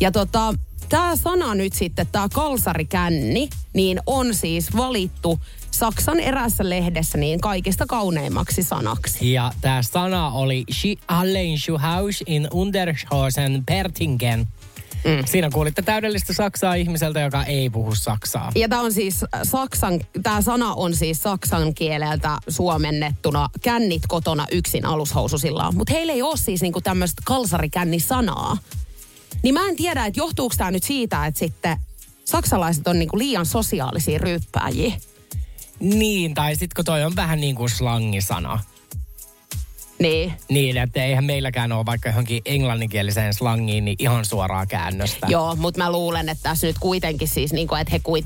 Ja 0.00 0.12
tota, 0.12 0.54
tämä 0.88 1.16
sana 1.16 1.54
nyt 1.54 1.72
sitten, 1.72 2.06
tämä 2.12 2.28
kalsarikänni, 2.34 3.48
niin 3.74 4.00
on 4.06 4.34
siis 4.34 4.76
valittu 4.76 5.40
Saksan 5.70 6.20
erässä 6.20 6.68
lehdessä 6.68 7.18
niin 7.18 7.40
kaikista 7.40 7.86
kauneimmaksi 7.86 8.62
sanaksi. 8.62 9.32
Ja 9.32 9.52
tämä 9.60 9.82
sana 9.82 10.30
oli 10.30 10.64
Sie 10.70 10.94
allein 11.08 11.58
in 12.26 12.48
Untershosen 12.52 13.62
Pertingen. 13.66 14.46
Mm. 15.04 15.24
Siinä 15.26 15.50
kuulitte 15.50 15.82
täydellistä 15.82 16.32
saksaa 16.32 16.74
ihmiseltä, 16.74 17.20
joka 17.20 17.44
ei 17.44 17.70
puhu 17.70 17.94
saksaa. 17.94 18.52
Ja 18.54 18.68
tämä 18.68 18.82
on 18.82 18.92
siis 18.92 19.24
saksan, 19.42 20.00
tämä 20.22 20.42
sana 20.42 20.74
on 20.74 20.94
siis 20.94 21.22
saksan 21.22 21.74
kieleltä 21.74 22.38
suomennettuna 22.48 23.48
kännit 23.62 24.02
kotona 24.08 24.46
yksin 24.52 24.84
alushoususillaan. 24.84 25.76
Mutta 25.76 25.92
heillä 25.92 26.12
ei 26.12 26.22
ole 26.22 26.36
siis 26.36 26.62
niinku 26.62 26.80
tämmöistä 26.80 27.22
kalsarikänni-sanaa. 27.24 28.56
Niin 29.42 29.54
mä 29.54 29.68
en 29.68 29.76
tiedä, 29.76 30.06
että 30.06 30.20
johtuuko 30.20 30.54
tämä 30.58 30.70
nyt 30.70 30.82
siitä, 30.82 31.26
että 31.26 31.38
sitten 31.38 31.76
saksalaiset 32.24 32.88
on 32.88 32.98
niinku 32.98 33.18
liian 33.18 33.46
sosiaalisia 33.46 34.18
ryyppääjiä. 34.18 34.92
Niin, 35.80 36.34
tai 36.34 36.56
sitten 36.56 36.76
kun 36.76 36.84
toi 36.84 37.04
on 37.04 37.16
vähän 37.16 37.40
niin 37.40 37.54
kuin 37.54 37.70
slangisana. 37.70 38.60
Niin. 40.00 40.32
Niin, 40.48 40.76
että 40.76 41.04
eihän 41.04 41.24
meilläkään 41.24 41.72
ole 41.72 41.86
vaikka 41.86 42.08
johonkin 42.08 42.42
englanninkieliseen 42.44 43.34
slangiin 43.34 43.84
niin 43.84 43.96
ihan 43.98 44.24
suoraa 44.24 44.66
käännöstä. 44.66 45.26
Joo, 45.30 45.56
mutta 45.56 45.84
mä 45.84 45.92
luulen, 45.92 46.28
että 46.28 46.42
tässä 46.42 46.66
nyt 46.66 46.76
kuitenkin 46.80 47.28
siis, 47.28 47.52
niin 47.52 47.68
kuin, 47.68 47.80
että 47.80 47.90
he 47.92 48.00
kuit, 48.02 48.24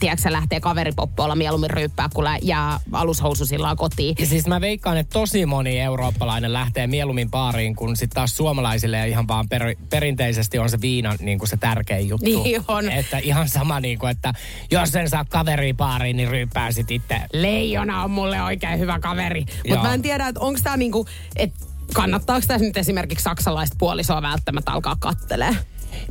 tiedätkö, 0.00 0.32
lähtee 0.32 0.60
kaveripoppoilla 0.60 1.36
mieluummin 1.36 1.70
ryyppää, 1.70 2.08
kun 2.14 2.24
lä- 2.24 2.38
jää 2.42 2.80
alushoususillaan 2.92 3.76
kotiin. 3.76 4.16
Ja 4.18 4.26
siis 4.26 4.46
mä 4.46 4.60
veikkaan, 4.60 4.96
että 4.96 5.12
tosi 5.12 5.46
moni 5.46 5.80
eurooppalainen 5.80 6.52
lähtee 6.52 6.86
mieluummin 6.86 7.30
baariin, 7.30 7.76
kun 7.76 7.96
sitten 7.96 8.14
taas 8.14 8.36
suomalaisille 8.36 9.08
ihan 9.08 9.28
vaan 9.28 9.48
per, 9.48 9.76
perinteisesti 9.90 10.58
on 10.58 10.70
se 10.70 10.80
viina 10.80 11.14
niin 11.20 11.38
kuin 11.38 11.48
se 11.48 11.56
tärkein 11.56 12.08
juttu. 12.08 12.42
Niin 12.42 12.62
on. 12.68 12.90
Että 12.90 13.18
ihan 13.18 13.48
sama, 13.48 13.80
niin 13.80 13.98
kuin, 13.98 14.10
että 14.10 14.32
jos 14.70 14.96
en 14.96 15.08
saa 15.10 15.24
kaveri 15.24 15.74
baariin, 15.74 16.16
niin 16.16 16.28
ryyppää 16.28 16.72
sit 16.72 16.90
itse. 16.90 17.20
Leijona 17.32 18.04
on 18.04 18.10
mulle 18.10 18.42
oikein 18.42 18.78
hyvä 18.78 18.98
kaveri. 18.98 19.44
Mutta 19.68 19.82
mä 19.82 19.94
en 19.94 20.02
tiedä, 20.02 20.28
että 20.28 20.40
onko 20.40 20.60
tämä 20.62 20.76
niinku, 20.76 21.07
että 21.36 21.66
kannattaako 21.94 22.46
tässä 22.46 22.66
nyt 22.66 22.76
esimerkiksi 22.76 23.22
saksalaista 23.22 23.76
puolisoa 23.78 24.22
välttämättä 24.22 24.72
alkaa 24.72 24.96
kattelee. 25.00 25.56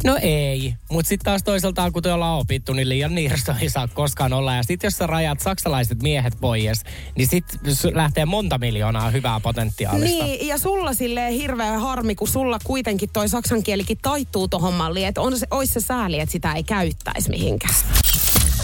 No 0.04 0.18
ei, 0.22 0.76
mutta 0.92 1.10
sitten 1.10 1.26
taas 1.26 1.44
toisaalta 1.44 1.92
kun 1.92 2.04
te 2.04 2.14
ollaan 2.14 2.40
opittu, 2.40 2.74
niin 2.74 2.90
liian 2.90 3.16
niirsto 3.16 3.54
ei 3.62 3.70
saa 3.70 3.88
koskaan 3.88 4.34
olla. 4.34 4.56
Ja 4.56 4.64
sitten 4.64 4.88
jos 4.88 4.94
sä 4.94 5.08
rajat 5.08 5.40
saksalaiset 5.40 6.02
miehet 6.02 6.34
pois, 6.42 6.84
niin 7.16 7.28
sitten 7.28 7.60
lähtee 7.94 8.26
monta 8.26 8.58
miljoonaa 8.58 9.10
hyvää 9.10 9.40
potentiaalista. 9.40 10.24
Niin, 10.24 10.48
ja 10.48 10.58
sulla 10.58 10.94
silleen 10.94 11.34
hirveä 11.34 11.80
harmi, 11.80 12.16
kun 12.16 12.28
sulla 12.28 12.60
kuitenkin 12.64 13.10
toi 13.14 13.30
saksan 13.30 13.64
kielikin 13.64 13.98
taittuu 14.02 14.48
tohon 14.48 14.74
malliin, 14.74 15.08
että 15.08 15.22
on 15.22 15.40
se, 15.40 15.48
ois 15.52 15.74
se 15.74 15.80
sääli, 15.80 16.20
että 16.20 16.32
sitä 16.32 16.54
ei 16.54 16.64
käyttäisi 16.64 17.30
mihinkään. 17.30 17.76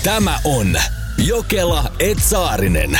Tämä 0.04 0.40
on 0.44 0.78
Jokela 1.18 1.92
Etsaarinen. 2.00 3.00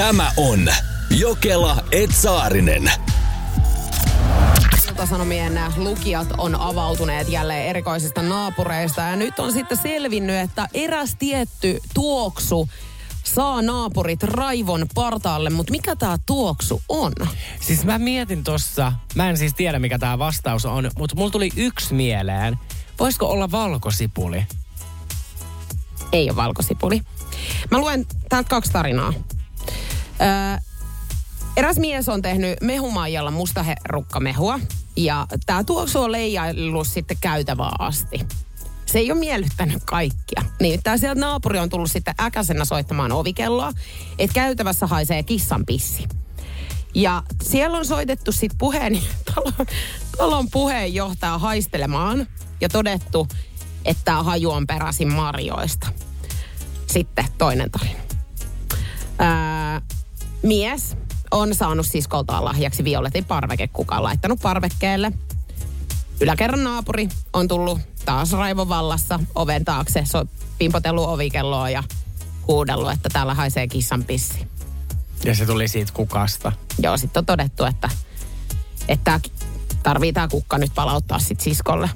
Tämä 0.00 0.32
on 0.36 0.68
Jokela 1.10 1.76
Etsaarinen. 1.92 2.92
Ilta-Sanomien 4.88 5.60
lukijat 5.76 6.28
on 6.38 6.54
avautuneet 6.54 7.28
jälleen 7.28 7.66
erikoisista 7.66 8.22
naapureista 8.22 9.00
ja 9.00 9.16
nyt 9.16 9.38
on 9.38 9.52
sitten 9.52 9.78
selvinnyt, 9.78 10.36
että 10.36 10.68
eräs 10.74 11.16
tietty 11.18 11.78
tuoksu 11.94 12.68
saa 13.24 13.62
naapurit 13.62 14.22
raivon 14.22 14.86
partaalle, 14.94 15.50
mutta 15.50 15.70
mikä 15.70 15.96
tämä 15.96 16.18
tuoksu 16.26 16.82
on? 16.88 17.12
Siis 17.60 17.84
mä 17.84 17.98
mietin 17.98 18.44
tossa, 18.44 18.92
mä 19.14 19.30
en 19.30 19.36
siis 19.36 19.54
tiedä 19.54 19.78
mikä 19.78 19.98
tämä 19.98 20.18
vastaus 20.18 20.66
on, 20.66 20.90
mutta 20.98 21.16
mulla 21.16 21.30
tuli 21.30 21.50
yksi 21.56 21.94
mieleen. 21.94 22.58
Voisiko 22.98 23.26
olla 23.26 23.50
valkosipuli? 23.50 24.46
Ei 26.12 26.30
ole 26.30 26.36
valkosipuli. 26.36 27.02
Mä 27.70 27.78
luen 27.78 28.06
täältä 28.28 28.48
kaksi 28.48 28.72
tarinaa. 28.72 29.14
Öö, 30.20 30.58
eräs 31.56 31.78
mies 31.78 32.08
on 32.08 32.22
tehnyt 32.22 32.60
mehumaijalla 32.60 33.30
mustaherukkamehua 33.30 34.60
Ja 34.96 35.26
tämä 35.46 35.64
tuoksu 35.64 36.02
on 36.02 36.12
leijaillut 36.12 36.86
sitten 36.86 37.16
käytävää 37.20 37.72
asti. 37.78 38.20
Se 38.86 38.98
ei 38.98 39.12
ole 39.12 39.20
miellyttänyt 39.20 39.82
kaikkia. 39.84 40.42
Niin 40.60 40.82
tää 40.82 40.96
sieltä 40.96 41.20
naapuri 41.20 41.58
on 41.58 41.68
tullut 41.68 41.90
sitten 41.90 42.14
äkäisenä 42.20 42.64
soittamaan 42.64 43.12
ovikelloa, 43.12 43.72
että 44.18 44.34
käytävässä 44.34 44.86
haisee 44.86 45.22
kissan 45.22 45.66
pissi. 45.66 46.08
Ja 46.94 47.22
siellä 47.42 47.78
on 47.78 47.86
soitettu 47.86 48.32
sitten 48.32 48.58
puheen, 48.58 49.00
talon, 49.34 49.66
talon 50.18 50.50
puheenjohtaja 50.50 51.38
haistelemaan 51.38 52.26
ja 52.60 52.68
todettu, 52.68 53.28
että 53.84 54.04
tämä 54.04 54.22
haju 54.22 54.50
on 54.50 54.66
peräisin 54.66 55.12
marjoista. 55.12 55.86
Sitten 56.86 57.24
toinen 57.38 57.70
tarina. 57.70 58.00
Ää, 59.18 59.80
mies 60.42 60.96
on 61.30 61.54
saanut 61.54 61.86
siskoltaan 61.86 62.44
lahjaksi 62.44 62.84
violetin 62.84 63.24
parvekekukan, 63.24 64.02
laittanut 64.02 64.40
parvekkeelle. 64.42 65.12
Yläkerran 66.20 66.64
naapuri 66.64 67.08
on 67.32 67.48
tullut 67.48 67.78
taas 68.04 68.32
raivon 68.32 68.68
vallassa 68.68 69.20
oven 69.34 69.64
taakse, 69.64 70.02
so, 70.04 70.24
pimpotellut 70.58 71.08
ovikelloa 71.08 71.70
ja 71.70 71.82
huudellut, 72.48 72.92
että 72.92 73.08
täällä 73.12 73.34
haisee 73.34 73.68
kissan 73.68 74.04
pissi. 74.04 74.46
Ja 75.24 75.34
se 75.34 75.46
tuli 75.46 75.68
siitä 75.68 75.92
kukasta. 75.92 76.52
Joo, 76.82 76.96
sitten 76.96 77.20
on 77.20 77.26
todettu, 77.26 77.64
että, 77.64 77.88
että 78.88 79.20
tarvii 79.82 80.12
tämä 80.12 80.28
kukka 80.28 80.58
nyt 80.58 80.74
palauttaa 80.74 81.18
sitten 81.18 81.44
siskolle. 81.44 81.90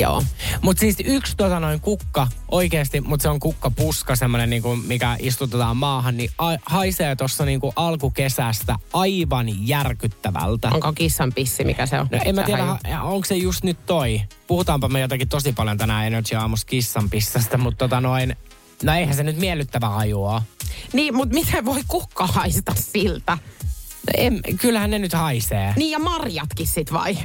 Joo. 0.00 0.22
Mutta 0.62 0.80
siis 0.80 0.96
yksi 1.04 1.36
tota 1.36 1.60
noin 1.60 1.80
kukka, 1.80 2.28
oikeasti, 2.48 3.00
mutta 3.00 3.22
se 3.22 3.28
on 3.28 3.40
kukkapuska, 3.40 4.16
semmoinen 4.16 4.50
niinku, 4.50 4.76
mikä 4.76 5.16
istutetaan 5.18 5.76
maahan, 5.76 6.16
niin 6.16 6.30
a- 6.38 6.56
haisee 6.66 7.16
tuossa 7.16 7.44
niinku 7.44 7.72
alkukesästä 7.76 8.76
aivan 8.92 9.68
järkyttävältä. 9.68 10.70
Onko 10.74 10.92
kissan 10.92 11.32
pissi, 11.32 11.64
mikä 11.64 11.86
se 11.86 12.00
on? 12.00 12.08
No 12.12 12.18
en 12.24 12.34
mä 12.34 12.42
tiedä, 12.42 12.64
ha- 12.64 13.02
onko 13.02 13.24
se 13.24 13.34
just 13.34 13.64
nyt 13.64 13.86
toi. 13.86 14.20
Puhutaanpa 14.46 14.88
me 14.88 15.00
jotakin 15.00 15.28
tosi 15.28 15.52
paljon 15.52 15.78
tänään 15.78 16.06
Energy 16.06 16.36
Aamussa 16.36 16.66
kissan 16.66 17.10
pissasta, 17.10 17.58
mutta 17.58 17.78
tota 17.88 18.00
noin, 18.00 18.36
no 18.82 18.94
eihän 18.94 19.16
se 19.16 19.22
nyt 19.22 19.36
miellyttävä 19.36 19.88
haju 19.88 20.24
oo. 20.24 20.42
Niin, 20.92 21.14
mutta 21.16 21.34
miten 21.34 21.64
voi 21.64 21.80
kukka 21.88 22.26
haista 22.26 22.72
siltä? 22.76 23.38
En, 24.16 24.40
kyllähän 24.60 24.90
ne 24.90 24.98
nyt 24.98 25.12
haisee. 25.12 25.72
Niin 25.76 25.90
ja 25.90 25.98
marjatkin 25.98 26.66
sit 26.66 26.92
vai? 26.92 27.16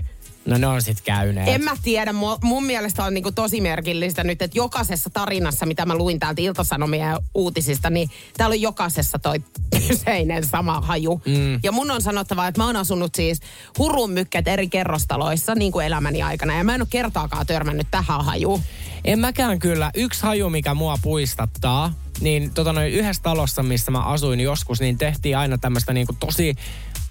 No 0.46 0.58
ne 0.58 0.68
on 0.68 0.82
sit 0.82 1.02
käyneet. 1.02 1.48
En 1.48 1.64
mä 1.64 1.72
tiedä, 1.84 2.14
mun, 2.14 2.38
mun 2.44 2.66
mielestä 2.66 3.04
on 3.04 3.14
niinku 3.14 3.32
tosi 3.32 3.62
merkillistä 3.62 4.24
nyt, 4.24 4.42
että 4.42 4.58
jokaisessa 4.58 5.10
tarinassa, 5.10 5.66
mitä 5.66 5.86
mä 5.86 5.96
luin 5.96 6.20
täältä 6.20 6.42
Iltasanomien 6.42 7.18
uutisista, 7.34 7.90
niin 7.90 8.10
täällä 8.38 8.54
on 8.54 8.62
jokaisessa 8.62 9.20
toi 9.20 9.40
kyseinen 9.88 10.44
sama 10.44 10.82
haju. 10.82 11.22
Mm. 11.26 11.60
Ja 11.64 11.72
mun 11.72 11.92
on 11.92 12.02
sanottava, 12.02 12.48
että 12.48 12.62
mä 12.62 12.66
oon 12.66 12.76
asunut 12.76 13.16
siis 13.16 13.40
hurun 13.78 14.12
mykket 14.12 14.48
eri 14.48 14.68
kerrostaloissa 14.68 15.56
niin 15.56 15.72
kuin 15.72 15.86
elämäni 15.86 16.22
aikana, 16.22 16.58
ja 16.58 16.64
mä 16.64 16.76
en 16.76 16.82
ole 16.82 16.88
kertaakaan 16.90 17.46
törmännyt 17.46 17.88
tähän 17.92 18.26
hajuun. 18.26 18.62
En 19.06 19.20
mäkään 19.20 19.60
kyllä. 19.60 19.92
Yksi 19.96 20.24
haju, 20.24 20.50
mikä 20.50 20.74
mua 20.74 20.98
puistattaa, 21.02 21.94
niin 22.22 22.52
tota 22.54 22.74
noin 22.74 22.92
yhdessä 22.92 23.24
talossa, 23.24 23.64
missä 23.64 23.92
mä 23.92 24.00
asuin 24.00 24.40
joskus, 24.40 24.80
niin 24.80 24.98
tehtiin 24.98 25.38
aina 25.38 25.58
tämmöistä 25.58 25.94
niinku 25.94 26.16
tosi 26.20 26.56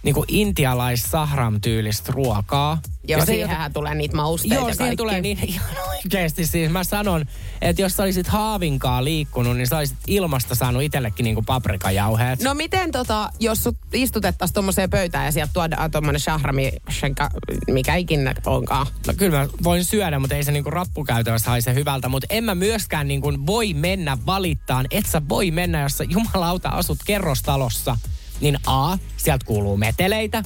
niinku 0.04 0.24
intialais-sahram 0.28 1.60
tyylistä 1.60 2.12
ruokaa. 2.12 2.78
Joo, 3.08 3.20
Ja 3.20 3.26
siihenhän 3.26 3.72
tulee 3.72 3.94
niitä 3.94 4.16
mausteita 4.16 4.54
Joo, 4.54 4.74
siihen 4.74 4.96
tulee 4.96 5.20
niin 5.20 5.38
ihan 5.48 5.70
oikeasti. 5.88 6.46
Siis 6.46 6.70
mä 6.70 6.84
sanon, 6.84 7.24
että 7.60 7.82
jos 7.82 7.92
sä 7.92 8.02
olisit 8.02 8.28
haavinkaa 8.28 9.04
liikkunut, 9.04 9.56
niin 9.56 9.66
sä 9.66 9.78
olisit 9.78 9.98
ilmasta 10.06 10.54
saanut 10.54 10.82
itsellekin 10.82 11.24
niinku 11.24 11.42
paprikajauheet. 11.42 12.42
No 12.42 12.54
miten 12.54 12.92
tota, 12.92 13.30
jos 13.40 13.64
sut 13.64 13.76
istutettaisiin 13.92 14.54
tuommoiseen 14.54 14.90
pöytään 14.90 15.24
ja 15.24 15.32
sieltä 15.32 15.52
tuodaan 15.52 15.90
tuommoinen 15.90 16.20
shahrami, 16.20 16.72
shenka, 16.90 17.30
mikä 17.70 17.94
ikinä 17.94 18.34
onkaan. 18.46 18.86
No 19.06 19.14
kyllä 19.16 19.38
mä 19.38 19.48
voin 19.64 19.84
syödä, 19.84 20.18
mutta 20.18 20.36
ei 20.36 20.44
se 20.44 20.52
niinku 20.52 20.70
rappukäytävässä 20.70 21.50
haise 21.50 21.74
hyvältä. 21.74 22.08
Mutta 22.08 22.26
en 22.30 22.44
mä 22.44 22.54
myöskään 22.54 23.08
niinku 23.08 23.32
voi 23.46 23.74
mennä 23.74 24.18
valittaan. 24.26 24.86
Et 24.94 25.06
sä 25.06 25.22
voi 25.28 25.50
mennä, 25.50 25.82
jos 25.82 25.98
sä 25.98 26.04
jumalauta 26.04 26.68
asut 26.68 26.98
kerrostalossa. 27.06 27.96
Niin 28.40 28.58
A, 28.66 28.98
sieltä 29.16 29.46
kuuluu 29.46 29.76
meteleitä. 29.76 30.42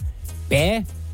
B, 0.49 0.53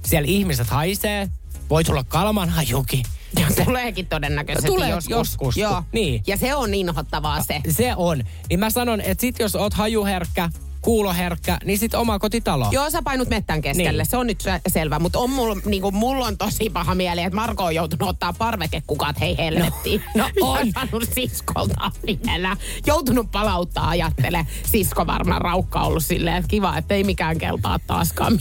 siellä 0.07 0.28
ihmiset 0.28 0.66
haisee. 0.66 1.28
Voi 1.70 1.85
tulla 1.85 2.05
kalmanhajukin. 2.05 3.03
Ja 3.41 3.64
tuleekin 3.64 4.07
todennäköisesti 4.07 4.68
Tulee 4.68 4.91
joskus. 4.91 5.11
joskus. 5.11 5.57
Joo. 5.57 5.82
Niin. 5.93 6.22
Ja 6.26 6.37
se 6.37 6.55
on 6.55 6.74
inhottavaa 6.74 7.43
se. 7.43 7.61
Se 7.68 7.93
on. 7.97 8.22
Niin 8.49 8.61
mä 8.61 8.70
sanon, 8.70 9.01
että 9.01 9.20
sit 9.20 9.39
jos 9.39 9.57
oot 9.57 9.74
hajuherkkä, 9.74 10.51
kuuloherkkä, 10.85 11.59
niin 11.64 11.78
sit 11.78 11.95
oma 11.95 12.18
kotitalo. 12.18 12.68
Joo, 12.70 12.91
sä 12.91 13.03
painut 13.03 13.28
mettän 13.28 13.62
keskelle, 13.62 14.03
Niin. 14.03 14.11
se 14.11 14.16
on 14.16 14.26
nyt 14.26 14.41
se- 14.41 14.61
selvä. 14.68 14.99
Mutta 14.99 15.18
on 15.18 15.30
mulla, 15.30 15.57
niinku, 15.66 15.91
mulla 15.91 16.26
on 16.26 16.39
tosi 16.39 16.70
paha 16.70 16.95
mieli, 16.95 17.22
että 17.22 17.37
Marko 17.37 17.64
on 17.64 17.74
joutunut 17.74 18.09
ottaa 18.09 18.32
parvekekukat, 18.32 19.20
hei 19.20 19.37
helvettiin. 19.39 20.03
No, 20.14 20.24
no 20.41 20.47
on. 20.53 20.72
Saanut 20.72 21.09
siskolta 21.14 21.91
vielä. 22.26 22.57
Joutunut 22.87 23.30
palauttaa, 23.30 23.89
ajattele. 23.89 24.47
Sisko 24.66 25.07
varmaan 25.07 25.41
raukka 25.43 25.80
ollut 25.82 26.05
silleen, 26.05 26.37
että 26.37 26.49
kiva, 26.49 26.76
että 26.76 26.95
ei 26.95 27.05
mikään 27.05 27.39
kelpaa 27.39 27.78
taaskaan. 27.78 28.39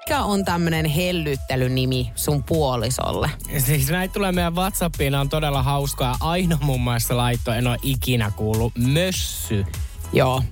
Mikä 0.00 0.22
on 0.22 0.44
tämmönen 0.44 0.86
hellyttelynimi 0.86 2.10
sun 2.14 2.42
puolisolle? 2.42 3.30
Siis 3.58 3.88
näitä 3.88 4.12
tulee 4.12 4.32
meidän 4.32 4.54
Whatsappiin, 4.56 5.14
on 5.14 5.28
todella 5.28 5.62
hauskaa. 5.62 6.16
Aino 6.20 6.56
muun 6.60 6.80
muassa 6.80 7.16
laittoi, 7.16 7.58
en 7.58 7.66
ole 7.66 7.76
ikinä 7.82 8.30
kuullut, 8.36 8.72
mössy. 8.78 9.66
Joo. 10.12 10.42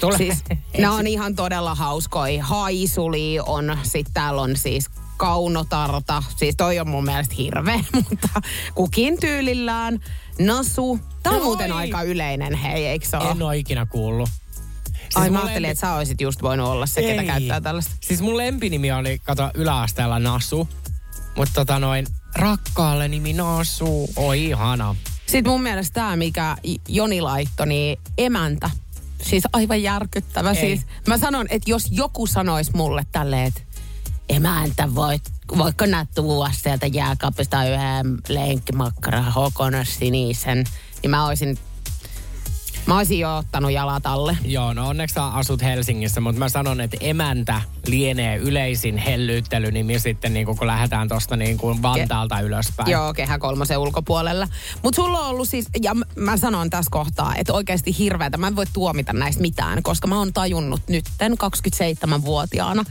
Tule. 0.00 0.16
Siis, 0.16 0.44
nämä 0.78 0.94
on 0.94 1.06
ihan 1.06 1.34
todella 1.36 1.74
hauskoja. 1.74 2.44
Haisuli 2.44 3.38
on, 3.46 3.78
sitten 3.82 4.14
täällä 4.14 4.42
on 4.42 4.56
siis 4.56 4.90
kaunotarta. 5.16 6.22
Siis 6.36 6.56
toi 6.56 6.78
on 6.78 6.88
mun 6.88 7.04
mielestä 7.04 7.34
hirveä, 7.38 7.84
mutta 7.94 8.28
kukin 8.74 9.20
tyylillään. 9.20 10.00
Nasu. 10.38 10.98
Tämä 11.22 11.36
on 11.36 11.40
Oi. 11.40 11.46
muuten 11.46 11.72
aika 11.72 12.02
yleinen, 12.02 12.54
hei, 12.54 12.86
eikö 12.86 13.06
se 13.06 13.16
ole? 13.16 13.30
En 13.30 13.42
ole 13.42 13.56
ikinä 13.56 13.86
kuullut. 13.86 14.28
Siis 15.12 15.16
Ai 15.16 15.30
mä 15.30 15.38
ajattelin, 15.38 15.62
lempi- 15.62 15.70
että 15.70 15.80
sä 15.80 15.94
olisit 15.94 16.20
just 16.20 16.42
voinut 16.42 16.68
olla 16.68 16.86
se, 16.86 17.02
ketä 17.02 17.22
Ei. 17.22 17.26
käyttää 17.26 17.60
tällaista. 17.60 17.92
Siis 18.00 18.20
mun 18.20 18.36
lempinimi 18.36 18.92
oli, 18.92 19.18
kato, 19.18 19.50
yläasteella 19.54 20.18
Nasu. 20.18 20.68
Mutta 21.36 21.54
tota 21.54 21.78
noin, 21.78 22.06
rakkaalle 22.34 23.08
nimi 23.08 23.32
Nasu. 23.32 24.10
Oi 24.16 24.44
ihana. 24.44 24.96
Sitten 25.26 25.52
mun 25.52 25.62
mielestä 25.62 25.94
tämä, 25.94 26.16
mikä 26.16 26.56
Joni 26.88 27.20
laittoi, 27.20 27.66
niin 27.66 27.98
emäntä. 28.18 28.70
Siis 29.22 29.44
aivan 29.52 29.82
järkyttävä. 29.82 30.50
Ei. 30.50 30.56
Siis 30.56 30.86
mä 31.08 31.18
sanon, 31.18 31.46
että 31.50 31.70
jos 31.70 31.86
joku 31.90 32.26
sanoisi 32.26 32.70
mulle 32.74 33.02
tälleen, 33.12 33.46
että 33.46 33.60
emäntä, 34.28 34.94
voit, 34.94 35.22
voitko 35.58 35.86
nää 35.86 36.06
tuua 36.14 36.50
sieltä 36.52 36.86
jääkaapista 36.86 37.64
yhden 37.64 38.18
lenkkimakkaran 38.28 39.32
hokona 39.32 39.84
sinisen, 39.84 40.64
niin 41.02 41.10
mä 41.10 41.26
olisin, 41.26 41.58
mä 42.92 42.98
olisin 42.98 43.18
jo 43.18 43.36
ottanut 43.36 43.72
jalat 43.72 44.06
alle. 44.06 44.36
Joo, 44.44 44.72
no 44.72 44.88
onneksi 44.88 45.14
sä 45.14 45.26
asut 45.26 45.62
Helsingissä, 45.62 46.20
mutta 46.20 46.38
mä 46.38 46.48
sanon, 46.48 46.80
että 46.80 46.96
emäntä 47.00 47.62
lienee 47.86 48.36
yleisin 48.36 48.98
hellyyttelynimi 48.98 49.98
sitten, 49.98 50.34
niin 50.34 50.46
kun 50.46 50.66
lähdetään 50.66 51.08
tuosta 51.08 51.36
niin 51.36 51.58
kuin 51.58 51.82
Vantaalta 51.82 52.40
ylöspäin. 52.40 52.90
Joo, 52.90 53.14
kehä 53.14 53.38
kolmosen 53.38 53.78
ulkopuolella. 53.78 54.48
Mutta 54.82 54.96
sulla 54.96 55.18
on 55.18 55.26
ollut 55.26 55.48
siis, 55.48 55.66
ja 55.82 55.96
mä 56.16 56.36
sanon 56.36 56.70
tässä 56.70 56.90
kohtaa, 56.90 57.34
että 57.36 57.52
oikeasti 57.52 57.98
hirveätä. 57.98 58.38
Mä 58.38 58.46
en 58.46 58.56
voi 58.56 58.66
tuomita 58.72 59.12
näistä 59.12 59.42
mitään, 59.42 59.82
koska 59.82 60.06
mä 60.06 60.18
oon 60.18 60.32
tajunnut 60.32 60.80
nytten 60.88 61.32
27-vuotiaana, 61.32 62.84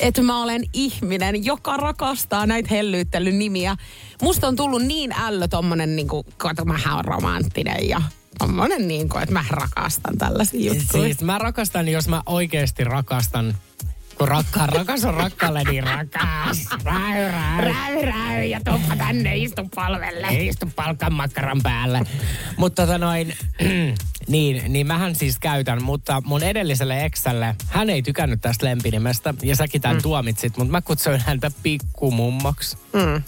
että 0.00 0.22
mä 0.22 0.42
olen 0.42 0.64
ihminen, 0.72 1.44
joka 1.44 1.76
rakastaa 1.76 2.46
näitä 2.46 2.68
hellyyttelynimiä. 2.70 3.76
Musta 4.22 4.48
on 4.48 4.56
tullut 4.56 4.82
niin 4.82 5.12
ällö 5.12 5.48
tommonen, 5.48 5.96
niin 5.96 6.08
kuin, 6.08 6.26
kato, 6.36 6.64
mähän 6.64 6.96
on 6.96 7.04
romanttinen 7.04 7.88
ja 7.88 8.02
tommonen 8.38 8.88
niin 8.88 9.08
kuin, 9.08 9.22
että 9.22 9.32
mä 9.32 9.44
rakastan 9.50 10.18
tällaisia 10.18 10.72
juttuja. 10.72 11.04
Siis 11.04 11.20
mä 11.20 11.38
rakastan, 11.38 11.88
jos 11.88 12.08
mä 12.08 12.22
oikeasti 12.26 12.84
rakastan, 12.84 13.54
kun 14.18 14.28
rakkaan 14.28 14.68
rakas 14.68 15.04
on 15.04 15.14
rakkaalle, 15.14 15.62
niin 15.64 15.84
rakas. 15.84 16.66
Räy, 16.84 17.32
räy. 17.32 17.60
Räy, 17.60 18.04
räy, 18.04 18.44
ja 18.44 18.60
tuppa 18.64 18.96
tänne, 18.96 19.36
istu 19.36 19.68
palvelle. 19.74 20.26
Istu 20.30 20.66
palkan 20.76 21.12
makkaran 21.12 21.60
päällä. 21.62 22.04
mutta 22.56 22.82
tota 22.82 22.98
noin, 22.98 23.36
niin, 24.28 24.72
niin 24.72 24.86
mähän 24.86 25.14
siis 25.14 25.38
käytän, 25.38 25.82
mutta 25.82 26.22
mun 26.24 26.42
edelliselle 26.42 27.04
eksälle, 27.04 27.56
hän 27.68 27.90
ei 27.90 28.02
tykännyt 28.02 28.40
tästä 28.40 28.66
lempinimestä, 28.66 29.34
ja 29.42 29.56
säkin 29.56 29.80
tämän 29.80 29.96
mm. 29.96 30.02
tuomitsit, 30.02 30.56
mutta 30.56 30.72
mä 30.72 30.82
kutsuin 30.82 31.20
häntä 31.20 31.50
pikkumummaksi. 31.62 32.76
Mm. 32.92 33.22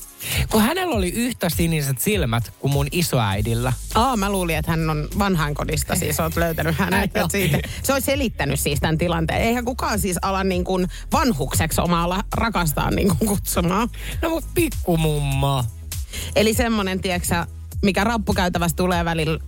Kun 0.51 0.63
hänellä 0.63 0.95
oli 0.95 1.09
yhtä 1.09 1.49
siniset 1.49 2.01
silmät 2.01 2.53
kuin 2.59 2.73
mun 2.73 2.87
isoäidillä. 2.93 3.73
Aa, 3.95 4.17
mä 4.17 4.31
luulin, 4.31 4.57
että 4.57 4.71
hän 4.71 4.91
on 4.91 5.09
vanhainkodista, 5.19 5.95
siis 5.95 6.21
oot 6.21 6.37
löytänyt 6.37 6.79
hänet. 6.79 7.05
Että 7.05 7.27
siitä, 7.31 7.59
se 7.83 7.93
olisi 7.93 8.05
selittänyt 8.07 8.61
siis 8.61 8.81
tämän 8.81 8.99
tilanteen. 8.99 9.43
Eihän 9.43 9.65
kukaan 9.65 10.01
siis 10.01 10.17
ala 10.23 10.45
niin 10.45 10.65
kuin 10.65 10.89
vanhukseksi 11.13 11.81
omaa 11.81 12.23
rakastaa 12.35 12.91
niin 12.91 13.09
kuin 13.09 13.29
kutsumaan. 13.29 13.89
No 14.23 14.31
mut 14.31 14.45
pikkumumma. 14.55 15.65
Eli 16.37 16.55
semmonen, 16.55 17.01
tiedätkö 17.01 17.47
mikä 17.83 18.05
rappukäytävästä 18.05 18.77
tulee 18.77 19.05
välillä 19.05 19.39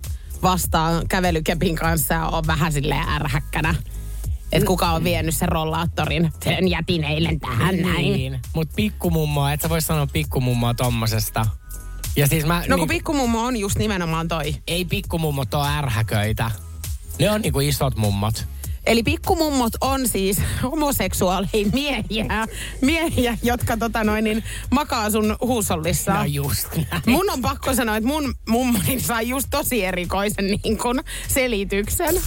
vastaan 0.42 1.08
kävelykepin 1.08 1.76
kanssa 1.76 2.14
ja 2.14 2.26
on 2.26 2.46
vähän 2.46 2.72
silleen 2.72 3.08
ärhäkkänä. 3.08 3.74
Että 4.52 4.66
kuka 4.66 4.90
on 4.90 5.04
vienyt 5.04 5.34
sen 5.36 5.48
rollaattorin. 5.48 6.32
Sen 6.44 6.68
jätin 6.68 7.04
eilen 7.04 7.40
tähän 7.40 7.76
näin. 7.76 8.12
Niin, 8.12 8.40
mutta 8.54 8.74
pikkumummoa, 8.76 9.52
et 9.52 9.60
sä 9.60 9.68
voi 9.68 9.80
sanoa 9.82 10.06
pikkumummoa 10.06 10.74
tommosesta. 10.74 11.46
Ja 12.16 12.26
siis 12.26 12.46
mä, 12.46 12.62
No 12.68 12.78
kun 12.78 12.88
niin, 12.88 12.88
pikkumummo 12.88 13.42
on 13.42 13.56
just 13.56 13.78
nimenomaan 13.78 14.28
toi. 14.28 14.54
ei 14.66 14.84
pikkumummot 14.84 15.54
ole 15.54 15.68
ärhäköitä. 15.68 16.50
Ne 17.18 17.30
on 17.30 17.40
niinku 17.40 17.60
isot 17.60 17.96
mummot. 17.96 18.46
Eli 18.90 19.02
pikkumummot 19.02 19.72
on 19.80 20.08
siis 20.08 20.38
homoseksuaaleja 20.62 21.66
miehiä, 21.72 22.46
miehiä 22.80 23.38
jotka 23.42 23.76
tota 23.76 24.04
noin, 24.04 24.24
niin, 24.24 24.44
makaa 24.70 25.10
sun 25.10 25.36
huusollissa. 25.40 26.14
No 26.14 26.24
just 26.24 26.76
näin. 26.76 27.02
Mun 27.06 27.30
on 27.30 27.42
pakko 27.42 27.74
sanoa, 27.74 27.96
että 27.96 28.08
mun 28.08 28.34
mummoni 28.48 29.00
sai 29.00 29.28
just 29.28 29.48
tosi 29.50 29.84
erikoisen 29.84 30.46
niin 30.46 30.78
kun, 30.78 31.02
selityksen. 31.28 32.20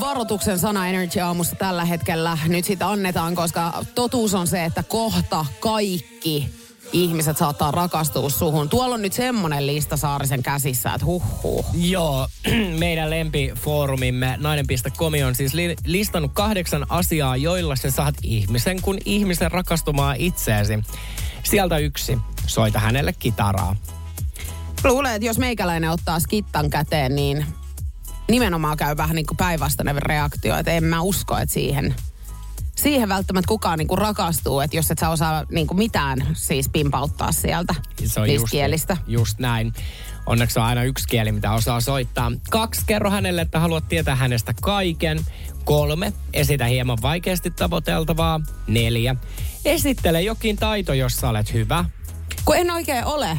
Varoituksen 0.00 0.58
sana 0.58 0.88
Energy 0.88 1.20
aamussa 1.20 1.56
tällä 1.56 1.84
hetkellä 1.84 2.38
nyt 2.48 2.64
sitä 2.64 2.88
annetaan, 2.88 3.34
koska 3.34 3.84
totuus 3.94 4.34
on 4.34 4.46
se, 4.46 4.64
että 4.64 4.82
kohta 4.82 5.46
kaikki 5.60 6.61
ihmiset 6.92 7.36
saattaa 7.36 7.70
rakastua 7.70 8.30
suhun. 8.30 8.68
Tuolla 8.68 8.94
on 8.94 9.02
nyt 9.02 9.12
semmonen 9.12 9.66
lista 9.66 9.96
Saarisen 9.96 10.42
käsissä, 10.42 10.94
että 10.94 11.06
huh 11.06 11.22
huh. 11.42 11.66
Joo, 11.74 12.28
meidän 12.78 13.10
lempifoorumimme 13.10 14.36
nainen.com 14.40 15.12
on 15.26 15.34
siis 15.34 15.54
li- 15.54 15.76
listannut 15.84 16.30
kahdeksan 16.34 16.86
asiaa, 16.88 17.36
joilla 17.36 17.76
sä 17.76 17.90
saat 17.90 18.14
ihmisen 18.22 18.82
kun 18.82 18.98
ihmisen 19.04 19.52
rakastumaan 19.52 20.16
itseesi. 20.18 20.78
Sieltä 21.42 21.78
yksi, 21.78 22.18
soita 22.46 22.78
hänelle 22.78 23.12
kitaraa. 23.18 23.76
Luulen, 24.84 25.14
että 25.14 25.26
jos 25.26 25.38
meikäläinen 25.38 25.90
ottaa 25.90 26.20
skittan 26.20 26.70
käteen, 26.70 27.14
niin 27.14 27.46
nimenomaan 28.30 28.76
käy 28.76 28.96
vähän 28.96 29.16
niin 29.16 29.26
kuin 29.26 29.36
päinvastainen 29.36 30.02
reaktio. 30.02 30.56
Että 30.56 30.70
en 30.70 30.84
mä 30.84 31.00
usko, 31.00 31.38
että 31.38 31.52
siihen, 31.52 31.94
siihen 32.82 33.08
välttämättä 33.08 33.48
kukaan 33.48 33.78
niin 33.78 33.88
kuin 33.88 33.98
rakastuu, 33.98 34.60
että 34.60 34.76
jos 34.76 34.90
et 34.90 34.98
sä 34.98 35.08
osaa 35.08 35.44
niin 35.50 35.66
kuin 35.66 35.78
mitään 35.78 36.26
siis 36.32 36.68
pimpauttaa 36.68 37.32
sieltä 37.32 37.74
Se 38.04 38.20
on 38.20 38.34
just, 38.34 38.46
kielistä. 38.50 38.96
just 39.06 39.38
näin. 39.38 39.72
Onneksi 40.26 40.58
on 40.58 40.64
aina 40.64 40.82
yksi 40.82 41.08
kieli, 41.08 41.32
mitä 41.32 41.52
osaa 41.52 41.80
soittaa. 41.80 42.32
Kaksi, 42.50 42.80
kerro 42.86 43.10
hänelle, 43.10 43.42
että 43.42 43.60
haluat 43.60 43.88
tietää 43.88 44.14
hänestä 44.16 44.54
kaiken. 44.62 45.20
Kolme, 45.64 46.12
esitä 46.32 46.64
hieman 46.64 46.98
vaikeasti 47.02 47.50
tavoiteltavaa. 47.50 48.40
Neljä, 48.66 49.16
esittele 49.64 50.22
jokin 50.22 50.56
taito, 50.56 50.92
jossa 50.94 51.28
olet 51.28 51.52
hyvä. 51.52 51.84
Kun 52.44 52.56
en 52.56 52.70
oikein 52.70 53.04
ole. 53.04 53.38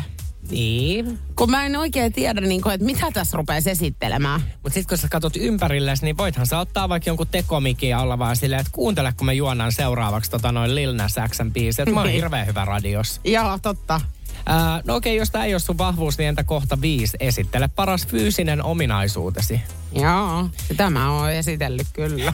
Niin. 0.49 1.19
Kun 1.35 1.51
mä 1.51 1.65
en 1.65 1.75
oikein 1.75 2.13
tiedä, 2.13 2.41
niin 2.41 2.61
kuin, 2.61 2.73
että 2.73 2.85
mitä 2.85 3.11
tässä 3.13 3.37
rupeaa 3.37 3.59
esittelemään. 3.65 4.41
Mutta 4.63 4.73
sitten 4.73 4.89
kun 4.89 4.97
sä 4.97 5.07
katsot 5.11 5.35
ympärillesi, 5.35 6.03
niin 6.05 6.17
voithan 6.17 6.47
sä 6.47 6.59
ottaa 6.59 6.89
vaikka 6.89 7.09
jonkun 7.09 7.27
tekomikin 7.27 7.89
ja 7.89 7.99
olla 7.99 8.19
vaan 8.19 8.35
silleen, 8.35 8.59
että 8.61 8.71
kuuntele, 8.71 9.13
kun 9.17 9.25
mä 9.25 9.33
juonnan 9.33 9.71
seuraavaksi 9.71 10.31
tota 10.31 10.51
noin 10.51 10.75
Lil 10.75 10.93
Nas 10.93 11.15
Xn 11.29 11.51
biisi. 11.53 11.81
Että 11.81 11.93
mä 11.93 11.99
oon 11.99 12.07
Niin. 12.07 12.15
hirveän 12.15 12.47
hyvä 12.47 12.65
radios. 12.65 13.21
Joo, 13.23 13.59
totta. 13.61 14.01
Ää, 14.45 14.81
no 14.85 14.95
okei, 14.95 15.15
jos 15.15 15.31
tää 15.31 15.45
ei 15.45 15.53
ole 15.53 15.59
sun 15.59 15.77
vahvuus, 15.77 16.17
niin 16.17 16.29
entä 16.29 16.43
kohta 16.43 16.81
viisi? 16.81 17.17
Esittele 17.19 17.67
paras 17.67 18.07
fyysinen 18.07 18.63
ominaisuutesi. 18.63 19.61
Joo, 19.95 20.49
sitä 20.67 20.89
mä 20.89 21.11
oon 21.11 21.31
esitellyt 21.31 21.87
kyllä. 21.93 22.33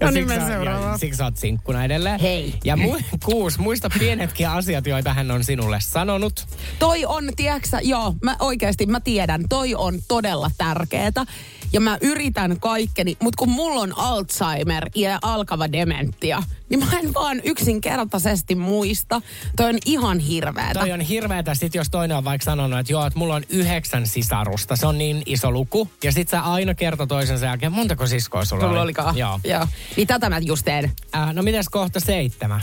no 0.00 0.10
niin, 0.10 0.28
siksi 0.28 0.50
ja 0.64 0.98
Siksi 0.98 1.16
sä 1.16 1.24
oot 1.24 1.36
sinkkuna 1.36 1.84
edelleen. 1.84 2.20
Hei. 2.20 2.54
Ja 2.64 2.76
mu- 2.76 3.04
kuusi, 3.24 3.60
muista 3.60 3.90
pienetkin 3.98 4.48
asiat, 4.48 4.86
joita 4.86 5.14
hän 5.14 5.30
on 5.30 5.44
sinulle 5.44 5.78
sanonut. 5.80 6.46
Toi 6.78 7.04
on, 7.04 7.28
tiedätkö 7.36 7.78
joo, 7.82 8.14
mä 8.22 8.36
oikeasti 8.40 8.86
mä 8.86 9.00
tiedän, 9.00 9.44
toi 9.48 9.74
on 9.74 9.98
todella 10.08 10.50
tärkeetä. 10.58 11.26
Ja 11.72 11.80
mä 11.80 11.98
yritän 12.00 12.60
kaikkeni, 12.60 13.16
mutta 13.22 13.38
kun 13.38 13.50
mulla 13.50 13.80
on 13.80 13.98
Alzheimer 13.98 14.90
ja 14.94 15.18
alkava 15.22 15.72
dementia, 15.72 16.42
niin 16.68 16.80
mä 16.80 16.98
en 16.98 17.14
vaan 17.14 17.40
yksinkertaisesti 17.44 18.54
muista. 18.54 19.22
Toi 19.56 19.68
on 19.68 19.78
ihan 19.86 20.18
hirveetä. 20.18 20.80
Toi 20.80 20.92
on 20.92 21.00
hirveetä 21.00 21.54
sit, 21.54 21.74
jos 21.74 21.90
toinen 21.90 22.16
on 22.16 22.24
vaikka 22.24 22.44
sanonut, 22.44 22.78
että 22.78 22.92
joo, 22.92 23.06
että 23.06 23.18
mulla 23.18 23.34
on 23.34 23.42
yhdeksän 23.48 24.06
sisarusta. 24.06 24.76
Se 24.76 24.86
on 24.86 24.98
niin 24.98 25.22
iso 25.26 25.50
luku. 25.50 25.90
Ja 26.04 26.12
sit 26.12 26.28
sä 26.28 26.40
aina 26.40 26.74
kerta 26.74 27.06
toisensa 27.06 27.46
jälkeen, 27.46 27.72
montako 27.72 28.06
siskoa 28.06 28.44
sulla 28.44 28.60
Sulla 28.62 28.72
oli? 28.72 28.80
olikaan. 28.80 29.16
Joo. 29.18 29.40
Joo. 29.44 29.66
Niin 29.96 30.06
tätä 30.06 30.30
mä 30.30 30.38
just 30.38 30.64
teen. 30.64 30.92
Äh, 31.16 31.34
no 31.34 31.42
mitäs 31.42 31.68
kohta 31.68 32.00
seitsemän? 32.00 32.60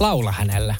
Laula 0.00 0.32
hänelle. 0.32 0.76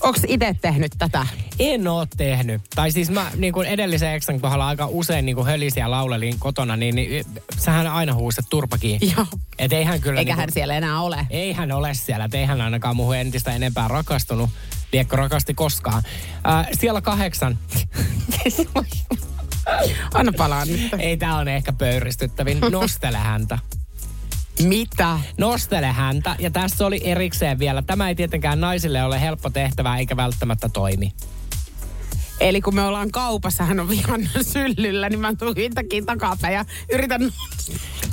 Onks 0.00 0.20
itse 0.26 0.56
tehnyt 0.60 0.92
tätä? 0.98 1.26
En 1.58 1.88
oo 1.88 2.06
tehnyt. 2.16 2.62
Tai 2.74 2.90
siis 2.90 3.10
mä 3.10 3.30
niin 3.36 3.52
kuin 3.52 3.68
edellisen 3.68 4.14
eksän 4.14 4.40
kohdalla 4.40 4.68
aika 4.68 4.86
usein 4.86 5.26
niin 5.26 5.36
kuin 5.36 5.46
hölisiä 5.46 5.90
laulelin 5.90 6.38
kotona, 6.38 6.76
niin, 6.76 6.94
niin 6.94 7.26
sähän 7.58 7.86
aina 7.86 8.14
huusit 8.14 8.46
turpakin. 8.50 9.00
Joo. 9.16 9.26
Et 9.58 9.72
ei 9.72 9.84
hän 9.84 10.00
kyllä... 10.00 10.20
Eikä 10.20 10.32
niin 10.32 10.38
hän 10.38 10.52
siellä 10.52 10.74
enää 10.74 11.00
ole. 11.00 11.26
Ei 11.30 11.52
hän 11.52 11.72
ole 11.72 11.94
siellä, 11.94 12.24
et 12.24 12.34
ei 12.34 12.44
hän 12.44 12.60
ainakaan 12.60 12.96
muuhun 12.96 13.16
entistä 13.16 13.52
enempää 13.52 13.88
rakastunut. 13.88 14.50
Liekko 14.92 15.16
rakasti 15.16 15.54
koskaan. 15.54 16.02
Äh, 16.48 16.68
siellä 16.72 17.00
kahdeksan. 17.00 17.58
Anna 20.14 20.32
palaa 20.36 20.64
nyt. 20.64 20.90
ei 20.98 21.16
tää 21.16 21.36
on 21.36 21.48
ehkä 21.48 21.72
pöyristyttävin. 21.72 22.58
Nostele 22.70 23.18
häntä. 23.18 23.58
Mitä? 24.62 25.18
Nostele 25.38 25.86
häntä. 25.86 26.36
Ja 26.38 26.50
tässä 26.50 26.86
oli 26.86 27.00
erikseen 27.04 27.58
vielä. 27.58 27.82
Tämä 27.82 28.08
ei 28.08 28.14
tietenkään 28.14 28.60
naisille 28.60 29.02
ole 29.02 29.20
helppo 29.20 29.50
tehtävä 29.50 29.96
eikä 29.96 30.16
välttämättä 30.16 30.68
toimi. 30.68 31.12
Eli 32.40 32.60
kun 32.60 32.74
me 32.74 32.82
ollaan 32.82 33.10
kaupassa, 33.10 33.64
hän 33.64 33.80
on 33.80 33.88
vihan 33.88 34.28
syllyllä, 34.52 35.08
niin 35.08 35.20
mä 35.20 35.34
tuun 35.34 35.56
yhtäkkiä 35.56 36.02
takapäin 36.06 36.54
ja 36.54 36.64
yritän 36.92 37.32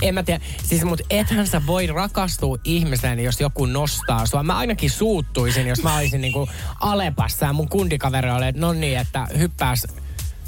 En 0.01 0.13
mä 0.13 0.23
tiedä. 0.23 0.43
Siis 0.63 0.83
mut 0.83 1.01
ethän 1.09 1.47
sä 1.47 1.61
voi 1.67 1.87
rakastua 1.87 2.57
ihmiseen, 2.63 3.19
jos 3.19 3.41
joku 3.41 3.65
nostaa 3.65 4.25
sua. 4.25 4.43
Mä 4.43 4.57
ainakin 4.57 4.89
suuttuisin, 4.89 5.67
jos 5.67 5.83
mä 5.83 5.97
olisin 5.97 6.21
niinku 6.21 6.49
Alepassa 6.79 7.45
ja 7.45 7.53
mun 7.53 7.69
kundikaveri 7.69 8.31
oli, 8.31 8.47
että 8.47 8.61
no 8.61 8.73
niin, 8.73 8.97
että 8.97 9.27
hyppääs 9.37 9.87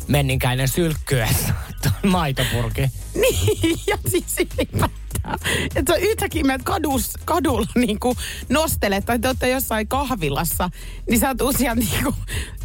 menninkäinen 0.08 0.68
sylkkyessä 0.68 1.54
tuon 1.90 2.12
maitopurki. 2.12 2.82
Niin, 3.16 3.80
ja 3.88 3.98
siis 4.10 4.36
ylipäätään. 4.40 5.40
Että 5.76 5.94
sä 5.94 6.00
yhtäkkiä 6.00 6.44
menet 6.44 6.64
kadus, 6.64 7.14
kadulla 7.26 7.68
niin 7.76 8.00
kuin 8.00 8.18
nostelet, 8.50 9.06
tai 9.06 9.20
te 9.20 9.28
olette 9.28 9.50
jossain 9.50 9.88
kahvilassa, 9.88 10.70
niin 11.10 11.20
sä 11.20 11.36
tuut 11.36 11.58
sieltä 11.58 11.80
niin 11.80 12.04
kuin 12.04 12.16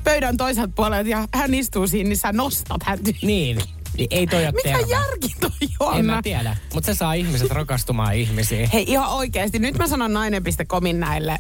pöydän 0.05 0.37
toiselta 0.37 0.73
puolelta 0.77 1.11
ja 1.11 1.29
hän 1.35 1.55
istuu 1.55 1.87
siinä, 1.87 2.09
niin 2.09 2.17
sä 2.17 2.33
nostat 2.33 2.83
hän. 2.83 2.99
Niin. 3.23 3.59
Niin 3.97 4.09
ei 4.11 4.27
toi 4.27 4.43
ole 4.45 4.53
Mikä 4.53 4.79
terve. 4.79 4.93
järki 4.93 5.35
toi 5.41 5.51
on? 5.81 5.99
En 5.99 6.07
mä 6.07 6.21
tiedä. 6.23 6.57
Mutta 6.75 6.87
se 6.95 6.99
saa 6.99 7.15
ihmiset 7.15 7.51
rakastumaan 7.61 8.15
ihmisiin. 8.15 8.71
Hei 8.73 8.85
ihan 8.89 9.09
oikeasti, 9.09 9.59
nyt 9.59 9.79
mä 9.79 9.87
sanon 9.87 10.13
nainen.comin 10.13 11.01
näille 11.01 11.39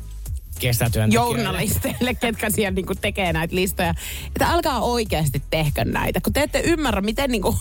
Kesätyöntekijöille. 0.60 1.38
journalisteille, 1.38 2.14
ketkä 2.14 2.50
siellä 2.50 2.70
niinku 2.70 2.94
tekee 2.94 3.32
näitä 3.32 3.56
listoja, 3.56 3.94
että 4.26 4.46
älkää 4.46 4.78
oikeasti 4.78 5.42
tehkö 5.50 5.84
näitä, 5.84 6.20
kun 6.20 6.32
te 6.32 6.42
ette 6.42 6.60
ymmärrä, 6.60 7.00
miten 7.00 7.30
niinku 7.30 7.58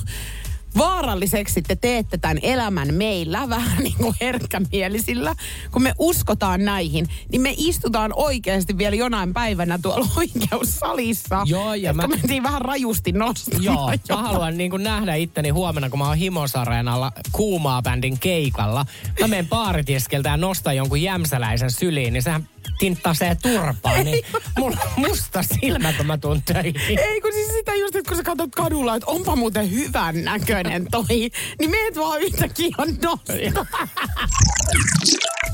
vaaralliseksi 0.78 1.61
te 1.61 1.76
teette 1.76 2.17
tämän 2.17 2.39
elämän 2.41 2.93
meillä, 2.93 3.49
vähän 3.49 3.84
niin 3.84 3.95
kuin 3.97 4.15
herkkämielisillä. 4.22 5.36
Kun 5.72 5.84
me 5.84 5.93
uskotaan 5.99 6.65
näihin, 6.65 7.07
niin 7.32 7.41
me 7.41 7.53
istutaan 7.57 8.11
oikeasti 8.15 8.78
vielä 8.78 8.95
jonain 8.95 9.34
päivänä 9.34 9.80
tuolla 9.82 10.07
oikeussalissa. 10.17 11.41
Joo, 11.45 11.74
ja 11.74 11.93
mä- 11.93 12.07
mentiin 12.07 12.43
vähän 12.43 12.61
rajusti 12.61 13.11
nostamaan. 13.11 13.63
Joo, 13.63 13.88
mä 13.88 13.93
jotain. 13.93 14.26
haluan 14.26 14.57
niin 14.57 14.72
kuin 14.72 14.84
nähdä 14.84 15.15
itteni 15.15 15.49
huomenna, 15.49 15.89
kun 15.89 15.99
mä 15.99 16.07
oon 16.07 16.17
Himosareenalla 16.17 17.11
kuumaa 17.32 17.82
bändin 17.82 18.20
keikalla. 18.20 18.86
Mä 19.20 19.28
menen 19.28 19.47
baaritiskeltä 19.47 20.30
ja 20.30 20.38
nostan 20.38 20.76
jonkun 20.76 21.01
jämsäläisen 21.01 21.72
syliin, 21.72 22.13
niin 22.13 22.24
sehän 22.24 22.49
tinttasee 22.80 23.36
turpaa, 23.36 24.03
niin 24.03 24.26
mulla 24.59 24.78
on 24.86 25.09
musta 25.09 25.43
silmä, 25.43 25.93
kun 25.93 26.05
mä 26.05 26.17
tuun 26.17 26.41
töihin. 26.41 26.99
Ei 26.99 27.22
kun 27.22 27.32
siis 27.34 27.47
sitä 27.47 27.76
just, 27.76 27.95
että 27.95 28.09
kun 28.09 28.17
sä 28.17 28.24
katsot 28.24 28.55
kadulla, 28.55 28.95
että 28.95 29.11
onpa 29.11 29.36
muuten 29.36 29.72
hyvän 29.72 30.15
näköinen 30.64 30.88
toi, 30.91 31.32
niin 31.60 31.72
meet 31.72 31.95
vaan 31.95 32.22
yhtäkkiä 32.22 32.76
nostaa. 33.03 33.66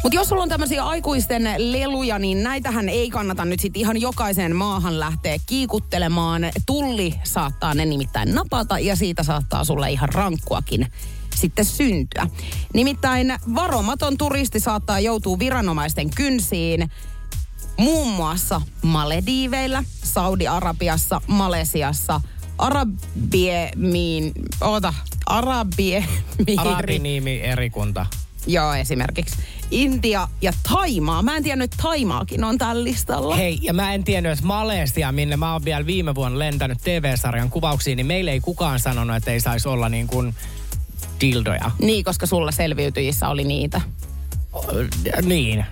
Mutta 0.03 0.15
jos 0.15 0.29
sulla 0.29 0.43
on 0.43 0.49
tämmöisiä 0.49 0.83
aikuisten 0.83 1.49
leluja, 1.57 2.19
niin 2.19 2.43
näitähän 2.43 2.89
ei 2.89 3.09
kannata 3.09 3.45
nyt 3.45 3.59
sitten 3.59 3.79
ihan 3.79 4.01
jokaiseen 4.01 4.55
maahan 4.55 4.99
lähteä 4.99 5.37
kiikuttelemaan. 5.45 6.41
Tulli 6.65 7.15
saattaa 7.23 7.73
ne 7.73 7.85
nimittäin 7.85 8.35
napata 8.35 8.79
ja 8.79 8.95
siitä 8.95 9.23
saattaa 9.23 9.63
sulle 9.63 9.91
ihan 9.91 10.09
rankkuakin 10.09 10.87
sitten 11.35 11.65
syntyä. 11.65 12.27
Nimittäin 12.73 13.33
varomaton 13.55 14.17
turisti 14.17 14.59
saattaa 14.59 14.99
joutua 14.99 15.39
viranomaisten 15.39 16.09
kynsiin 16.09 16.89
muun 17.77 18.07
muassa 18.07 18.61
Malediiveillä, 18.81 19.83
Saudi-Arabiassa, 20.03 21.21
Malesiassa, 21.27 22.21
Arabiemiin, 22.57 24.31
oota, 24.61 24.93
Arabiemiiri. 25.25 26.57
Arabinimi 26.57 27.41
erikunta. 27.41 28.05
Joo, 28.47 28.73
esimerkiksi. 28.73 29.35
Intia 29.71 30.27
ja 30.41 30.53
Taimaa. 30.73 31.21
Mä 31.21 31.37
en 31.37 31.43
tiennyt, 31.43 31.73
että 31.73 31.83
Taimaakin 31.83 32.43
on 32.43 32.57
tällä 32.57 32.83
listalla. 32.83 33.35
Hei, 33.35 33.59
ja 33.61 33.73
mä 33.73 33.93
en 33.93 34.03
tiennyt, 34.03 34.31
että 34.31 34.45
Malesia, 34.45 35.11
minne 35.11 35.37
mä 35.37 35.53
oon 35.53 35.65
vielä 35.65 35.85
viime 35.85 36.15
vuonna 36.15 36.39
lentänyt 36.39 36.77
TV-sarjan 36.83 37.49
kuvauksiin, 37.49 37.95
niin 37.95 38.05
meille 38.05 38.31
ei 38.31 38.39
kukaan 38.39 38.79
sanonut, 38.79 39.15
että 39.15 39.31
ei 39.31 39.39
saisi 39.39 39.67
olla 39.67 39.89
niin 39.89 40.07
kuin 40.07 40.35
dildoja. 41.21 41.71
Niin, 41.79 42.03
koska 42.03 42.25
sulla 42.25 42.51
selviytyjissä 42.51 43.29
oli 43.29 43.43
niitä. 43.43 43.81
Niin. 45.21 45.65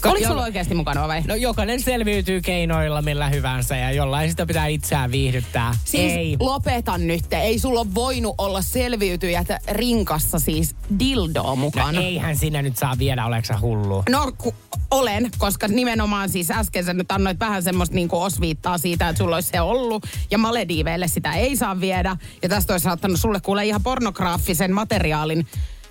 Ka- 0.00 0.10
Oliko 0.10 0.28
sulla 0.28 0.42
oikeasti 0.42 0.74
mukana 0.74 1.08
vai? 1.08 1.22
No 1.26 1.34
jokainen 1.34 1.80
selviytyy 1.80 2.40
keinoilla 2.40 3.02
millä 3.02 3.28
hyvänsä 3.28 3.76
ja 3.76 3.90
jollain 3.92 4.30
sitä 4.30 4.46
pitää 4.46 4.66
itseään 4.66 5.10
viihdyttää. 5.12 5.74
Siis 5.84 6.12
Ei. 6.12 6.36
lopeta 6.40 6.98
nyt. 6.98 7.32
Ei 7.32 7.58
sulla 7.58 7.86
voinut 7.94 8.34
olla 8.38 8.62
selviytyjät 8.62 9.46
rinkassa 9.70 10.38
siis 10.38 10.76
dildoa 10.98 11.54
mukana. 11.56 11.92
No 11.92 12.00
eihän 12.00 12.36
sinä 12.36 12.62
nyt 12.62 12.76
saa 12.76 12.94
viedä, 12.98 13.26
oleks 13.26 13.48
sä 13.48 13.58
hullu? 13.60 14.02
No 14.10 14.32
ku, 14.38 14.54
olen, 14.90 15.30
koska 15.38 15.68
nimenomaan 15.68 16.28
siis 16.28 16.50
äsken 16.50 16.84
sä 16.84 16.92
nyt 16.94 17.12
annoit 17.12 17.40
vähän 17.40 17.62
semmoista 17.62 17.94
niin 17.94 18.08
osviittaa 18.12 18.78
siitä, 18.78 19.08
että 19.08 19.18
sulla 19.18 19.36
olisi 19.36 19.48
se 19.48 19.60
ollut. 19.60 20.06
Ja 20.30 20.38
Malediiveille 20.38 21.08
sitä 21.08 21.32
ei 21.34 21.56
saa 21.56 21.80
viedä. 21.80 22.16
Ja 22.42 22.48
tästä 22.48 22.74
olisi 22.74 22.84
saattanut 22.84 23.20
sulle 23.20 23.40
kuule 23.40 23.64
ihan 23.66 23.82
pornograafisen 23.82 24.72
materiaalin 24.72 25.46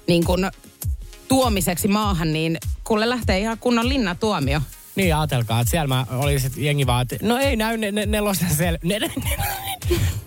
niin 0.07 0.23
kuin 0.25 0.45
tuomiseksi 1.27 1.87
maahan, 1.87 2.33
niin 2.33 2.57
kuule 2.83 3.09
lähtee 3.09 3.39
ihan 3.39 3.57
kunnon 3.57 3.89
linnatuomio. 3.89 4.61
Niin, 4.95 5.15
ajatelkaa, 5.15 5.59
että 5.61 5.71
siellä 5.71 5.87
mä 5.87 6.05
olin 6.11 6.39
sit 6.39 6.57
jengi 6.57 6.87
vaan, 6.87 7.01
että 7.01 7.17
no 7.21 7.37
ei 7.37 7.55
näy 7.55 7.77
ne, 7.77 7.91
ne, 7.91 8.05
nelosen 8.05 8.49
sel... 8.55 8.77
Ne, 8.83 8.99
ne, 8.99 9.07
ne, 9.07 9.15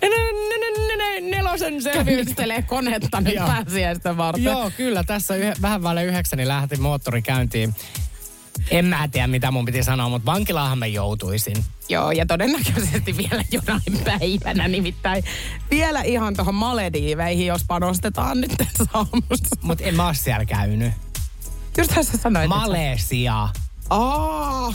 ne, 0.02 0.08
ne, 0.08 0.96
ne, 0.96 1.20
ne, 1.20 1.36
nelosen 1.36 1.82
sel... 1.82 2.04
konetta 2.66 3.20
nyt 3.20 3.34
pääsiäistä 3.36 4.16
varten. 4.16 4.44
Joo, 4.44 4.70
kyllä. 4.76 5.04
Tässä 5.04 5.36
yh, 5.36 5.54
vähän 5.62 5.82
vaille 5.82 6.04
yhdeksäni 6.04 6.40
niin 6.40 6.48
lähti 6.48 6.76
moottori 6.76 7.22
käyntiin 7.22 7.74
en 8.70 8.84
mä 8.84 9.08
tiedä, 9.08 9.26
mitä 9.26 9.50
mun 9.50 9.64
piti 9.64 9.82
sanoa, 9.82 10.08
mutta 10.08 10.26
vankilaahan 10.32 10.78
mä 10.78 10.86
joutuisin. 10.86 11.64
Joo, 11.88 12.10
ja 12.10 12.26
todennäköisesti 12.26 13.16
vielä 13.16 13.44
jonain 13.52 13.98
päivänä, 14.04 14.68
nimittäin 14.68 15.24
vielä 15.70 16.02
ihan 16.02 16.36
tuohon 16.36 16.54
Malediiveihin, 16.54 17.46
jos 17.46 17.64
panostetaan 17.68 18.40
nyt 18.40 18.50
tässä 18.58 18.84
aamussa. 18.92 19.56
Mutta 19.62 19.84
en 19.84 19.94
mä 19.96 20.06
oo 20.06 20.14
siellä 20.14 20.44
käynyt. 20.44 20.92
Just 21.78 21.90
tässä 21.94 22.18
sanoit. 22.18 22.48
Malesia. 22.48 23.48
Aa. 23.90 24.72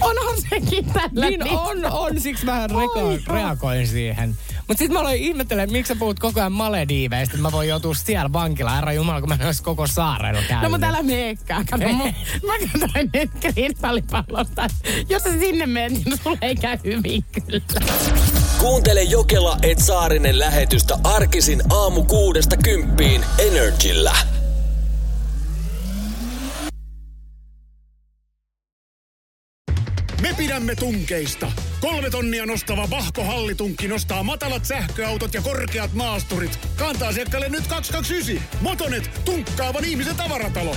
Onhan 0.00 0.36
sekin 0.50 0.84
tällä 0.84 1.26
Niin 1.30 1.42
on, 1.50 1.84
on, 1.84 2.20
siksi 2.20 2.44
mä 2.44 2.66
reko- 2.66 3.32
reagoin 3.34 3.86
siihen. 3.86 4.36
Mutta 4.68 4.78
sitten 4.78 4.92
mä 4.92 5.00
aloin 5.00 5.22
ihmettelemään, 5.22 5.72
miksi 5.72 5.88
sä 5.94 5.98
puhut 5.98 6.18
koko 6.18 6.40
ajan 6.40 6.52
Malediiveistä, 6.52 7.34
että 7.34 7.42
mä 7.42 7.52
voin 7.52 7.68
joutua 7.68 7.94
siellä 7.94 8.32
vankilaan. 8.32 8.76
Herra 8.76 8.92
Jumala, 8.92 9.20
kun 9.20 9.28
mä 9.28 9.34
en 9.40 9.46
olisi 9.46 9.62
koko 9.62 9.86
saarella 9.86 10.42
käynyt. 10.48 10.62
No 10.62 10.68
mutta 10.68 10.86
älä 10.86 11.02
meekään. 11.02 11.66
Kato, 11.66 11.88
mun, 11.88 12.14
mä 12.46 12.52
katsoin 12.72 13.10
nyt 13.14 13.30
kristallipallosta. 13.40 14.66
Jos 15.08 15.22
sä 15.22 15.30
sinne 15.30 15.66
menet, 15.66 16.04
niin 16.04 16.18
sulle 16.22 16.38
ei 16.42 16.56
käy 16.56 16.78
hyvin 16.84 17.24
kyllä. 17.46 17.60
Kuuntele 18.58 19.02
Jokela 19.02 19.56
et 19.62 19.78
Saarinen 19.78 20.38
lähetystä 20.38 20.98
arkisin 21.04 21.62
aamu 21.70 22.04
kuudesta 22.04 22.56
kymppiin 22.56 23.24
Energillä. 23.38 24.16
Me 30.22 30.34
pidämme 30.36 30.74
tunkeista. 30.74 31.52
Kolme 31.82 32.10
tonnia 32.10 32.46
nostava 32.46 32.90
Vahko 32.90 33.24
Hallitunkki 33.24 33.88
nostaa 33.88 34.22
matalat 34.22 34.64
sähköautot 34.64 35.34
ja 35.34 35.42
korkeat 35.42 35.92
maasturit. 35.92 36.58
Kantaa 36.76 37.08
asiakkaalle 37.08 37.48
nyt 37.48 37.66
229. 37.66 38.60
Motonet, 38.60 39.10
tunkkaavan 39.24 39.84
ihmisen 39.84 40.16
tavaratalo. 40.16 40.76